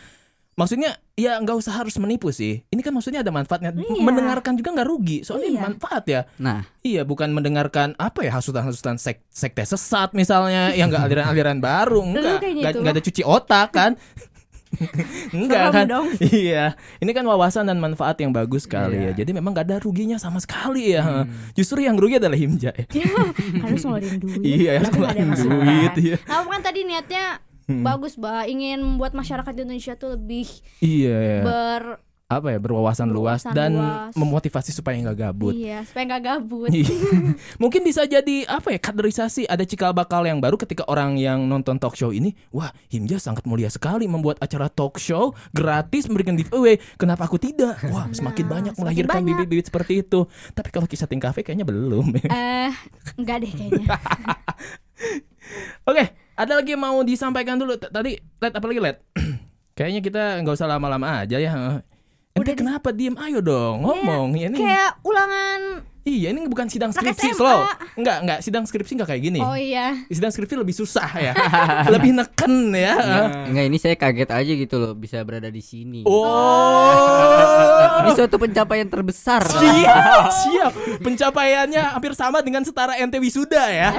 Maksudnya 0.57 0.97
ya 1.13 1.37
nggak 1.37 1.53
usah 1.53 1.69
harus 1.77 1.93
menipu 2.01 2.33
sih. 2.33 2.65
Ini 2.67 2.81
kan 2.81 2.89
maksudnya 2.89 3.21
ada 3.21 3.29
manfaatnya. 3.29 3.77
Iya. 3.77 4.01
Mendengarkan 4.01 4.57
juga 4.57 4.73
nggak 4.73 4.89
rugi, 4.89 5.17
soalnya 5.21 5.53
Iya. 5.53 5.61
manfaat 5.61 6.03
ya. 6.09 6.21
Nah, 6.41 6.65
Iya, 6.81 7.05
bukan 7.05 7.29
mendengarkan 7.29 7.93
apa 7.95 8.25
ya 8.25 8.33
hasutan-hasutan 8.33 8.97
sek 8.97 9.21
sekte 9.29 9.61
sesat 9.61 10.17
misalnya, 10.17 10.73
yang 10.73 10.89
nggak 10.89 11.03
aliran-aliran 11.05 11.61
baru, 11.61 12.01
enggak, 12.01 12.41
kayaknya 12.41 12.73
nggak 12.73 12.93
ada 12.97 13.03
cuci 13.03 13.21
otak 13.21 13.69
kan? 13.69 13.91
enggak 15.37 15.61
Serem 15.69 15.73
kan? 15.73 15.85
dong. 15.87 16.07
Iya, 16.19 16.75
ini 16.99 17.11
kan 17.13 17.23
wawasan 17.23 17.69
dan 17.69 17.77
manfaat 17.77 18.17
yang 18.19 18.33
bagus 18.33 18.67
sekali 18.67 18.99
Iya. 18.99 19.13
ya. 19.13 19.23
Jadi 19.23 19.31
memang 19.31 19.53
nggak 19.53 19.67
ada 19.67 19.77
ruginya 19.79 20.17
sama 20.17 20.41
sekali 20.41 20.91
ya. 20.91 21.23
Justru 21.53 21.85
yang 21.85 21.95
rugi 21.95 22.17
adalah 22.17 22.35
Himja. 22.35 22.73
ya. 22.75 22.85
harus 23.63 23.81
ngeluarin 23.83 24.17
duit. 24.19 24.41
Iya, 24.43 24.71
harus 24.81 24.91
ngeluarin 24.91 25.29
duit, 25.33 25.93
iya. 26.01 26.17
Nah, 26.25 26.43
kan 26.43 26.61
tadi 26.61 26.79
niatnya 26.83 27.25
bagus, 27.67 28.15
Bah. 28.15 28.43
Ingin 28.43 28.79
membuat 28.79 29.11
masyarakat 29.11 29.53
Indonesia 29.53 29.93
tuh 29.93 30.15
lebih 30.15 30.47
Iya, 30.79 31.15
ya. 31.15 31.41
ber 31.43 31.83
apa 32.27 32.51
ya 32.51 32.59
berwawasan 32.59 33.07
luas 33.07 33.39
dan 33.55 33.79
luas. 33.79 34.11
memotivasi 34.11 34.75
supaya 34.75 34.99
nggak 34.99 35.15
gabut. 35.15 35.55
Iya, 35.55 35.87
supaya 35.87 36.03
nggak 36.11 36.23
gabut. 36.27 36.67
Iya. 36.67 36.91
Mungkin 37.63 37.87
bisa 37.87 38.03
jadi 38.03 38.43
apa 38.43 38.75
ya 38.75 38.79
kaderisasi 38.83 39.47
ada 39.47 39.63
cikal 39.63 39.95
bakal 39.95 40.27
yang 40.27 40.43
baru 40.43 40.59
ketika 40.59 40.83
orang 40.91 41.15
yang 41.15 41.47
nonton 41.47 41.79
talk 41.79 41.95
show 41.95 42.11
ini 42.11 42.35
wah 42.51 42.67
Himja 42.91 43.15
sangat 43.15 43.47
mulia 43.47 43.71
sekali 43.71 44.11
membuat 44.11 44.43
acara 44.43 44.67
talk 44.67 44.99
show 44.99 45.31
gratis 45.55 46.11
memberikan 46.11 46.35
giveaway 46.35 46.75
kenapa 46.99 47.31
aku 47.31 47.39
tidak 47.39 47.79
wah 47.95 48.11
semakin 48.11 48.43
Nah, 48.43 48.51
banyak 48.59 48.73
semakin 48.75 48.83
melahirkan 48.83 49.21
bibit-bibit 49.23 49.65
seperti 49.71 50.03
itu 50.03 50.27
tapi 50.51 50.67
kalau 50.67 50.83
kisah 50.83 51.07
ting 51.07 51.23
cafe 51.23 51.47
kayaknya 51.47 51.63
belum. 51.63 52.11
Eh, 52.27 52.71
enggak 53.15 53.39
deh 53.39 53.51
kayaknya. 53.55 53.87
Oke 55.87 56.26
ada 56.37 56.53
lagi 56.53 56.77
yang 56.77 56.83
mau 56.85 57.01
disampaikan 57.01 57.57
dulu? 57.57 57.81
Tadi 57.81 58.13
Led 58.21 58.53
apa 58.53 58.65
lagi 58.69 58.79
Led? 58.79 58.97
Kayaknya 59.77 60.01
kita 60.05 60.23
nggak 60.45 60.55
usah 60.57 60.69
lama-lama 60.69 61.25
aja 61.25 61.41
ya 61.41 61.53
Ente 61.53 61.81
Udah 62.37 62.53
kenapa 62.53 62.93
diem? 62.93 63.17
Ayo 63.17 63.41
dong 63.41 63.81
ngomong 63.81 64.37
ya 64.37 64.53
ini 64.53 64.57
Kayak 64.61 65.01
ulangan 65.01 65.81
iya 66.07 66.31
ini 66.31 66.47
bukan 66.47 66.65
sidang 66.65 66.89
skripsi 66.89 67.29
SMA. 67.29 67.37
slow 67.37 67.59
enggak 67.95 68.17
enggak 68.21 68.39
sidang 68.39 68.63
skripsi 68.63 68.95
enggak 68.95 69.09
kayak 69.09 69.23
gini 69.23 69.39
Oh 69.39 69.53
iya. 69.53 69.91
sidang 70.07 70.31
skripsi 70.31 70.55
lebih 70.55 70.71
susah 70.73 71.09
ya 71.13 71.33
lebih 71.93 72.15
neken 72.15 72.71
ya 72.71 72.93
enggak 73.45 73.65
ini 73.65 73.77
saya 73.77 73.93
kaget 73.93 74.29
aja 74.29 74.53
gitu 74.55 74.75
loh 74.77 74.93
bisa 74.93 75.19
berada 75.21 75.47
di 75.47 75.59
sini. 75.59 76.07
oh 76.07 77.99
Ini 78.07 78.13
suatu 78.15 78.37
pencapaian 78.37 78.85
terbesar. 78.85 79.41
siap 79.43 80.29
siap 80.41 80.71
pencapaiannya 81.01 81.81
hampir 81.91 82.13
sama 82.13 82.39
dengan 82.39 82.61
setara 82.61 82.95
ente 82.95 83.17
wisuda 83.17 83.67
ya 83.67 83.89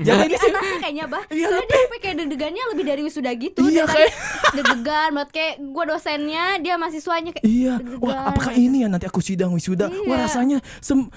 jadi 0.00 0.24
ini 0.24 0.30
Di 0.30 0.38
sih 0.38 0.50
kayaknya 0.80 1.04
bah. 1.06 1.22
Iya, 1.28 1.46
Soalnya 1.46 1.66
lebih. 1.66 1.84
dia 1.84 1.98
kayak 2.00 2.16
deg-degannya 2.16 2.62
lebih 2.70 2.84
dari 2.86 3.02
wisuda 3.02 3.30
gitu. 3.34 3.60
Iya, 3.62 3.82
Dia 3.82 3.84
tadi 3.84 4.08
deg-degan 4.54 5.10
banget 5.12 5.30
kayak 5.30 5.54
gue 5.60 5.84
dosennya, 5.84 6.44
dia 6.58 6.74
mahasiswanya 6.76 7.30
kayak 7.34 7.44
Iya, 7.44 7.72
wah 7.98 8.30
apakah 8.30 8.54
ini 8.54 8.82
ya 8.82 8.88
nanti 8.88 9.04
aku 9.04 9.20
sidang 9.20 9.50
wisuda? 9.50 9.90
Wah 9.90 10.16
Iya. 10.16 10.24
rasanya 10.24 10.58
sem- 10.80 11.09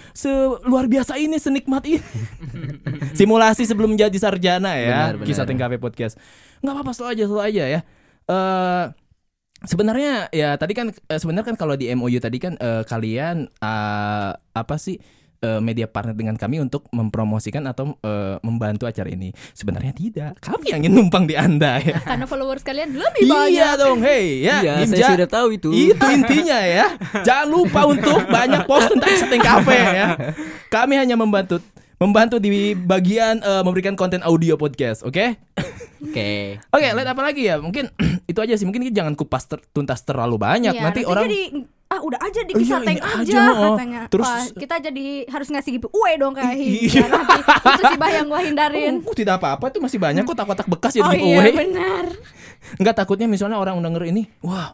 luar 0.65 0.85
biasa 0.89 1.15
ini, 1.17 1.37
senikmat 1.39 1.83
ini. 1.87 2.01
Simulasi 3.19 3.63
sebelum 3.67 3.93
menjadi 3.93 4.15
sarjana 4.17 4.75
ya, 4.77 5.13
Benar, 5.13 5.13
benar. 5.21 5.27
kisah 5.27 5.45
Cafe 5.45 5.77
Podcast. 5.77 6.15
Nggak 6.61 6.73
apa-apa, 6.73 6.91
selalu 6.91 7.09
aja, 7.13 7.23
selalu 7.29 7.43
aja 7.43 7.63
ya. 7.69 7.79
Eh 8.29 8.85
sebenarnya 9.63 10.27
ya 10.35 10.59
tadi 10.59 10.75
kan 10.75 10.91
eh, 10.91 11.19
sebenarnya 11.19 11.55
kan 11.55 11.57
kalau 11.57 11.75
di 11.79 11.87
MOU 11.95 12.19
tadi 12.19 12.37
kan 12.39 12.59
eh, 12.59 12.83
kalian 12.83 13.47
eh, 13.47 14.31
apa 14.35 14.75
sih 14.75 14.99
eh, 15.43 15.59
media 15.59 15.85
partner 15.91 16.15
dengan 16.15 16.39
kami 16.39 16.63
untuk 16.63 16.87
mempromosikan 16.95 17.67
atau 17.67 17.99
eh, 17.99 18.39
membantu 18.39 18.87
acara 18.87 19.11
ini. 19.11 19.35
Sebenarnya 19.51 19.91
tidak. 19.91 20.39
Kami 20.39 20.71
yang 20.71 20.79
ingin 20.87 20.95
numpang 20.95 21.27
di 21.27 21.35
Anda 21.35 21.83
ya. 21.83 21.99
karena 22.09 22.23
followers 22.23 22.63
kalian 22.63 22.95
lebih 22.95 23.27
banyak. 23.27 23.51
Iya 23.51 23.69
dong, 23.75 23.99
hey 23.99 24.41
ya. 24.41 24.55
Iya, 24.63 24.73
Himja. 24.87 24.95
saya 24.95 25.05
sudah 25.19 25.29
tahu 25.29 25.47
itu. 25.59 25.69
Itu 25.75 26.05
intinya 26.07 26.59
ya. 26.63 26.87
Jangan 27.27 27.47
lupa 27.51 27.83
untuk 27.83 28.23
banyak 28.31 28.63
post 28.63 28.95
tentang 28.95 29.13
setting 29.19 29.43
cafe 29.43 29.75
ya. 29.75 30.07
Kami 30.71 30.95
hanya 30.95 31.19
membantu 31.19 31.59
membantu 31.99 32.35
di 32.39 32.75
bagian 32.75 33.43
eh, 33.43 33.61
memberikan 33.63 33.99
konten 33.99 34.23
audio 34.23 34.55
podcast, 34.55 35.03
oke? 35.03 35.39
Oke. 36.03 36.59
Oke, 36.59 36.87
lihat 36.91 37.09
apa 37.15 37.21
lagi 37.23 37.47
ya? 37.47 37.63
Mungkin 37.63 37.87
itu 38.31 38.39
aja 38.43 38.53
sih. 38.59 38.67
Mungkin 38.67 38.91
jangan 38.91 39.15
kupas 39.15 39.47
ter- 39.47 39.63
tuntas 39.71 40.03
terlalu 40.03 40.35
banyak. 40.35 40.75
Iya, 40.75 40.83
nanti 40.83 41.01
orang 41.07 41.31
jadi 41.31 41.41
ah 41.93 41.99
udah 42.01 42.19
aja 42.19 42.41
di 42.41 42.49
Oh, 42.49 42.57
iya, 42.57 42.63
kisah 42.65 42.79
tank 42.81 42.97
ini 42.97 43.05
aja, 43.05 43.21
aja, 43.21 43.41
oh. 43.53 43.63
katanya. 43.71 44.01
Terus- 44.09 44.25
Wah, 44.25 44.43
kita 44.49 44.75
jadi 44.81 45.05
harus 45.27 45.47
ngasih 45.47 45.71
giveaway 45.77 46.13
dong 46.17 46.33
kayak 46.33 46.53
Iya. 46.55 47.05
Nanti. 47.05 47.39
Itu 47.69 47.83
sih 47.85 47.97
bah 47.97 48.09
yang 48.09 48.25
gua 48.25 48.41
hindarin. 48.41 48.93
Oh, 48.99 49.13
tidak 49.13 49.37
apa-apa 49.37 49.69
itu 49.69 49.77
masih 49.77 49.99
banyak 49.99 50.23
kok 50.23 50.33
kotak-kotak 50.33 50.65
bekas 50.67 50.93
ya 50.93 51.01
Oh 51.01 51.11
iya 51.11 51.21
giveaway. 51.39 51.53
benar. 51.53 52.05
Enggak 52.75 52.95
takutnya 52.95 53.27
misalnya 53.27 53.55
orang 53.55 53.77
denger 53.77 54.03
ini, 54.07 54.25
wah 54.39 54.73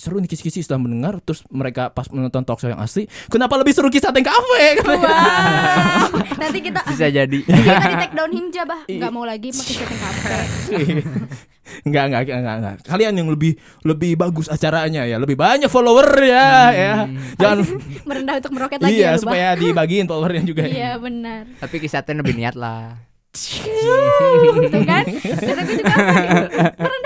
seru 0.00 0.16
nih 0.16 0.32
kisi-kisi 0.32 0.64
setelah 0.64 0.80
mendengar 0.80 1.20
terus 1.20 1.44
mereka 1.52 1.92
pas 1.92 2.08
menonton 2.08 2.40
talk 2.40 2.56
show 2.56 2.72
yang 2.72 2.80
asli 2.80 3.04
kenapa 3.28 3.60
lebih 3.60 3.76
seru 3.76 3.92
kisah 3.92 4.08
Tank 4.10 4.24
Cafe 4.24 4.80
Wah. 4.80 6.08
Nanti 6.40 6.58
kita 6.64 6.80
Bisa 6.88 7.06
jadi. 7.06 7.38
kita 7.44 7.84
di 7.84 7.96
take 8.00 8.16
down 8.16 8.32
Himja 8.32 8.62
bah. 8.64 8.80
Iya. 8.88 8.96
Enggak 8.96 9.10
mau 9.12 9.24
lagi 9.28 9.52
pakai 9.52 9.74
setting 9.76 10.00
kafe. 10.00 10.38
Enggak, 11.86 12.10
enggak, 12.10 12.20
enggak, 12.34 12.56
enggak. 12.58 12.74
Kalian 12.82 13.14
yang 13.14 13.28
lebih 13.30 13.54
lebih 13.86 14.18
bagus 14.18 14.50
acaranya 14.50 15.06
ya, 15.06 15.22
lebih 15.22 15.38
banyak 15.38 15.70
follower 15.70 16.18
ya, 16.18 16.74
ya. 16.74 16.94
Jangan 17.38 17.62
Merendah 18.10 18.42
untuk 18.42 18.52
meroket 18.58 18.82
lagi 18.82 18.98
iya 18.98 19.06
ya 19.06 19.10
lu, 19.14 19.14
Bah. 19.14 19.22
supaya 19.22 19.48
dibagiin 19.54 20.06
followernya 20.10 20.42
juga. 20.42 20.66
ya. 20.66 20.70
Iya 20.74 20.92
benar. 20.98 21.46
Tapi 21.62 21.76
kisahnya 21.78 22.26
lebih 22.26 22.34
niat 22.34 22.58
lah. 22.58 22.98
Tuh 23.30 24.82
kan? 24.82 25.04
Kata 25.06 25.62
gue 25.62 25.76
juga 25.78 25.94
apa 25.94 26.96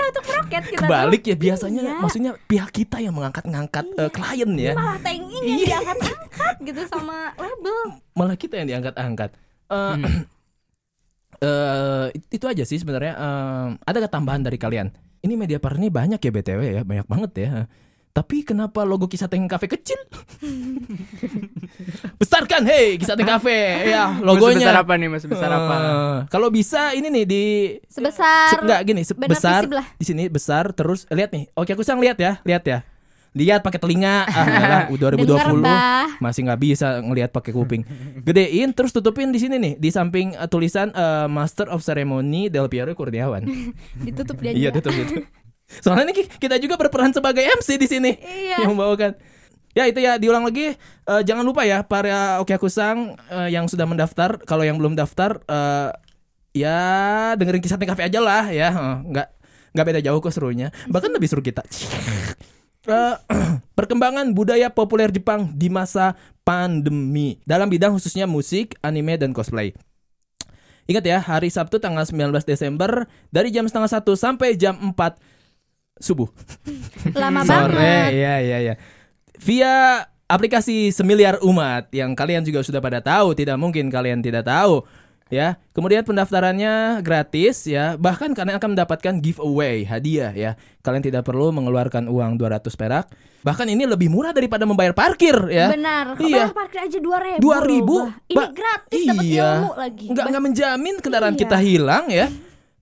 meroket 0.45 0.63
kita 0.67 0.79
Kebalik 0.79 1.21
tuh. 1.21 1.29
ya 1.29 1.35
biasanya 1.35 1.81
Iya. 1.81 1.93
maksudnya 1.97 2.31
pihak 2.45 2.69
kita 2.71 2.97
yang 2.99 3.13
mengangkat-ngangkat 3.13 3.85
eh, 3.91 4.09
klien 4.09 4.51
ya. 4.55 4.73
malah 4.73 4.99
tengin 5.01 5.41
yang 5.41 5.59
Iya. 5.59 5.67
diangkat-angkat 5.75 6.55
gitu 6.61 6.81
sama 6.87 7.17
label. 7.41 7.79
Malah 8.13 8.35
kita 8.35 8.53
yang 8.55 8.67
diangkat-angkat. 8.69 9.29
Eh, 9.65 9.95
eh, 11.41 12.05
itu 12.29 12.45
aja 12.45 12.63
sih 12.63 12.77
sebenarnya. 12.77 13.13
Eh, 13.13 13.67
ada 13.81 13.95
nggak 13.97 14.13
tambahan 14.13 14.41
dari 14.41 14.55
kalian? 14.55 14.93
Ini 15.19 15.33
media 15.33 15.57
partner 15.57 15.81
ini 15.81 15.89
banyak 15.89 16.19
ya 16.21 16.31
BTW 16.31 16.61
ya, 16.71 16.81
banyak 16.83 17.07
banget 17.09 17.31
ya. 17.35 17.49
Tapi 18.15 18.41
kenapa 18.41 18.81
logo 18.81 19.05
kisah 19.05 19.27
Teng 19.27 19.43
Cafe 19.43 19.67
kecil? 19.67 19.99
Besar 22.15 22.45
kan, 22.45 22.63
hei 22.63 22.95
kisah 22.95 23.13
Teng 23.13 23.27
Cafe 23.27 23.51
ya 23.85 24.07
Mau 24.13 24.39
sebesar 24.39 24.55
logonya. 24.55 24.67
apa 24.77 24.93
nih? 24.95 25.07
Mas 25.09 25.21
sebesar 25.21 25.49
apa? 25.49 25.75
Eh, 25.75 26.17
Kalau 26.29 26.47
bisa 26.47 26.91
ini 26.91 27.11
nih 27.11 27.25
di 27.25 27.43
Sebesar 27.85 28.49
se- 28.49 28.61
enggak 28.61 28.81
gini 28.83 29.01
se- 29.01 29.11
benar 29.13 29.29
besar 29.29 29.61
visible 29.61 29.77
lah. 29.77 29.87
di 29.93 30.05
sini 30.05 30.23
besar 30.27 30.71
terus 30.71 31.03
lihat 31.09 31.29
nih. 31.29 31.51
Oke 31.53 31.69
aku 31.69 31.83
sang 31.83 31.99
lihat 31.99 32.15
ya, 32.15 32.39
lihat 32.41 32.63
ya. 32.63 32.79
lihat 33.35 33.59
pakai 33.59 33.83
telinga. 33.83 34.23
Ah, 34.25 34.87
udah 34.95 35.11
2020 35.11 35.27
Denger, 35.27 35.47
Bah. 35.59 36.07
masih 36.23 36.47
nggak 36.47 36.55
bisa 36.57 37.03
ngelihat 37.03 37.29
pakai 37.29 37.51
kuping. 37.51 37.83
Gedein 38.23 38.71
terus 38.71 38.95
tutupin 38.95 39.27
di 39.27 39.43
sini 39.43 39.59
nih 39.59 39.73
di 39.75 39.89
samping 39.89 40.31
eh, 40.33 40.47
tulisan 40.47 40.87
eh, 40.89 41.27
Master 41.27 41.67
of 41.67 41.83
Ceremony 41.83 42.47
Del 42.47 42.71
Piero 42.71 42.87
Kurniawan. 42.89 43.43
Ditutup 44.07 44.39
dia 44.39 44.55
Iya, 44.55 44.71
tutup 44.71 44.95
itu. 44.95 45.27
Soalnya 45.81 46.13
nih 46.13 46.29
kita 46.37 46.55
juga 46.61 46.77
berperan 46.77 47.11
sebagai 47.11 47.41
MC 47.41 47.77
di 47.81 47.87
sini. 47.89 48.11
Iya. 48.21 48.65
yang 48.65 48.77
membawakan. 48.77 49.17
Ya 49.75 49.83
itu 49.91 49.99
ya 49.99 50.15
diulang 50.15 50.47
lagi. 50.47 50.77
Eh, 50.79 51.21
jangan 51.27 51.43
lupa 51.43 51.67
ya 51.67 51.83
para 51.83 52.39
Okiakusang 52.39 53.19
eh, 53.27 53.49
yang 53.51 53.67
sudah 53.67 53.83
mendaftar. 53.83 54.39
Kalau 54.47 54.63
yang 54.63 54.79
belum 54.79 54.95
daftar 54.95 55.41
eh, 55.43 55.91
ya 56.55 56.79
dengerin 57.35 57.59
kisah 57.59 57.75
kafe 57.75 58.07
aja 58.07 58.23
lah 58.23 58.47
ya. 58.49 58.71
Eh, 58.71 58.97
nggak 59.11 59.27
nggak 59.75 59.85
beda 59.85 59.99
jauh 59.99 60.23
kok 60.23 60.31
serunya. 60.31 60.71
Bahkan 60.87 61.11
lebih 61.11 61.27
seru 61.27 61.43
kita. 61.43 61.61
Eh, 62.85 63.15
perkembangan 63.77 64.29
budaya 64.37 64.69
populer 64.69 65.09
Jepang 65.09 65.49
di 65.57 65.73
masa 65.73 66.13
pandemi. 66.45 67.41
Dalam 67.41 67.65
bidang 67.65 67.97
khususnya 67.97 68.29
musik, 68.29 68.77
anime 68.85 69.17
dan 69.17 69.33
cosplay. 69.33 69.73
Ingat 70.85 71.01
ya, 71.01 71.17
hari 71.17 71.49
Sabtu 71.49 71.81
tanggal 71.81 72.05
19 72.05 72.45
Desember 72.45 73.09
dari 73.33 73.49
jam 73.49 73.65
setengah 73.65 73.89
satu 73.89 74.13
sampai 74.13 74.53
jam 74.53 74.77
4 74.77 74.93
subuh. 75.97 76.27
Lama 77.13 77.41
Sore, 77.43 77.71
banget. 77.71 78.09
ya 78.13 78.35
ya 78.39 78.57
ya. 78.61 78.73
Via 79.39 79.73
aplikasi 80.25 80.89
Semiliar 80.89 81.39
Umat 81.39 81.91
yang 81.91 82.11
kalian 82.13 82.41
juga 82.41 82.61
sudah 82.61 82.81
pada 82.81 82.99
tahu, 82.99 83.31
tidak 83.33 83.55
mungkin 83.55 83.87
kalian 83.87 84.19
tidak 84.19 84.43
tahu. 84.43 84.83
Ya, 85.25 85.57
kemudian 85.73 86.05
pendaftarannya 86.05 87.01
gratis 87.01 87.65
ya. 87.65 87.97
Bahkan 87.97 88.37
kalian 88.37 88.61
akan 88.61 88.77
mendapatkan 88.77 89.13
giveaway 89.17 89.81
hadiah 89.81 90.29
ya. 90.29 90.51
Kalian 90.85 91.01
tidak 91.01 91.25
perlu 91.25 91.49
mengeluarkan 91.49 92.05
uang 92.05 92.37
200 92.37 92.61
perak. 92.77 93.09
Bahkan 93.41 93.65
ini 93.73 93.89
lebih 93.89 94.13
murah 94.13 94.37
daripada 94.37 94.69
membayar 94.69 94.93
parkir 94.93 95.33
ya. 95.49 95.73
Benar. 95.73 96.13
Iya. 96.21 96.49
Bayar 96.49 96.53
parkir 96.53 96.79
aja 96.85 96.99
2000. 97.01 97.41
Dua 97.41 97.57
ribu, 97.57 98.05
Bah. 98.05 98.13
Ini 98.29 98.45
gratis 98.53 99.01
dapat 99.01 99.25
iya. 99.25 99.49
ilmu 99.57 99.71
lagi. 99.73 100.05
Nggak 100.13 100.23
Bah. 100.25 100.29
nggak 100.29 100.43
menjamin 100.45 100.95
kendaraan 101.01 101.33
Iya. 101.33 101.41
kita 101.41 101.57
hilang 101.57 102.05
ya. 102.13 102.27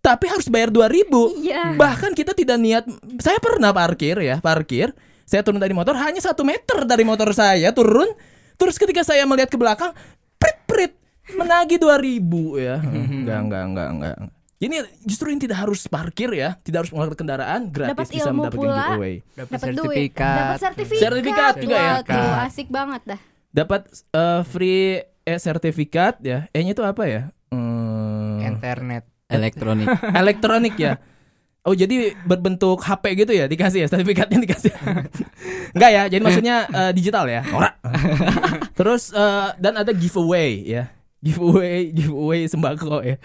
Tapi 0.04 0.28
harus 0.28 0.52
bayar 0.52 0.68
2000 0.68 1.32
Iya. 1.40 1.80
Bahkan 1.80 2.12
kita 2.12 2.36
tidak 2.36 2.60
niat. 2.60 2.84
Saya 3.24 3.40
pernah 3.40 3.72
parkir 3.72 4.20
ya, 4.20 4.44
parkir. 4.44 4.92
Saya 5.24 5.48
turun 5.48 5.64
dari 5.64 5.72
motor 5.72 5.96
hanya 5.96 6.20
satu 6.20 6.44
meter 6.44 6.84
dari 6.84 7.08
motor 7.08 7.32
saya 7.32 7.72
turun. 7.72 8.12
Terus 8.60 8.76
ketika 8.76 9.08
saya 9.08 9.24
melihat 9.24 9.48
ke 9.48 9.56
belakang, 9.56 9.96
prit 10.36 10.60
prit 10.68 10.94
menagih 11.32 11.80
2000 11.80 12.20
ya. 12.60 12.84
Enggak 13.24 13.40
enggak 13.48 13.64
enggak 13.64 13.90
enggak. 13.96 14.16
Ini 14.60 14.76
justru 15.04 15.28
ini 15.32 15.44
tidak 15.44 15.68
harus 15.68 15.88
parkir 15.88 16.32
ya, 16.32 16.56
tidak 16.64 16.84
harus 16.84 16.92
mengeluarkan 16.96 17.20
kendaraan, 17.20 17.62
gratis 17.68 17.92
Dapat 17.96 18.08
bisa 18.08 18.28
ilmu 18.32 18.48
mendapatkan 18.48 18.60
pula. 18.64 18.86
giveaway. 18.88 19.16
dapat 19.36 19.58
sertifikat 19.60 20.36
Dapat 20.40 20.60
sertifikat. 20.60 21.02
Sertifikat 21.04 21.54
juga 21.60 21.76
ya? 21.76 21.94
Tuh, 22.00 22.34
asik 22.48 22.68
banget 22.72 23.02
dah. 23.04 23.20
Dapat 23.52 23.82
eh, 23.92 24.42
free 24.48 24.88
e 25.04 25.34
sertifikat 25.36 26.20
ya. 26.24 26.48
E-nya 26.52 26.72
itu 26.72 26.84
apa 26.84 27.04
ya? 27.04 27.22
Hmm, 27.52 28.40
internet 28.40 29.04
elektronik 29.34 29.88
elektronik 30.22 30.76
ya. 30.78 30.94
Oh 31.64 31.72
jadi 31.72 32.12
berbentuk 32.28 32.84
HP 32.84 33.24
gitu 33.24 33.32
ya 33.32 33.48
dikasih 33.48 33.84
ya 33.84 33.88
sertifikatnya 33.88 34.36
dikasih. 34.44 34.76
Enggak 35.76 35.92
ya, 35.96 36.04
jadi 36.12 36.22
maksudnya 36.22 36.56
eh, 36.68 36.92
digital 36.92 37.24
ya. 37.32 37.42
Ora. 37.56 37.72
Terus 38.78 39.16
eh, 39.16 39.50
dan 39.64 39.80
ada 39.80 39.96
giveaway 39.96 40.60
ya. 40.68 40.92
Giveaway, 41.24 41.96
giveaway 41.96 42.52
sembako 42.52 43.00
ya. 43.08 43.16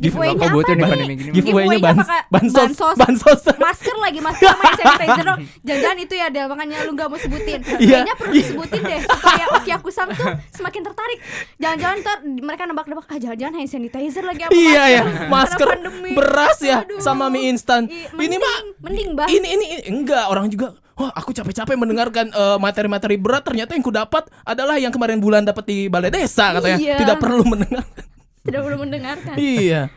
Giveaway-nya 0.00 0.48
butuh 0.48 0.72
apa 0.72 0.76
nih? 0.76 0.88
pandemi 0.88 1.14
gini. 1.14 1.30
Giveaway-nya 1.30 1.76
Giveaway-nya 1.76 1.84
ban 1.84 1.96
apakah 1.96 2.22
bansos, 2.32 2.68
bansos? 2.72 2.96
bansos. 2.96 3.42
Masker 3.56 3.96
lagi, 4.00 4.18
masker 4.26 4.48
hand 4.48 4.74
sanitizer 4.74 5.24
dong. 5.24 5.38
Jangan-jangan 5.60 5.98
itu 6.00 6.14
ya 6.16 6.26
Del, 6.28 6.46
makanya 6.48 6.76
lu 6.84 6.92
gak 6.94 7.08
mau 7.08 7.18
sebutin. 7.18 7.60
Iya. 7.80 8.02
Kayaknya 8.02 8.14
perlu 8.16 8.32
disebutin 8.34 8.80
deh 8.82 9.00
supaya 9.04 9.44
Okiakusang 9.56 10.08
tuh 10.12 10.26
semakin 10.50 10.80
tertarik. 10.82 11.18
Jangan-jangan 11.56 11.96
ntar 12.00 12.16
mereka 12.24 12.62
nebak-nebak 12.64 13.06
ah 13.06 13.18
jangan-jangan 13.18 13.54
hand 13.56 13.70
sanitizer 13.70 14.24
lagi 14.24 14.42
apa 14.42 14.52
Iya 14.52 14.82
ya, 14.90 15.02
masker, 15.28 15.68
beras 16.12 16.58
ya, 16.60 16.84
sama 16.98 17.28
mie 17.28 17.48
instan. 17.48 17.84
Iya, 17.86 18.08
Ini 18.16 18.36
mah 18.36 18.56
mending, 18.80 19.08
bah. 19.12 19.26
ini 19.28 19.48
ini 19.50 19.66
enggak 19.86 20.28
orang 20.28 20.48
juga 20.48 20.72
wah 20.94 21.08
aku 21.16 21.32
capek-capek 21.32 21.80
mendengarkan 21.80 22.28
eh, 22.28 22.58
materi-materi 22.60 23.16
berat 23.16 23.40
ternyata 23.40 23.72
yang 23.72 23.80
ku 23.80 23.88
dapat 23.88 24.28
adalah 24.44 24.76
yang 24.76 24.92
kemarin 24.92 25.16
bulan 25.16 25.48
dapat 25.48 25.64
di 25.64 25.78
balai 25.88 26.12
desa 26.12 26.52
katanya 26.52 26.76
Iya. 26.76 26.96
tidak 27.00 27.16
perlu 27.16 27.42
mendengar 27.48 27.84
Tidak 28.40 28.60
perlu 28.60 28.78
mendengarkan. 28.80 29.34
iya 29.36 29.88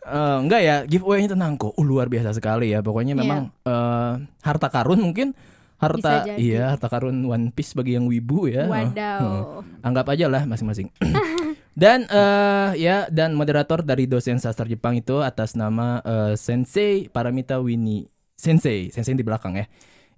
Eh, 0.00 0.36
enggak 0.40 0.60
ya 0.60 0.76
giveaway-nya 0.82 1.36
tenang 1.36 1.54
kok 1.54 1.70
uh, 1.70 1.84
luar 1.84 2.08
biasa 2.08 2.32
sekali 2.32 2.72
ya 2.72 2.80
pokoknya 2.80 3.12
Iya. 3.12 3.20
memang 3.20 3.40
eh, 3.60 4.12
harta 4.40 4.68
karun 4.68 5.02
mungkin 5.02 5.36
harta 5.76 6.24
iya 6.34 6.72
harta 6.72 6.88
karun 6.88 7.20
One 7.22 7.52
Piece 7.52 7.70
bagi 7.72 7.92
yang 7.92 8.08
wibu 8.08 8.48
ya 8.48 8.64
Wadaw. 8.64 9.60
anggap 9.78 10.08
aja 10.08 10.26
lah 10.26 10.42
masing-masing. 10.42 10.88
dan 11.76 12.02
eh 12.04 12.70
ya 12.76 13.06
dan 13.08 13.36
moderator 13.36 13.82
dari 13.82 14.06
dosen 14.06 14.40
sastra 14.40 14.64
Jepang 14.64 14.96
itu 14.96 15.20
atas 15.20 15.52
nama 15.52 16.00
eh, 16.00 16.34
Sensei 16.34 17.06
Paramita 17.06 17.60
Winnie 17.60 18.08
Sensei, 18.32 18.88
Sensei 18.88 19.12
di 19.12 19.22
belakang 19.22 19.54
ya. 19.54 19.68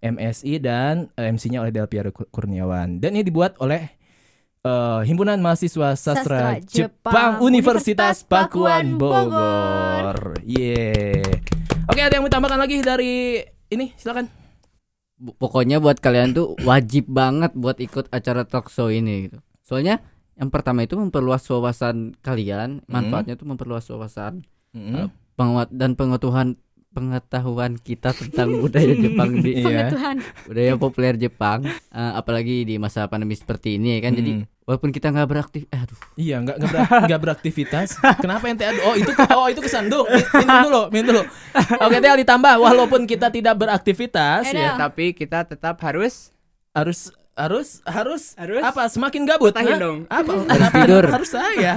MSI 0.00 0.56
dan 0.56 1.12
eh, 1.12 1.28
MC-nya 1.28 1.60
oleh 1.60 1.68
Del 1.68 1.84
Piero 1.84 2.08
Kur- 2.08 2.30
Kurniawan. 2.30 2.96
Dan 2.96 3.12
ini 3.12 3.20
dibuat 3.20 3.58
oleh 3.58 3.99
eh, 4.64 5.00
Himpunan 5.08 5.40
Mahasiswa 5.40 5.96
Sastra, 5.96 6.20
Sastra 6.24 6.48
Jepang, 6.60 7.12
Jepang, 7.12 7.32
Universitas 7.44 8.22
Pakuan 8.24 9.00
Bogor. 9.00 10.40
Yeah. 10.44 11.40
Oke, 11.90 12.00
ada 12.00 12.16
yang 12.18 12.24
mau 12.26 12.32
tambahkan 12.32 12.60
lagi 12.60 12.84
dari 12.84 13.42
ini? 13.72 13.92
Silakan. 13.96 14.28
Pokoknya 15.36 15.84
buat 15.84 16.00
kalian 16.00 16.32
tuh 16.32 16.56
wajib 16.64 17.04
banget 17.12 17.52
buat 17.52 17.76
ikut 17.76 18.08
acara 18.08 18.48
talk 18.48 18.72
show 18.72 18.88
ini 18.88 19.28
gitu. 19.28 19.38
Soalnya 19.60 20.00
yang 20.40 20.48
pertama 20.48 20.88
itu 20.88 20.96
memperluas 20.96 21.44
wawasan 21.52 22.16
kalian, 22.24 22.80
manfaatnya 22.88 23.36
tuh 23.36 23.44
memperluas 23.44 23.84
wawasan 23.92 24.48
Mm-mm. 24.72 24.94
Eh, 24.96 25.08
penguat 25.36 25.68
dan 25.74 25.98
pengetahuan 25.98 26.56
pengetahuan 26.90 27.74
kita 27.74 28.10
tentang 28.12 28.58
budaya 28.58 28.92
Jepang 28.92 29.30
di 29.36 29.62
Iya. 29.62 29.94
Budaya 30.44 30.74
populer 30.74 31.14
Jepang, 31.14 31.62
Eh, 31.64 32.12
apalagi 32.12 32.62
di 32.62 32.76
masa 32.76 33.06
pandemi 33.06 33.32
seperti 33.32 33.74
ini 33.74 33.98
ya 33.98 34.00
kan. 34.02 34.12
Jadi 34.12 34.32
walaupun 34.62 34.90
kita 34.90 35.08
nggak 35.08 35.26
beraktif, 35.26 35.62
eh, 35.66 35.78
aduh, 35.78 35.98
Iya, 36.14 36.36
nggak 36.40 36.56
nggak 36.56 36.70
ber- 36.70 37.02
nggak 37.06 37.20
beraktivitas. 37.20 37.88
Kenapa 38.18 38.44
ente 38.46 38.62
aduh, 38.64 38.82
Oh 38.84 38.94
itu 38.94 39.10
oh 39.32 39.46
itu 39.46 39.60
kesandung. 39.60 40.06
Minum 40.36 40.58
dulu, 40.64 40.82
minum 40.90 41.06
dulu. 41.08 41.22
Oke, 41.80 41.96
Tel 41.96 42.16
ditambah. 42.16 42.54
Walaupun 42.56 43.06
kita 43.06 43.30
tidak 43.30 43.54
beraktivitas, 43.56 44.50
ya 44.50 44.74
tapi 44.76 45.10
kita 45.12 45.46
tetap 45.46 45.78
harus 45.80 46.34
harus 46.70 47.10
harus 47.32 47.80
harus 47.86 48.22
Harus? 48.36 48.60
apa? 48.60 48.82
Semakin 48.86 49.22
gabut. 49.24 49.54
Tahin 49.54 49.78
dong. 49.78 49.98
Apa? 50.06 50.44
Harus 50.50 50.68
tidur. 50.74 51.04
Harus 51.08 51.30
saya. 51.30 51.72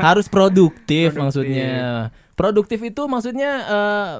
harus 0.00 0.26
produktif, 0.26 1.12
Produktif. 1.12 1.20
maksudnya. 1.20 2.08
Produktif 2.42 2.82
itu 2.82 3.06
maksudnya 3.06 3.50
eh, 3.62 4.10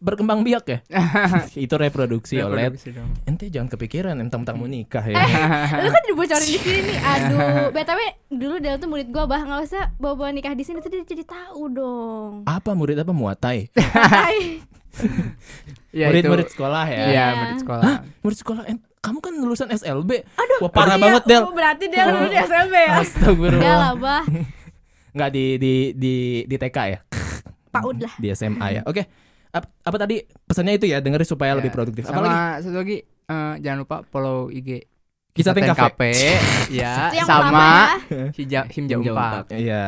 berkembang 0.00 0.40
biak 0.40 0.64
ya. 0.64 0.78
itu 1.68 1.76
reproduksi 1.76 2.40
oleh 2.40 2.72
Reproduksi 2.72 2.96
ente 3.28 3.52
jangan 3.52 3.68
kepikiran 3.68 4.16
mentang-mentang 4.16 4.56
mau 4.56 4.64
nikah 4.64 5.04
ya. 5.04 5.12
Lu 5.84 5.92
kan 5.92 6.02
dibocorin 6.08 6.48
di 6.48 6.56
sini 6.56 6.80
nih. 6.88 6.96
Aduh, 6.96 7.38
BTW 7.76 8.00
dulu 8.32 8.54
Del 8.56 8.80
tuh 8.80 8.88
murid 8.88 9.12
gua 9.12 9.28
bah 9.28 9.44
nggak 9.44 9.60
usah 9.62 9.92
bawa-bawa 10.00 10.32
nikah 10.32 10.56
di 10.56 10.64
sini 10.64 10.80
tuh 10.80 10.88
dia 10.88 11.04
jadi 11.04 11.28
tahu 11.28 11.68
dong. 11.68 12.32
apa 12.48 12.72
murid 12.72 12.96
apa 12.96 13.12
muatai? 13.12 13.68
Ya, 15.92 16.08
Murid-murid 16.08 16.48
sekolah 16.48 16.84
ya. 16.88 16.98
Iya, 17.06 17.26
murid 17.36 17.58
sekolah. 17.60 17.84
Hah? 17.84 17.98
Murid 18.24 18.38
sekolah 18.40 18.62
kamu 18.98 19.18
kan 19.20 19.32
lulusan 19.36 19.68
SLB. 19.70 20.10
Aduh, 20.34 20.58
wah 20.64 20.72
parah 20.72 20.96
Iya, 20.96 21.04
banget 21.04 21.22
Del. 21.28 21.42
oh, 21.44 21.52
berarti 21.52 21.84
Del 21.86 22.08
dulu 22.10 22.26
di 22.26 22.38
SLB 22.38 22.74
ya. 22.74 22.88
Enggak 22.88 23.04
Astagfirullah. 23.04 23.76
lah, 23.76 23.92
bah. 23.94 24.22
Nggak 25.12 25.30
di 25.30 25.44
di 25.56 25.74
di 25.92 26.14
di 26.44 26.56
TK 26.56 26.78
ya, 26.86 26.98
Paud 27.78 27.96
lah. 27.98 28.12
di 28.16 28.26
SMA 28.30 28.66
ya. 28.70 28.82
Oke. 28.84 29.02
Ap- 29.48 29.72
apa 29.80 29.96
tadi 29.96 30.16
pesannya 30.42 30.74
itu 30.74 30.86
ya 30.86 31.00
dengerin 31.00 31.24
supaya 31.24 31.52
Ya, 31.52 31.56
lebih 31.56 31.70
produktif. 31.70 32.04
Sama 32.04 32.20
Apalagi 32.20 32.36
satu 32.60 32.76
lagi 32.76 32.96
eh, 33.02 33.54
jangan 33.58 33.78
lupa 33.78 33.96
follow 34.04 34.48
IG 34.48 34.84
Kisah 35.32 35.52
Teng 35.52 35.68
Cafe. 35.68 36.12
Ya 36.72 37.08
sama 37.22 38.00
ya. 38.04 38.32
Himja 38.32 38.60
Himja 38.66 38.94
Unpak 38.98 39.12
Unpak. 39.42 39.44
Iya. 39.52 39.84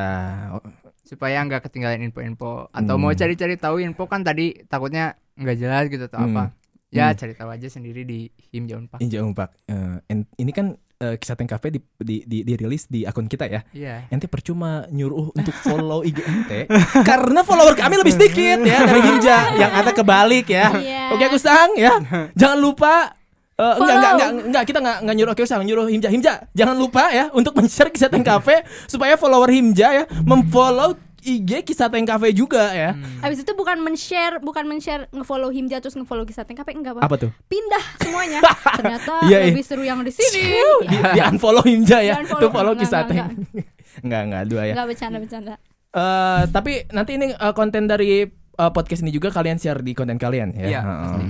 Supaya 1.01 1.41
nggak 1.41 1.64
ketinggalan 1.64 2.01
info-info 2.03 2.68
atau 2.68 2.95
Hmm. 2.95 3.03
mau 3.03 3.12
cari-cari 3.12 3.57
tahu 3.57 3.80
info 3.80 4.05
kan 4.05 4.20
tadi 4.20 4.53
takutnya 4.64 5.16
nggak 5.34 5.57
jelas 5.57 5.84
gitu 5.86 6.05
atau 6.05 6.20
Hmm. 6.20 6.28
apa 6.30 6.43
ya 6.89 7.09
Hmm. 7.09 7.16
cari 7.16 7.32
tahu 7.32 7.49
aja 7.51 7.64
sendiri 7.66 8.05
di 8.05 8.28
Himja 8.51 8.76
Unpak 8.76 8.99
Inja 8.99 9.20
Umpak. 9.20 9.57
Eh, 9.66 9.97
en- 10.07 10.28
ini 10.34 10.51
kan 10.51 10.76
eh, 10.99 11.14
kisah 11.16 11.38
Teng 11.38 11.46
Cafe 11.46 11.70
di, 11.70 11.80
di, 11.99 12.16
di, 12.26 12.42
dirilis 12.42 12.90
di 12.90 13.07
akun 13.07 13.30
kita 13.30 13.46
ya. 13.46 13.62
iya 13.70 14.07
Ente 14.11 14.26
percuma 14.26 14.84
nyuruh 14.90 15.30
untuk 15.32 15.55
follow 15.62 16.03
IG 16.03 16.18
ente 16.26 16.61
karena 17.09 17.40
follower 17.46 17.78
kami 17.78 17.99
lebih 17.99 18.14
sedikit 18.14 18.59
ya 18.66 18.82
dari 18.84 19.01
Hinja 19.03 19.36
yang 19.55 19.72
ada 19.72 19.90
kebalik 19.94 20.51
ya. 20.51 20.74
Iya. 20.74 21.03
Oke 21.14 21.24
aku 21.24 21.38
sang 21.38 21.72
ya. 21.78 21.96
Jangan 22.34 22.59
lupa 22.59 23.14
eh, 23.59 23.62
enggak, 23.62 23.78
Follow. 23.78 23.94
enggak, 23.94 24.12
enggak, 24.14 24.30
enggak, 24.46 24.64
kita 24.66 24.78
enggak, 24.78 24.99
enggak 25.03 25.16
nyuruh 25.18 25.32
Oke 25.34 25.42
Usang, 25.46 25.62
nyuruh 25.66 25.86
Himja. 25.90 26.09
Himja, 26.11 26.32
jangan 26.55 26.76
lupa 26.78 27.11
ya 27.11 27.30
untuk 27.34 27.55
men-share 27.59 27.90
kisah 27.90 28.11
Teng 28.11 28.26
Cafe 28.26 28.62
supaya 28.86 29.14
follower 29.14 29.51
Himja 29.51 29.88
ya 29.90 30.05
memfollow 30.26 30.94
IG 31.31 31.62
Kisah 31.62 31.87
Teng 31.87 32.03
Cafe 32.03 32.33
juga 32.33 32.70
ya. 32.70 32.93
Hmm. 32.93 33.20
Abis 33.20 33.43
itu 33.43 33.53
bukan 33.53 33.76
men-share, 33.79 34.39
bukan 34.39 34.64
men-share 34.64 35.07
nge-follow 35.11 35.49
Himja 35.49 35.79
terus 35.79 35.93
nge-follow 35.95 36.24
Kisah 36.24 36.43
Teng 36.43 36.55
Cafe 36.55 36.72
enggak, 36.72 36.97
Bang. 36.97 37.05
Apa 37.05 37.16
tuh? 37.16 37.31
Pindah 37.45 37.85
semuanya. 37.99 38.41
Ternyata 38.79 39.12
Iya, 39.24 39.39
iya. 39.39 39.49
lebih 39.51 39.62
seru 39.62 39.83
yang 39.83 40.01
di 40.01 40.11
sini. 40.11 40.57
Di, 40.83 40.97
di 40.97 41.20
unfollow 41.20 41.62
Himja 41.62 42.01
ya. 42.01 42.16
Di-unfollow. 42.16 42.41
Tuh 42.41 42.51
follow 42.51 42.74
Kisah 42.74 43.03
Teng. 43.05 43.18
Enggak, 44.05 44.22
enggak 44.24 44.43
dua 44.47 44.62
ya. 44.64 44.72
Enggak 44.72 44.89
bercanda-bercanda. 44.89 45.55
Eh, 45.89 46.43
tapi 46.49 46.72
nanti 46.89 47.12
ini 47.14 47.26
eh, 47.31 47.53
konten 47.53 47.85
dari 47.85 48.22
eh, 48.22 48.70
podcast 48.70 49.03
ini 49.03 49.11
juga 49.11 49.29
kalian 49.29 49.57
share 49.57 49.81
di 49.81 49.93
konten 49.93 50.16
kalian 50.16 50.55
ya. 50.55 50.66
Iya, 50.68 50.81
Heeh. 50.81 51.20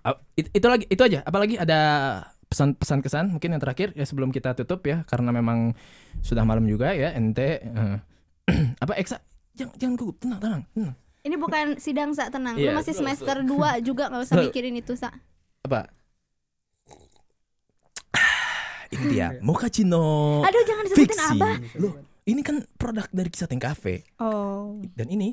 Ah, 0.00 0.16
it- 0.34 0.50
itu 0.50 0.64
lagi 0.64 0.84
itu 0.84 1.00
aja. 1.00 1.20
Apalagi 1.22 1.56
ada 1.56 1.80
pesan-pesan 2.44 3.00
kesan 3.00 3.26
mungkin 3.28 3.50
yang 3.50 3.58
terakhir 3.58 3.90
ya 3.92 4.04
sebelum 4.04 4.30
kita 4.30 4.54
tutup 4.54 4.84
ya 4.84 5.02
karena 5.04 5.28
memang 5.28 5.74
sudah 6.20 6.46
malam 6.46 6.62
juga 6.64 6.94
ya 6.94 7.10
ente 7.10 7.58
eh, 7.60 7.96
apa 8.82 8.92
Eksa 8.94 9.18
jangan 9.52 9.74
jangan 9.76 9.94
gugup 9.94 10.16
tenang 10.18 10.40
tenang. 10.40 10.62
tenang. 10.70 10.96
Ini 11.24 11.36
bukan 11.36 11.66
sidang 11.78 12.12
Sa, 12.12 12.28
tenang. 12.28 12.52
Iya, 12.54 12.68
Lu 12.68 12.76
masih 12.76 12.92
betul, 12.92 13.00
semester 13.00 13.36
2 13.40 13.48
juga 13.88 14.12
nggak 14.12 14.22
usah 14.22 14.36
mikirin 14.38 14.76
itu, 14.76 14.92
Sa. 14.92 15.08
Apa? 15.64 15.88
Ini 18.92 19.04
dia 19.08 19.26
mochaccino 19.40 20.44
Aduh, 20.44 20.62
jangan 20.62 20.84
disebutin 20.84 21.08
fiksi. 21.08 21.32
Abah. 21.34 21.56
Loh, 21.80 21.94
ini 22.24 22.40
kan 22.40 22.60
produk 22.74 23.08
dari 23.08 23.26
Kisah 23.26 23.48
Teng 23.48 23.58
Cafe 23.58 24.04
Oh. 24.16 24.84
dan 24.92 25.08
ini 25.08 25.32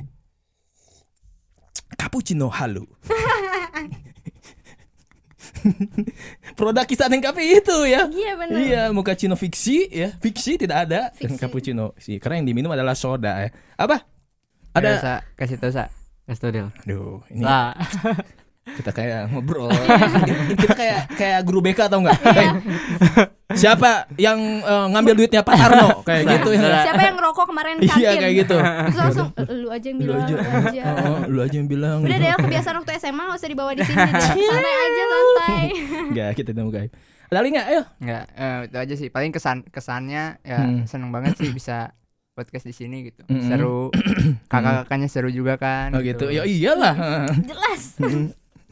cappuccino 1.93 2.47
halu. 2.47 2.87
produk 6.59 6.85
Kisah 6.85 7.07
Teng 7.07 7.21
Cafe 7.23 7.41
itu 7.61 7.77
ya. 7.85 8.07
Iya 8.09 8.31
benar. 8.37 8.57
Iya, 8.57 8.81
mochaccino 8.91 9.35
fiksi 9.35 9.89
ya. 9.91 10.09
Fiksi 10.17 10.57
tidak 10.57 10.89
ada 10.89 11.01
dan 11.13 11.35
Fiksi. 11.35 11.39
cappuccino 11.39 11.93
sih. 12.01 12.17
Karena 12.17 12.41
yang 12.41 12.47
diminum 12.49 12.71
adalah 12.73 12.97
soda 12.97 13.45
ya. 13.45 13.49
Apa? 13.77 14.03
Ada 14.71 14.89
Sa, 14.99 15.13
kasih 15.35 15.59
tau 15.59 15.71
sa. 15.71 15.91
Kasih 16.25 16.41
tau 16.41 16.51
Del. 16.51 16.67
Aduh, 16.87 17.19
ini 17.29 17.43
Lah. 17.43 17.75
kita 18.81 18.91
kayak 18.91 19.29
ngobrol. 19.29 19.69
kita 20.57 20.73
kayak 20.73 20.99
kayak 21.13 21.39
guru 21.45 21.61
BK 21.61 21.79
atau 21.85 22.01
enggak? 22.01 22.17
Kayak, 22.19 22.53
siapa 23.53 24.09
yang 24.15 24.39
eh, 24.59 24.85
ngambil 24.89 25.13
duitnya 25.15 25.41
Pak 25.41 25.55
Arno 25.55 26.01
kayak 26.01 26.23
gitu 26.27 26.49
ya. 26.51 26.81
Siapa 26.83 27.01
yang 27.03 27.15
ngerokok 27.15 27.45
kemarin 27.45 27.75
kantin? 27.79 28.01
Iya 28.01 28.11
kayak 28.17 28.33
gitu. 28.41 28.57
Terus 28.57 28.97
langsung 28.97 29.27
lu 29.47 29.67
aja 29.69 29.85
yang 29.85 29.99
Lu 29.99 30.05
bilang, 30.07 30.23
aja. 30.23 30.33
lu 30.33 30.59
aja. 30.65 30.83
Oh, 31.05 31.19
lu 31.27 31.39
aja 31.39 31.55
yang 31.55 31.69
bilang. 31.69 31.97
Udah 32.01 32.17
deh 32.17 32.29
kebiasaan 32.41 32.75
waktu 32.81 32.91
SMA 32.97 33.21
gak 33.23 33.37
usah 33.37 33.49
dibawa 33.49 33.71
di 33.71 33.81
sini 33.83 34.01
deh. 34.01 34.31
Santai 34.41 34.73
aja 34.73 35.03
santai. 35.05 35.63
Enggak, 36.09 36.29
kita 36.33 36.49
temu 36.51 36.69
guys. 36.69 36.91
Ada 37.27 37.37
lagi 37.37 37.49
enggak? 37.51 37.67
Ayo. 37.69 37.81
Enggak, 37.99 38.23
eh, 38.33 38.59
itu 38.65 38.77
aja 38.77 38.93
sih. 38.97 39.07
Paling 39.07 39.31
kesan 39.31 39.57
kesannya 39.65 40.23
ya 40.41 40.57
Hmm. 40.59 40.83
seneng 40.83 41.11
banget 41.11 41.37
sih 41.37 41.51
bisa 41.51 41.93
podcast 42.31 42.63
di 42.63 42.71
sini 42.71 43.05
gitu. 43.05 43.27
Mm-mm. 43.27 43.43
Seru. 43.45 43.91
Kakak-kakaknya 44.47 45.07
seru 45.07 45.27
juga 45.27 45.55
kan. 45.55 45.91
Oh 45.91 45.99
gitu. 45.99 46.27
Ya 46.27 46.47
iyalah. 46.47 46.95
Jelas. 47.43 47.99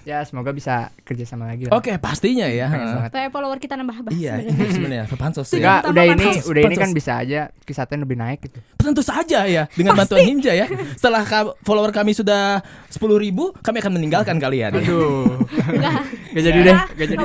Ya 0.08 0.24
semoga 0.24 0.50
bisa 0.50 0.90
kerja 1.04 1.24
sama 1.24 1.44
lagi 1.46 1.68
lah. 1.68 1.76
Oke, 1.76 1.92
pastinya 2.00 2.48
ya. 2.48 2.72
Supaya 3.06 3.28
follower 3.28 3.60
kita 3.60 3.76
nambah 3.76 4.08
bah 4.08 4.12
Iya, 4.12 4.40
sebenarnya. 4.40 4.56
ini 4.56 4.72
sebenarnya 4.72 5.04
pansos 5.14 5.48
ya. 5.50 5.58
Enggak, 5.60 5.80
udah 5.86 6.04
ini 6.04 6.16
pansos. 6.24 6.46
udah 6.48 6.62
ini 6.64 6.76
kan 6.76 6.90
bisa 6.92 7.12
aja 7.20 7.40
kisahnya 7.62 7.98
lebih 8.00 8.18
naik 8.18 8.40
gitu. 8.48 8.60
Tentu 8.76 9.04
saja 9.04 9.44
ya 9.44 9.68
dengan 9.72 9.94
bantuan 9.94 10.24
Hinja 10.24 10.56
ya. 10.56 10.66
Setelah 10.96 11.24
ka- 11.24 11.54
follower 11.62 11.92
kami 11.92 12.16
sudah 12.16 12.64
10.000 12.88 12.96
ribu, 13.20 13.52
kami 13.60 13.78
akan 13.80 13.92
meninggalkan 13.96 14.40
kalian. 14.40 14.72
ya. 14.72 14.82
Aduh. 14.82 15.36
Enggak. 15.68 16.02
Gak 16.30 16.44
jadi 16.46 16.60
deh, 16.62 16.78
gak 16.94 17.08
jadi. 17.10 17.18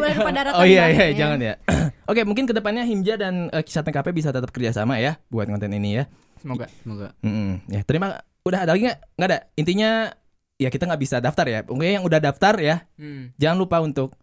Oh 0.56 0.64
iya 0.64 0.88
iya 0.88 1.12
jangan 1.12 1.36
ya. 1.38 1.54
Oke 2.10 2.24
mungkin 2.24 2.48
ke 2.48 2.52
depannya 2.52 2.82
Himja 2.82 3.14
dan 3.14 3.52
uh, 3.52 3.60
Kisah 3.60 3.84
TKP 3.84 4.12
bisa 4.12 4.32
tetap 4.32 4.48
kerjasama 4.48 4.96
ya 4.96 5.20
buat 5.28 5.44
konten 5.44 5.68
ini 5.70 6.00
ya. 6.00 6.04
Semoga. 6.40 6.72
Semoga. 6.80 7.12
Mm-mm. 7.20 7.68
Ya 7.68 7.84
terima. 7.84 8.24
Udah 8.42 8.64
ada 8.64 8.72
lagi 8.72 8.88
nggak? 8.88 9.00
Nggak 9.14 9.28
ada. 9.28 9.38
Intinya 9.54 9.90
ya 10.56 10.68
kita 10.68 10.84
nggak 10.84 11.00
bisa 11.00 11.16
daftar 11.18 11.46
ya. 11.46 11.60
Pokoknya 11.60 11.92
yang 11.94 12.04
udah 12.04 12.20
daftar 12.20 12.54
ya 12.56 12.76
Hmm. 12.94 13.30
jangan 13.34 13.56
lupa 13.56 13.78
untuk 13.78 14.14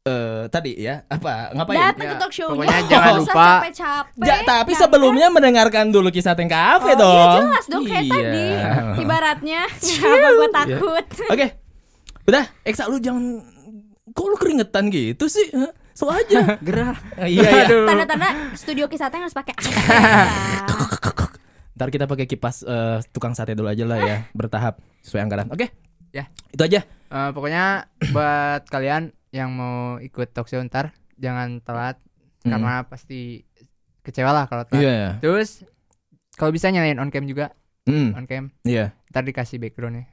eh 0.00 0.48
tadi 0.48 0.72
ya 0.74 1.04
apa 1.04 1.52
ngapain? 1.52 1.76
Datang 1.76 2.00
Ya, 2.00 2.08
ke 2.08 2.16
talk 2.16 2.32
show-nya. 2.32 2.52
pokoknya 2.54 2.78
jangan 2.90 3.12
lupa. 3.18 3.48
capek-capek. 3.60 4.24
Ja, 4.24 4.36
tapi 4.42 4.70
Jangan. 4.70 4.82
sebelumnya 4.82 5.26
mendengarkan 5.28 5.84
dulu 5.88 6.08
Kisah 6.08 6.32
TKP 6.32 6.84
Oh, 6.86 6.96
dong. 6.96 7.12
Iya 7.12 7.44
jelas 7.44 7.66
dong 7.68 7.82
kayak 7.84 8.02
Iya. 8.02 8.14
tadi. 8.14 8.46
Ibaratnya 9.04 9.60
kenapa 9.68 10.28
gue 10.38 10.48
takut. 10.50 11.04
Oke. 11.28 11.46
Udah, 12.24 12.44
Eksa 12.62 12.84
lu 12.86 12.96
jangan 12.98 13.40
kok 14.08 14.24
lu 14.24 14.36
keringetan 14.36 14.88
gitu 14.88 15.28
sih? 15.28 15.44
Slow 15.92 16.14
aja. 16.14 16.56
Gerah. 16.58 16.96
Iya 17.20 17.44
ya. 17.44 17.66
Tanda-tanda 17.68 18.28
studio 18.54 18.86
kisah 18.86 19.10
harus 19.10 19.32
pakai. 19.32 19.52
Ntar 21.78 21.88
kita 21.88 22.10
pakai 22.10 22.26
kipas 22.26 22.66
eh, 22.66 22.98
tukang 23.14 23.38
sate 23.38 23.54
dulu 23.54 23.70
aja 23.70 23.86
lah 23.86 24.02
ya, 24.02 24.16
bertahap 24.34 24.82
sesuai 25.00 25.22
anggaran. 25.22 25.46
Oke? 25.48 25.70
Ya. 26.10 26.26
Itu 26.50 26.66
aja. 26.66 26.82
Eh, 26.84 27.30
pokoknya 27.30 27.86
buat 28.14 28.66
kalian 28.66 29.14
yang 29.30 29.54
mau 29.54 30.02
ikut 30.02 30.34
talk 30.34 30.50
show 30.50 30.58
ntar 30.60 30.90
jangan 31.14 31.62
telat 31.62 31.96
Hmm. 32.38 32.54
karena 32.54 32.74
pasti 32.86 33.42
kecewa 34.00 34.30
lah 34.30 34.44
kalau 34.46 34.62
telat. 34.62 34.78
Iya, 34.78 34.92
iya. 34.94 35.10
Terus 35.18 35.66
kalau 36.34 36.54
bisa 36.54 36.70
nyalain 36.70 36.96
on 36.96 37.10
cam 37.10 37.26
juga, 37.26 37.50
Hmm, 37.82 38.14
on 38.14 38.24
cam. 38.24 38.54
iya. 38.62 38.94
Ntar 39.10 39.26
dikasih 39.26 39.58
backgroundnya. 39.58 40.06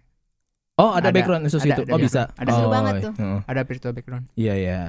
Oh, 0.75 0.91
ada, 0.91 1.07
Ada, 1.07 1.15
background 1.15 1.43
khusus 1.47 1.61
ada, 1.63 1.69
itu. 1.77 1.81
ada 1.85 1.93
oh, 1.93 1.99
bisa. 2.01 2.21
Ada. 2.35 2.49
oh, 2.49 2.55
Seru 2.57 2.67
banget 2.67 2.93
tuh. 2.99 3.13
heeh. 3.15 3.39
Ada 3.45 3.61
virtual 3.63 3.93
background. 3.93 4.25
Iya, 4.35 4.53
iya. 4.57 4.79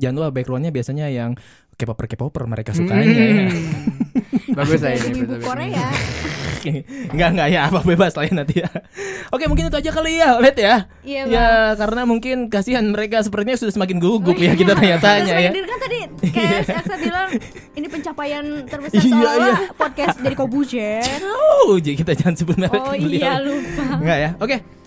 Jangan 0.00 0.14
lupa 0.16 0.30
backgroundnya 0.32 0.72
biasanya 0.72 1.06
yang 1.12 1.36
K-popper 1.76 2.06
K-popper 2.08 2.44
mereka 2.46 2.70
sukanya 2.72 3.04
ya. 3.08 3.44
Bagus 4.56 4.80
Jadi 4.84 5.12
ini. 5.12 5.24
ibu. 5.24 5.34
Korea. 5.40 5.88
Enggak, 7.10 7.28
enggak 7.34 7.48
ya, 7.50 7.60
apa 7.66 7.82
bebas 7.82 8.14
lah 8.14 8.22
ya 8.22 8.32
nanti 8.38 8.62
ya. 8.62 8.70
Oke, 9.34 9.50
mungkin 9.50 9.66
itu 9.66 9.76
aja 9.82 9.90
kali 9.90 10.22
ya, 10.22 10.38
lihat 10.38 10.54
ya. 10.54 10.74
Iya. 11.02 11.22
Ya, 11.26 11.48
karena 11.74 12.06
mungkin 12.06 12.46
kasihan 12.46 12.86
mereka 12.86 13.18
sepertinya 13.26 13.58
sudah 13.58 13.74
semakin 13.74 13.98
gugup 13.98 14.38
ya 14.38 14.54
kita 14.54 14.78
Terus 14.78 15.02
tanya-tanya 15.02 15.34
ya. 15.42 15.50
Kan 15.50 15.78
tadi 15.82 15.98
kayak 16.38 16.70
Elsa 16.70 16.94
bilang 17.02 17.28
ini 17.74 17.86
pencapaian 17.90 18.44
terbesar 18.70 19.02
Iya, 19.02 19.10
seolah 19.10 19.58
iya. 19.58 19.74
podcast 19.74 20.16
dari 20.22 20.36
Kobujen. 20.38 21.18
Oh, 21.26 21.74
jadi 21.82 21.98
kita 21.98 22.12
jangan 22.14 22.34
sebut 22.38 22.54
merek 22.54 22.78
Oh 22.78 22.94
iya 22.94 23.42
lupa. 23.42 23.84
Enggak 23.98 24.18
ya. 24.22 24.30
Oke. 24.38 24.81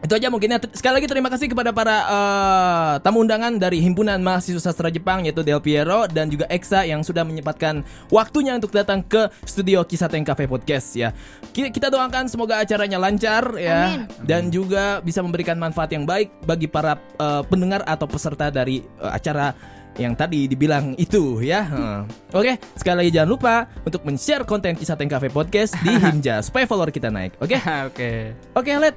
Itu 0.00 0.16
aja 0.16 0.32
mungkin 0.32 0.48
ya. 0.48 0.58
Sekali 0.72 0.96
lagi 0.96 1.06
terima 1.06 1.28
kasih 1.28 1.52
kepada 1.52 1.70
para 1.70 1.96
eh, 2.08 2.92
tamu 3.04 3.20
undangan 3.20 3.52
dari 3.56 3.84
Himpunan 3.84 4.16
Mahasiswa 4.18 4.56
Sastra 4.58 4.88
Jepang 4.88 5.28
yaitu 5.28 5.44
Del 5.44 5.60
Piero 5.60 6.08
dan 6.08 6.32
juga 6.32 6.48
Eksa 6.48 6.88
yang 6.88 7.04
sudah 7.04 7.20
menyempatkan 7.20 7.84
waktunya 8.08 8.56
untuk 8.56 8.72
datang 8.72 9.04
ke 9.04 9.28
studio 9.44 9.84
Kisah 9.84 10.08
Teng 10.08 10.24
Cafe 10.24 10.48
Podcast 10.48 10.96
ya. 10.96 11.12
Ki- 11.52 11.68
Kita 11.68 11.92
doakan 11.92 12.32
semoga 12.32 12.64
acaranya 12.64 12.96
lancar 12.96 13.52
ya 13.60 13.92
Amin. 13.92 14.08
dan 14.24 14.48
juga 14.48 15.04
bisa 15.04 15.20
memberikan 15.20 15.60
manfaat 15.60 15.92
yang 15.92 16.08
baik 16.08 16.32
bagi 16.48 16.64
para 16.64 16.96
eh, 17.20 17.42
pendengar 17.44 17.84
atau 17.84 18.08
peserta 18.08 18.48
dari 18.48 18.80
eh, 18.80 19.12
acara 19.12 19.52
yang 19.98 20.14
tadi 20.14 20.46
dibilang 20.46 20.94
itu 20.94 21.42
ya. 21.42 21.66
Heeh. 21.66 22.00
Oke, 22.30 22.52
sekali 22.78 23.06
lagi 23.06 23.10
jangan 23.10 23.30
lupa 23.30 23.54
untuk 23.82 24.06
men-share 24.06 24.46
konten 24.46 24.78
Kisah 24.78 24.94
Teng 24.94 25.10
Cafe 25.10 25.26
Podcast 25.28 25.74
di 25.82 25.90
Himja 26.02 26.44
supaya 26.44 26.68
follower 26.68 26.94
kita 26.94 27.10
naik. 27.10 27.34
Oke? 27.42 27.58
Oke. 27.90 28.10
Oke, 28.54 28.70
Let, 28.78 28.94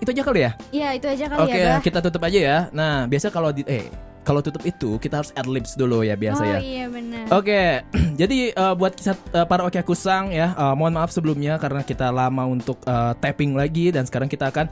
itu 0.00 0.08
aja 0.14 0.22
kali 0.24 0.40
ya. 0.46 0.52
Iya 0.72 0.88
itu 0.96 1.06
aja 1.06 1.24
kali 1.28 1.40
Oke, 1.44 1.58
ya, 1.58 1.74
Bah. 1.76 1.80
kita 1.84 1.98
tutup 2.00 2.22
aja 2.24 2.38
ya. 2.40 2.58
Nah, 2.72 3.04
biasa 3.04 3.28
kalau 3.28 3.52
di 3.52 3.62
eh 3.68 3.86
kalau 4.20 4.44
tutup 4.44 4.60
itu 4.68 5.00
kita 5.00 5.24
harus 5.24 5.32
ad 5.32 5.48
libs 5.48 5.74
dulu 5.74 6.04
ya 6.04 6.12
biasa 6.12 6.42
oh 6.44 6.46
ya. 6.46 6.58
iya 6.60 6.86
benar. 6.92 7.24
Oke, 7.32 7.82
jadi 8.20 8.52
eh, 8.52 8.74
buat 8.76 8.92
kisah 8.92 9.16
eh, 9.16 9.46
para 9.48 9.64
oke 9.64 9.80
kusang 9.82 10.28
ya, 10.30 10.52
eh, 10.52 10.74
mohon 10.76 10.92
maaf 10.92 11.08
sebelumnya 11.10 11.56
karena 11.56 11.80
kita 11.80 12.12
lama 12.12 12.44
untuk 12.44 12.78
eh, 12.84 13.12
tapping 13.16 13.56
lagi 13.56 13.90
dan 13.90 14.04
sekarang 14.04 14.28
kita 14.28 14.52
akan 14.52 14.68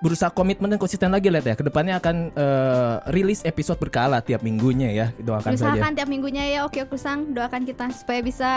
berusaha 0.00 0.28
komitmen 0.28 0.66
dan 0.66 0.76
konsisten 0.76 1.08
lagi 1.08 1.28
Let 1.28 1.44
ya. 1.44 1.54
Ke 1.54 1.62
depannya 1.62 1.96
akan 1.96 2.32
eh, 2.32 2.94
rilis 3.08 3.40
episode 3.42 3.76
berkala 3.76 4.18
tiap 4.18 4.40
minggunya 4.40 4.88
ya. 4.90 5.06
Doakan 5.14 5.52
saja. 5.52 5.76
Usahakan 5.76 5.92
tiap 5.94 6.08
minggunya 6.08 6.44
ya 6.46 6.64
Oke 6.64 6.82
Kusang 6.84 7.30
doakan 7.30 7.62
kita 7.62 7.88
supaya 7.90 8.20
bisa 8.20 8.50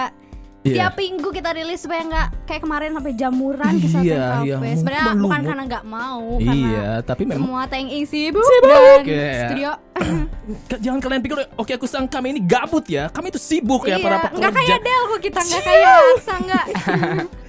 Iya. 0.64 0.88
tiap 0.88 0.96
minggu 0.96 1.28
kita 1.28 1.52
rilis 1.52 1.84
supaya 1.84 2.08
nggak 2.08 2.48
kayak 2.48 2.62
kemarin 2.64 2.96
sampai 2.96 3.14
jamuran 3.20 3.74
kisah 3.84 4.00
Iya, 4.00 4.16
iya. 4.48 4.56
Cafe. 4.56 4.70
Sebenarnya 4.80 5.06
bukan 5.20 5.42
karena 5.44 5.64
nggak 5.68 5.84
mau, 5.84 6.24
karena 6.40 6.56
Iya, 6.56 6.90
tapi 7.04 7.24
memang 7.28 7.44
semua 7.44 7.62
tank 7.68 7.88
sibuk, 8.08 8.48
Sibuk, 8.48 9.04
dan 9.04 9.04
ya. 9.04 9.44
studio 9.44 9.72
Ke- 10.72 10.80
jangan 10.80 11.00
kalian 11.04 11.20
pikir 11.20 11.36
oke 11.60 11.74
kusang 11.76 12.08
kami 12.08 12.28
ini 12.32 12.42
gabut 12.48 12.88
ya. 12.88 13.12
Kami 13.12 13.28
itu 13.28 13.44
sibuk 13.44 13.84
ya 13.84 14.00
iya, 14.00 14.06
para 14.08 14.16
nggak 14.24 14.32
pekerja. 14.40 14.56
kayak 14.56 14.80
Del 14.80 15.04
kok 15.04 15.20
kita 15.20 15.40
nggak 15.44 15.62
kayak 15.62 15.92
Aksa 16.16 16.36
nggak. 16.40 16.66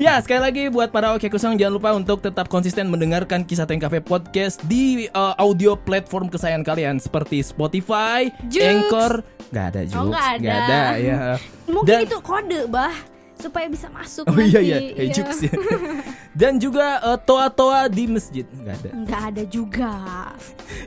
Ya, 0.00 0.16
sekali 0.16 0.40
lagi 0.40 0.62
buat 0.72 0.88
para 0.88 1.12
Oke 1.12 1.28
Kusang 1.28 1.60
jangan 1.60 1.76
lupa 1.76 1.92
untuk 1.92 2.24
tetap 2.24 2.48
konsisten 2.48 2.88
mendengarkan 2.88 3.44
Kisah 3.44 3.68
Teng 3.68 3.76
Cafe 3.76 4.00
Podcast 4.00 4.56
di 4.64 5.04
uh, 5.12 5.36
audio 5.36 5.76
platform 5.76 6.32
kesayangan 6.32 6.64
kalian 6.64 6.96
seperti 6.96 7.44
Spotify, 7.44 8.32
Joox. 8.48 8.64
Anchor, 8.64 9.12
nggak 9.52 9.64
ada 9.68 9.80
Oh, 9.92 10.08
juga, 10.08 10.24
nggak 10.40 10.56
ada. 10.56 10.80
ya. 10.96 11.18
Mungkin 11.68 11.84
Dan- 12.00 12.04
itu 12.08 12.16
kode 12.24 12.64
bah 12.66 12.96
supaya 13.36 13.72
bisa 13.72 13.88
masuk 13.88 14.24
Oh 14.24 14.36
nanti. 14.36 14.52
iya 14.52 14.60
iya, 14.60 14.78
hey, 14.96 15.08
Joox 15.12 15.44
ya. 15.44 15.52
Dan 16.40 16.56
juga 16.56 17.00
uh, 17.02 17.16
toa-toa 17.16 17.84
di 17.88 18.08
masjid 18.08 18.48
nggak 18.48 18.76
ada. 18.80 18.90
Nggak 19.04 19.22
ada 19.28 19.42
juga. 19.44 19.92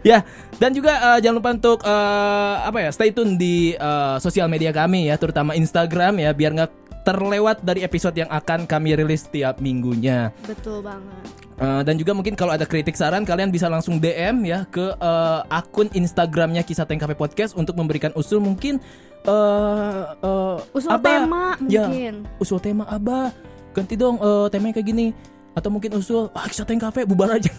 Ya, 0.01 0.26
dan 0.57 0.72
juga 0.72 0.95
uh, 0.95 1.20
jangan 1.20 1.38
lupa 1.38 1.49
untuk 1.51 1.80
uh, 1.84 2.55
apa 2.64 2.80
ya, 2.80 2.89
stay 2.89 3.11
tune 3.11 3.36
di 3.36 3.76
uh, 3.76 4.18
sosial 4.18 4.47
media 4.47 4.72
kami 4.72 5.05
ya, 5.05 5.16
terutama 5.16 5.53
Instagram 5.53 6.18
ya, 6.18 6.32
biar 6.32 6.51
nggak 6.51 6.72
terlewat 7.04 7.62
dari 7.62 7.84
episode 7.84 8.16
yang 8.16 8.32
akan 8.32 8.64
kami 8.64 8.95
rilis 8.95 9.28
tiap 9.28 9.60
minggunya. 9.60 10.32
Betul 10.43 10.80
banget. 10.82 11.43
Eh, 11.54 11.82
dan 11.86 11.95
juga 11.95 12.18
mungkin 12.18 12.34
kalau 12.34 12.49
ada 12.49 12.66
kritik 12.66 12.97
saran 12.97 13.22
kalian 13.24 13.54
bisa 13.54 13.70
langsung 13.70 14.01
DM 14.01 14.41
ya 14.41 14.66
ke 14.66 14.89
eh, 14.89 15.39
akun 15.47 15.86
Instagramnya 15.93 16.66
Kisah 16.66 16.84
Cafe 16.84 17.14
Podcast 17.14 17.54
untuk 17.54 17.78
memberikan 17.78 18.10
usul 18.18 18.41
mungkin 18.41 18.82
eh 19.24 20.04
eh, 20.18 20.58
Usul 20.74 20.89
Abah, 20.91 21.06
tema 21.06 21.43
ya, 21.70 21.86
mungkin. 21.88 22.14
usul 22.41 22.58
tema 22.58 22.84
Abah 22.89 23.30
ganti 23.72 23.93
dong 23.93 24.18
eh, 24.18 24.49
temanya 24.49 24.82
kayak 24.82 24.88
gini 24.89 25.08
atau 25.54 25.70
mungkin 25.70 25.93
usul 25.93 26.34
ah 26.34 26.49
Kisah 26.49 26.66
Tank 26.66 26.82
Cafe 26.82 27.06
bubar 27.06 27.38
aja 27.38 27.54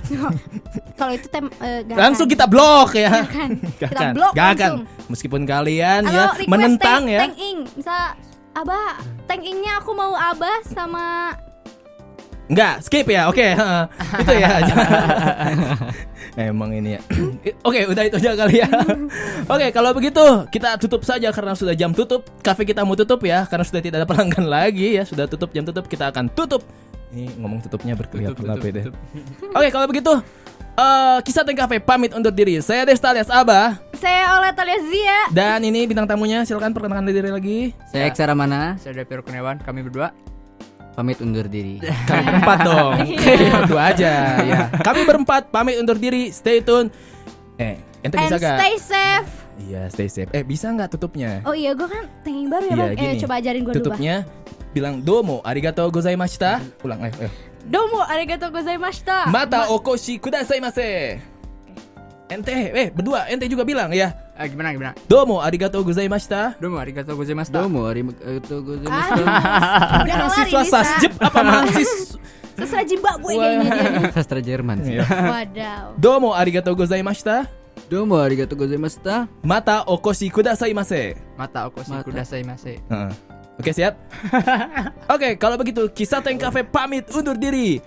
Kalau 0.98 1.12
itu 1.14 1.30
tem 1.30 1.46
gak 1.62 1.94
langsung 1.94 2.26
kita 2.26 2.50
blok 2.50 2.98
ya 2.98 3.22
Gak. 3.22 3.46
Gak 3.80 3.90
Kita 3.94 4.06
blok 4.10 4.32
gak 4.34 4.46
langsung. 4.58 4.80
Meskipun 5.06 5.42
kalian 5.46 6.02
Atau 6.02 6.18
ya 6.18 6.26
menentang 6.50 7.06
tank, 7.06 7.14
ya. 7.14 7.20
Tank 7.22 7.34
ing, 7.38 7.58
misal 7.78 8.18
Abah, 8.54 9.02
tank 9.26 9.42
ingnya 9.42 9.82
aku 9.82 9.90
mau 9.98 10.14
Abah 10.14 10.62
sama 10.70 11.34
Enggak, 12.44 12.84
skip 12.84 13.08
ya. 13.08 13.32
Oke, 13.32 13.56
heeh. 13.56 13.84
itu 14.22 14.34
ya. 14.36 14.48
Emang 16.52 16.76
ini 16.76 16.94
ya. 16.94 17.00
Oke, 17.68 17.88
udah 17.88 18.04
itu 18.04 18.20
aja 18.20 18.36
kali 18.36 18.60
ya. 18.60 18.68
Oke, 19.54 19.72
kalau 19.72 19.96
begitu 19.96 20.20
kita 20.52 20.76
tutup 20.76 21.08
saja 21.08 21.32
karena 21.32 21.56
sudah 21.56 21.72
jam 21.72 21.96
tutup. 21.96 22.28
Kafe 22.44 22.68
kita 22.68 22.84
mau 22.84 22.92
tutup 22.92 23.24
ya 23.24 23.48
karena 23.48 23.64
sudah 23.64 23.80
tidak 23.80 24.04
ada 24.04 24.08
pelanggan 24.08 24.44
lagi 24.44 24.92
ya. 24.92 25.08
Sudah 25.08 25.24
tutup 25.24 25.56
jam 25.56 25.64
tutup, 25.64 25.88
kita 25.88 26.12
akan 26.12 26.28
tutup. 26.36 26.60
Ini 27.16 27.32
ngomong 27.40 27.64
tutupnya 27.64 27.96
berkelihatan 27.96 28.36
Tutup, 28.36 28.60
deh. 28.60 28.84
tutup, 28.92 28.94
Oke, 29.56 29.68
kalau 29.72 29.86
begitu 29.88 30.12
eh 30.74 31.18
kisah 31.22 31.42
Tank 31.42 31.54
Cafe 31.56 31.78
pamit 31.78 32.10
undur 32.10 32.30
diri. 32.30 32.58
Saya 32.58 32.82
Desta 32.82 33.10
alias 33.10 33.30
Abah 33.30 33.78
saya 33.94 34.36
oleh 34.36 34.50
Taliazia. 34.52 35.18
dan 35.32 35.62
ini 35.62 35.86
bintang 35.86 36.04
tamunya 36.04 36.42
silakan 36.42 36.74
perkenalkan 36.74 37.06
diri 37.06 37.30
lagi. 37.30 37.58
Saya 37.88 38.04
Eksara 38.04 38.34
Mana, 38.34 38.76
Saya 38.76 39.00
Davir 39.00 39.22
Kurniawan, 39.22 39.56
kami 39.60 39.80
berdua. 39.80 40.10
pamit 40.94 41.18
undur 41.18 41.50
diri. 41.50 41.82
Kami 42.06 42.22
berempat 42.22 42.58
dong. 42.62 42.94
Kami 43.18 43.46
berdua 43.50 43.82
aja 43.90 44.12
ya. 44.46 44.70
Kami 44.78 45.02
berempat 45.02 45.50
pamit 45.50 45.74
undur 45.74 45.98
diri. 45.98 46.30
Stay 46.30 46.62
tune. 46.62 46.86
Eh, 47.58 47.82
ente 47.98 48.14
And 48.14 48.30
bisa 48.30 48.38
gak? 48.38 48.62
stay 48.62 48.74
safe. 48.78 49.30
Iya, 49.58 49.90
stay 49.90 50.06
safe. 50.06 50.30
Eh, 50.30 50.46
bisa 50.46 50.70
nggak 50.70 50.94
tutupnya? 50.94 51.42
Oh 51.42 51.50
iya, 51.50 51.74
gue 51.74 51.90
kan 51.90 52.06
tank 52.22 52.38
ing 52.38 52.46
baru 52.46 52.64
ya, 52.64 52.70
Iya, 52.70 52.78
Bang. 52.78 52.94
Eh, 52.94 53.14
coba 53.18 53.34
ajarin 53.42 53.62
gue 53.66 53.74
dulu, 53.74 53.74
Bang. 53.74 53.86
tutupnya 53.90 54.14
bilang 54.70 54.94
domo 55.02 55.42
arigato 55.42 55.82
gozaimashita. 55.90 56.62
Ulang 56.86 57.10
eh. 57.10 57.14
eh. 57.26 57.32
Domo 57.64 58.00
arigatou 58.04 58.50
gozaimashita. 58.52 59.26
Mata 59.32 59.68
okoshi 59.72 60.18
kudasaimase. 60.20 61.20
Ente, 62.28 62.52
eh 62.72 62.88
berdua 62.92 63.28
ente 63.28 63.48
juga 63.48 63.64
bilang 63.64 63.92
ya. 63.92 64.12
Eh, 64.36 64.48
gimana 64.50 64.72
gimana? 64.74 64.92
Domo 65.08 65.40
arigato 65.40 65.80
gozaimashita. 65.84 66.56
Domo 66.60 66.76
arigatou 66.80 67.16
gozaimashita. 67.16 67.56
Domo, 67.62 67.86
arigatou 67.86 68.58
Ah, 68.58 68.66
gozaimasu. 68.66 69.22
udah 69.22 70.04
kelar 70.04 70.18
Mahasiswa 70.28 70.62
sasjep 70.66 71.12
apa 71.20 71.40
mahasiswa? 71.44 72.16
Sastra 72.54 72.82
Zimbabwe 72.86 73.32
kayaknya 73.34 73.70
dia. 73.70 74.10
Sastra 74.14 74.40
Jerman 74.42 74.78
sih. 74.86 74.94
Iya. 74.98 75.04
Wadaw. 75.10 75.86
Domo 75.98 76.30
arigato 76.34 76.70
gozaimashita. 76.74 77.46
Domo, 77.90 78.16
arigatou 78.22 78.56
gozaimashita. 78.56 79.26
Mata 79.42 79.82
okoshi 79.86 80.30
kudasaimase. 80.30 81.14
Mata 81.36 81.66
okoshi 81.68 81.92
kudasai 82.06 82.42
mase. 82.46 82.78
Heeh. 82.88 83.10
Oke 83.58 83.70
siap. 83.70 83.94
Oke 85.14 85.38
kalau 85.38 85.54
begitu 85.54 85.86
kisah 85.90 86.18
Tank 86.18 86.42
Cafe 86.42 86.66
pamit 86.66 87.06
undur 87.14 87.38
diri. 87.38 87.78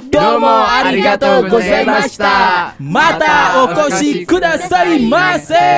Domo 0.00 0.64
arigatou 0.64 1.44
gozaimashita. 1.50 2.72
Mata 2.80 3.60
okoshi 3.66 4.24
kudasaimase. 4.24 5.68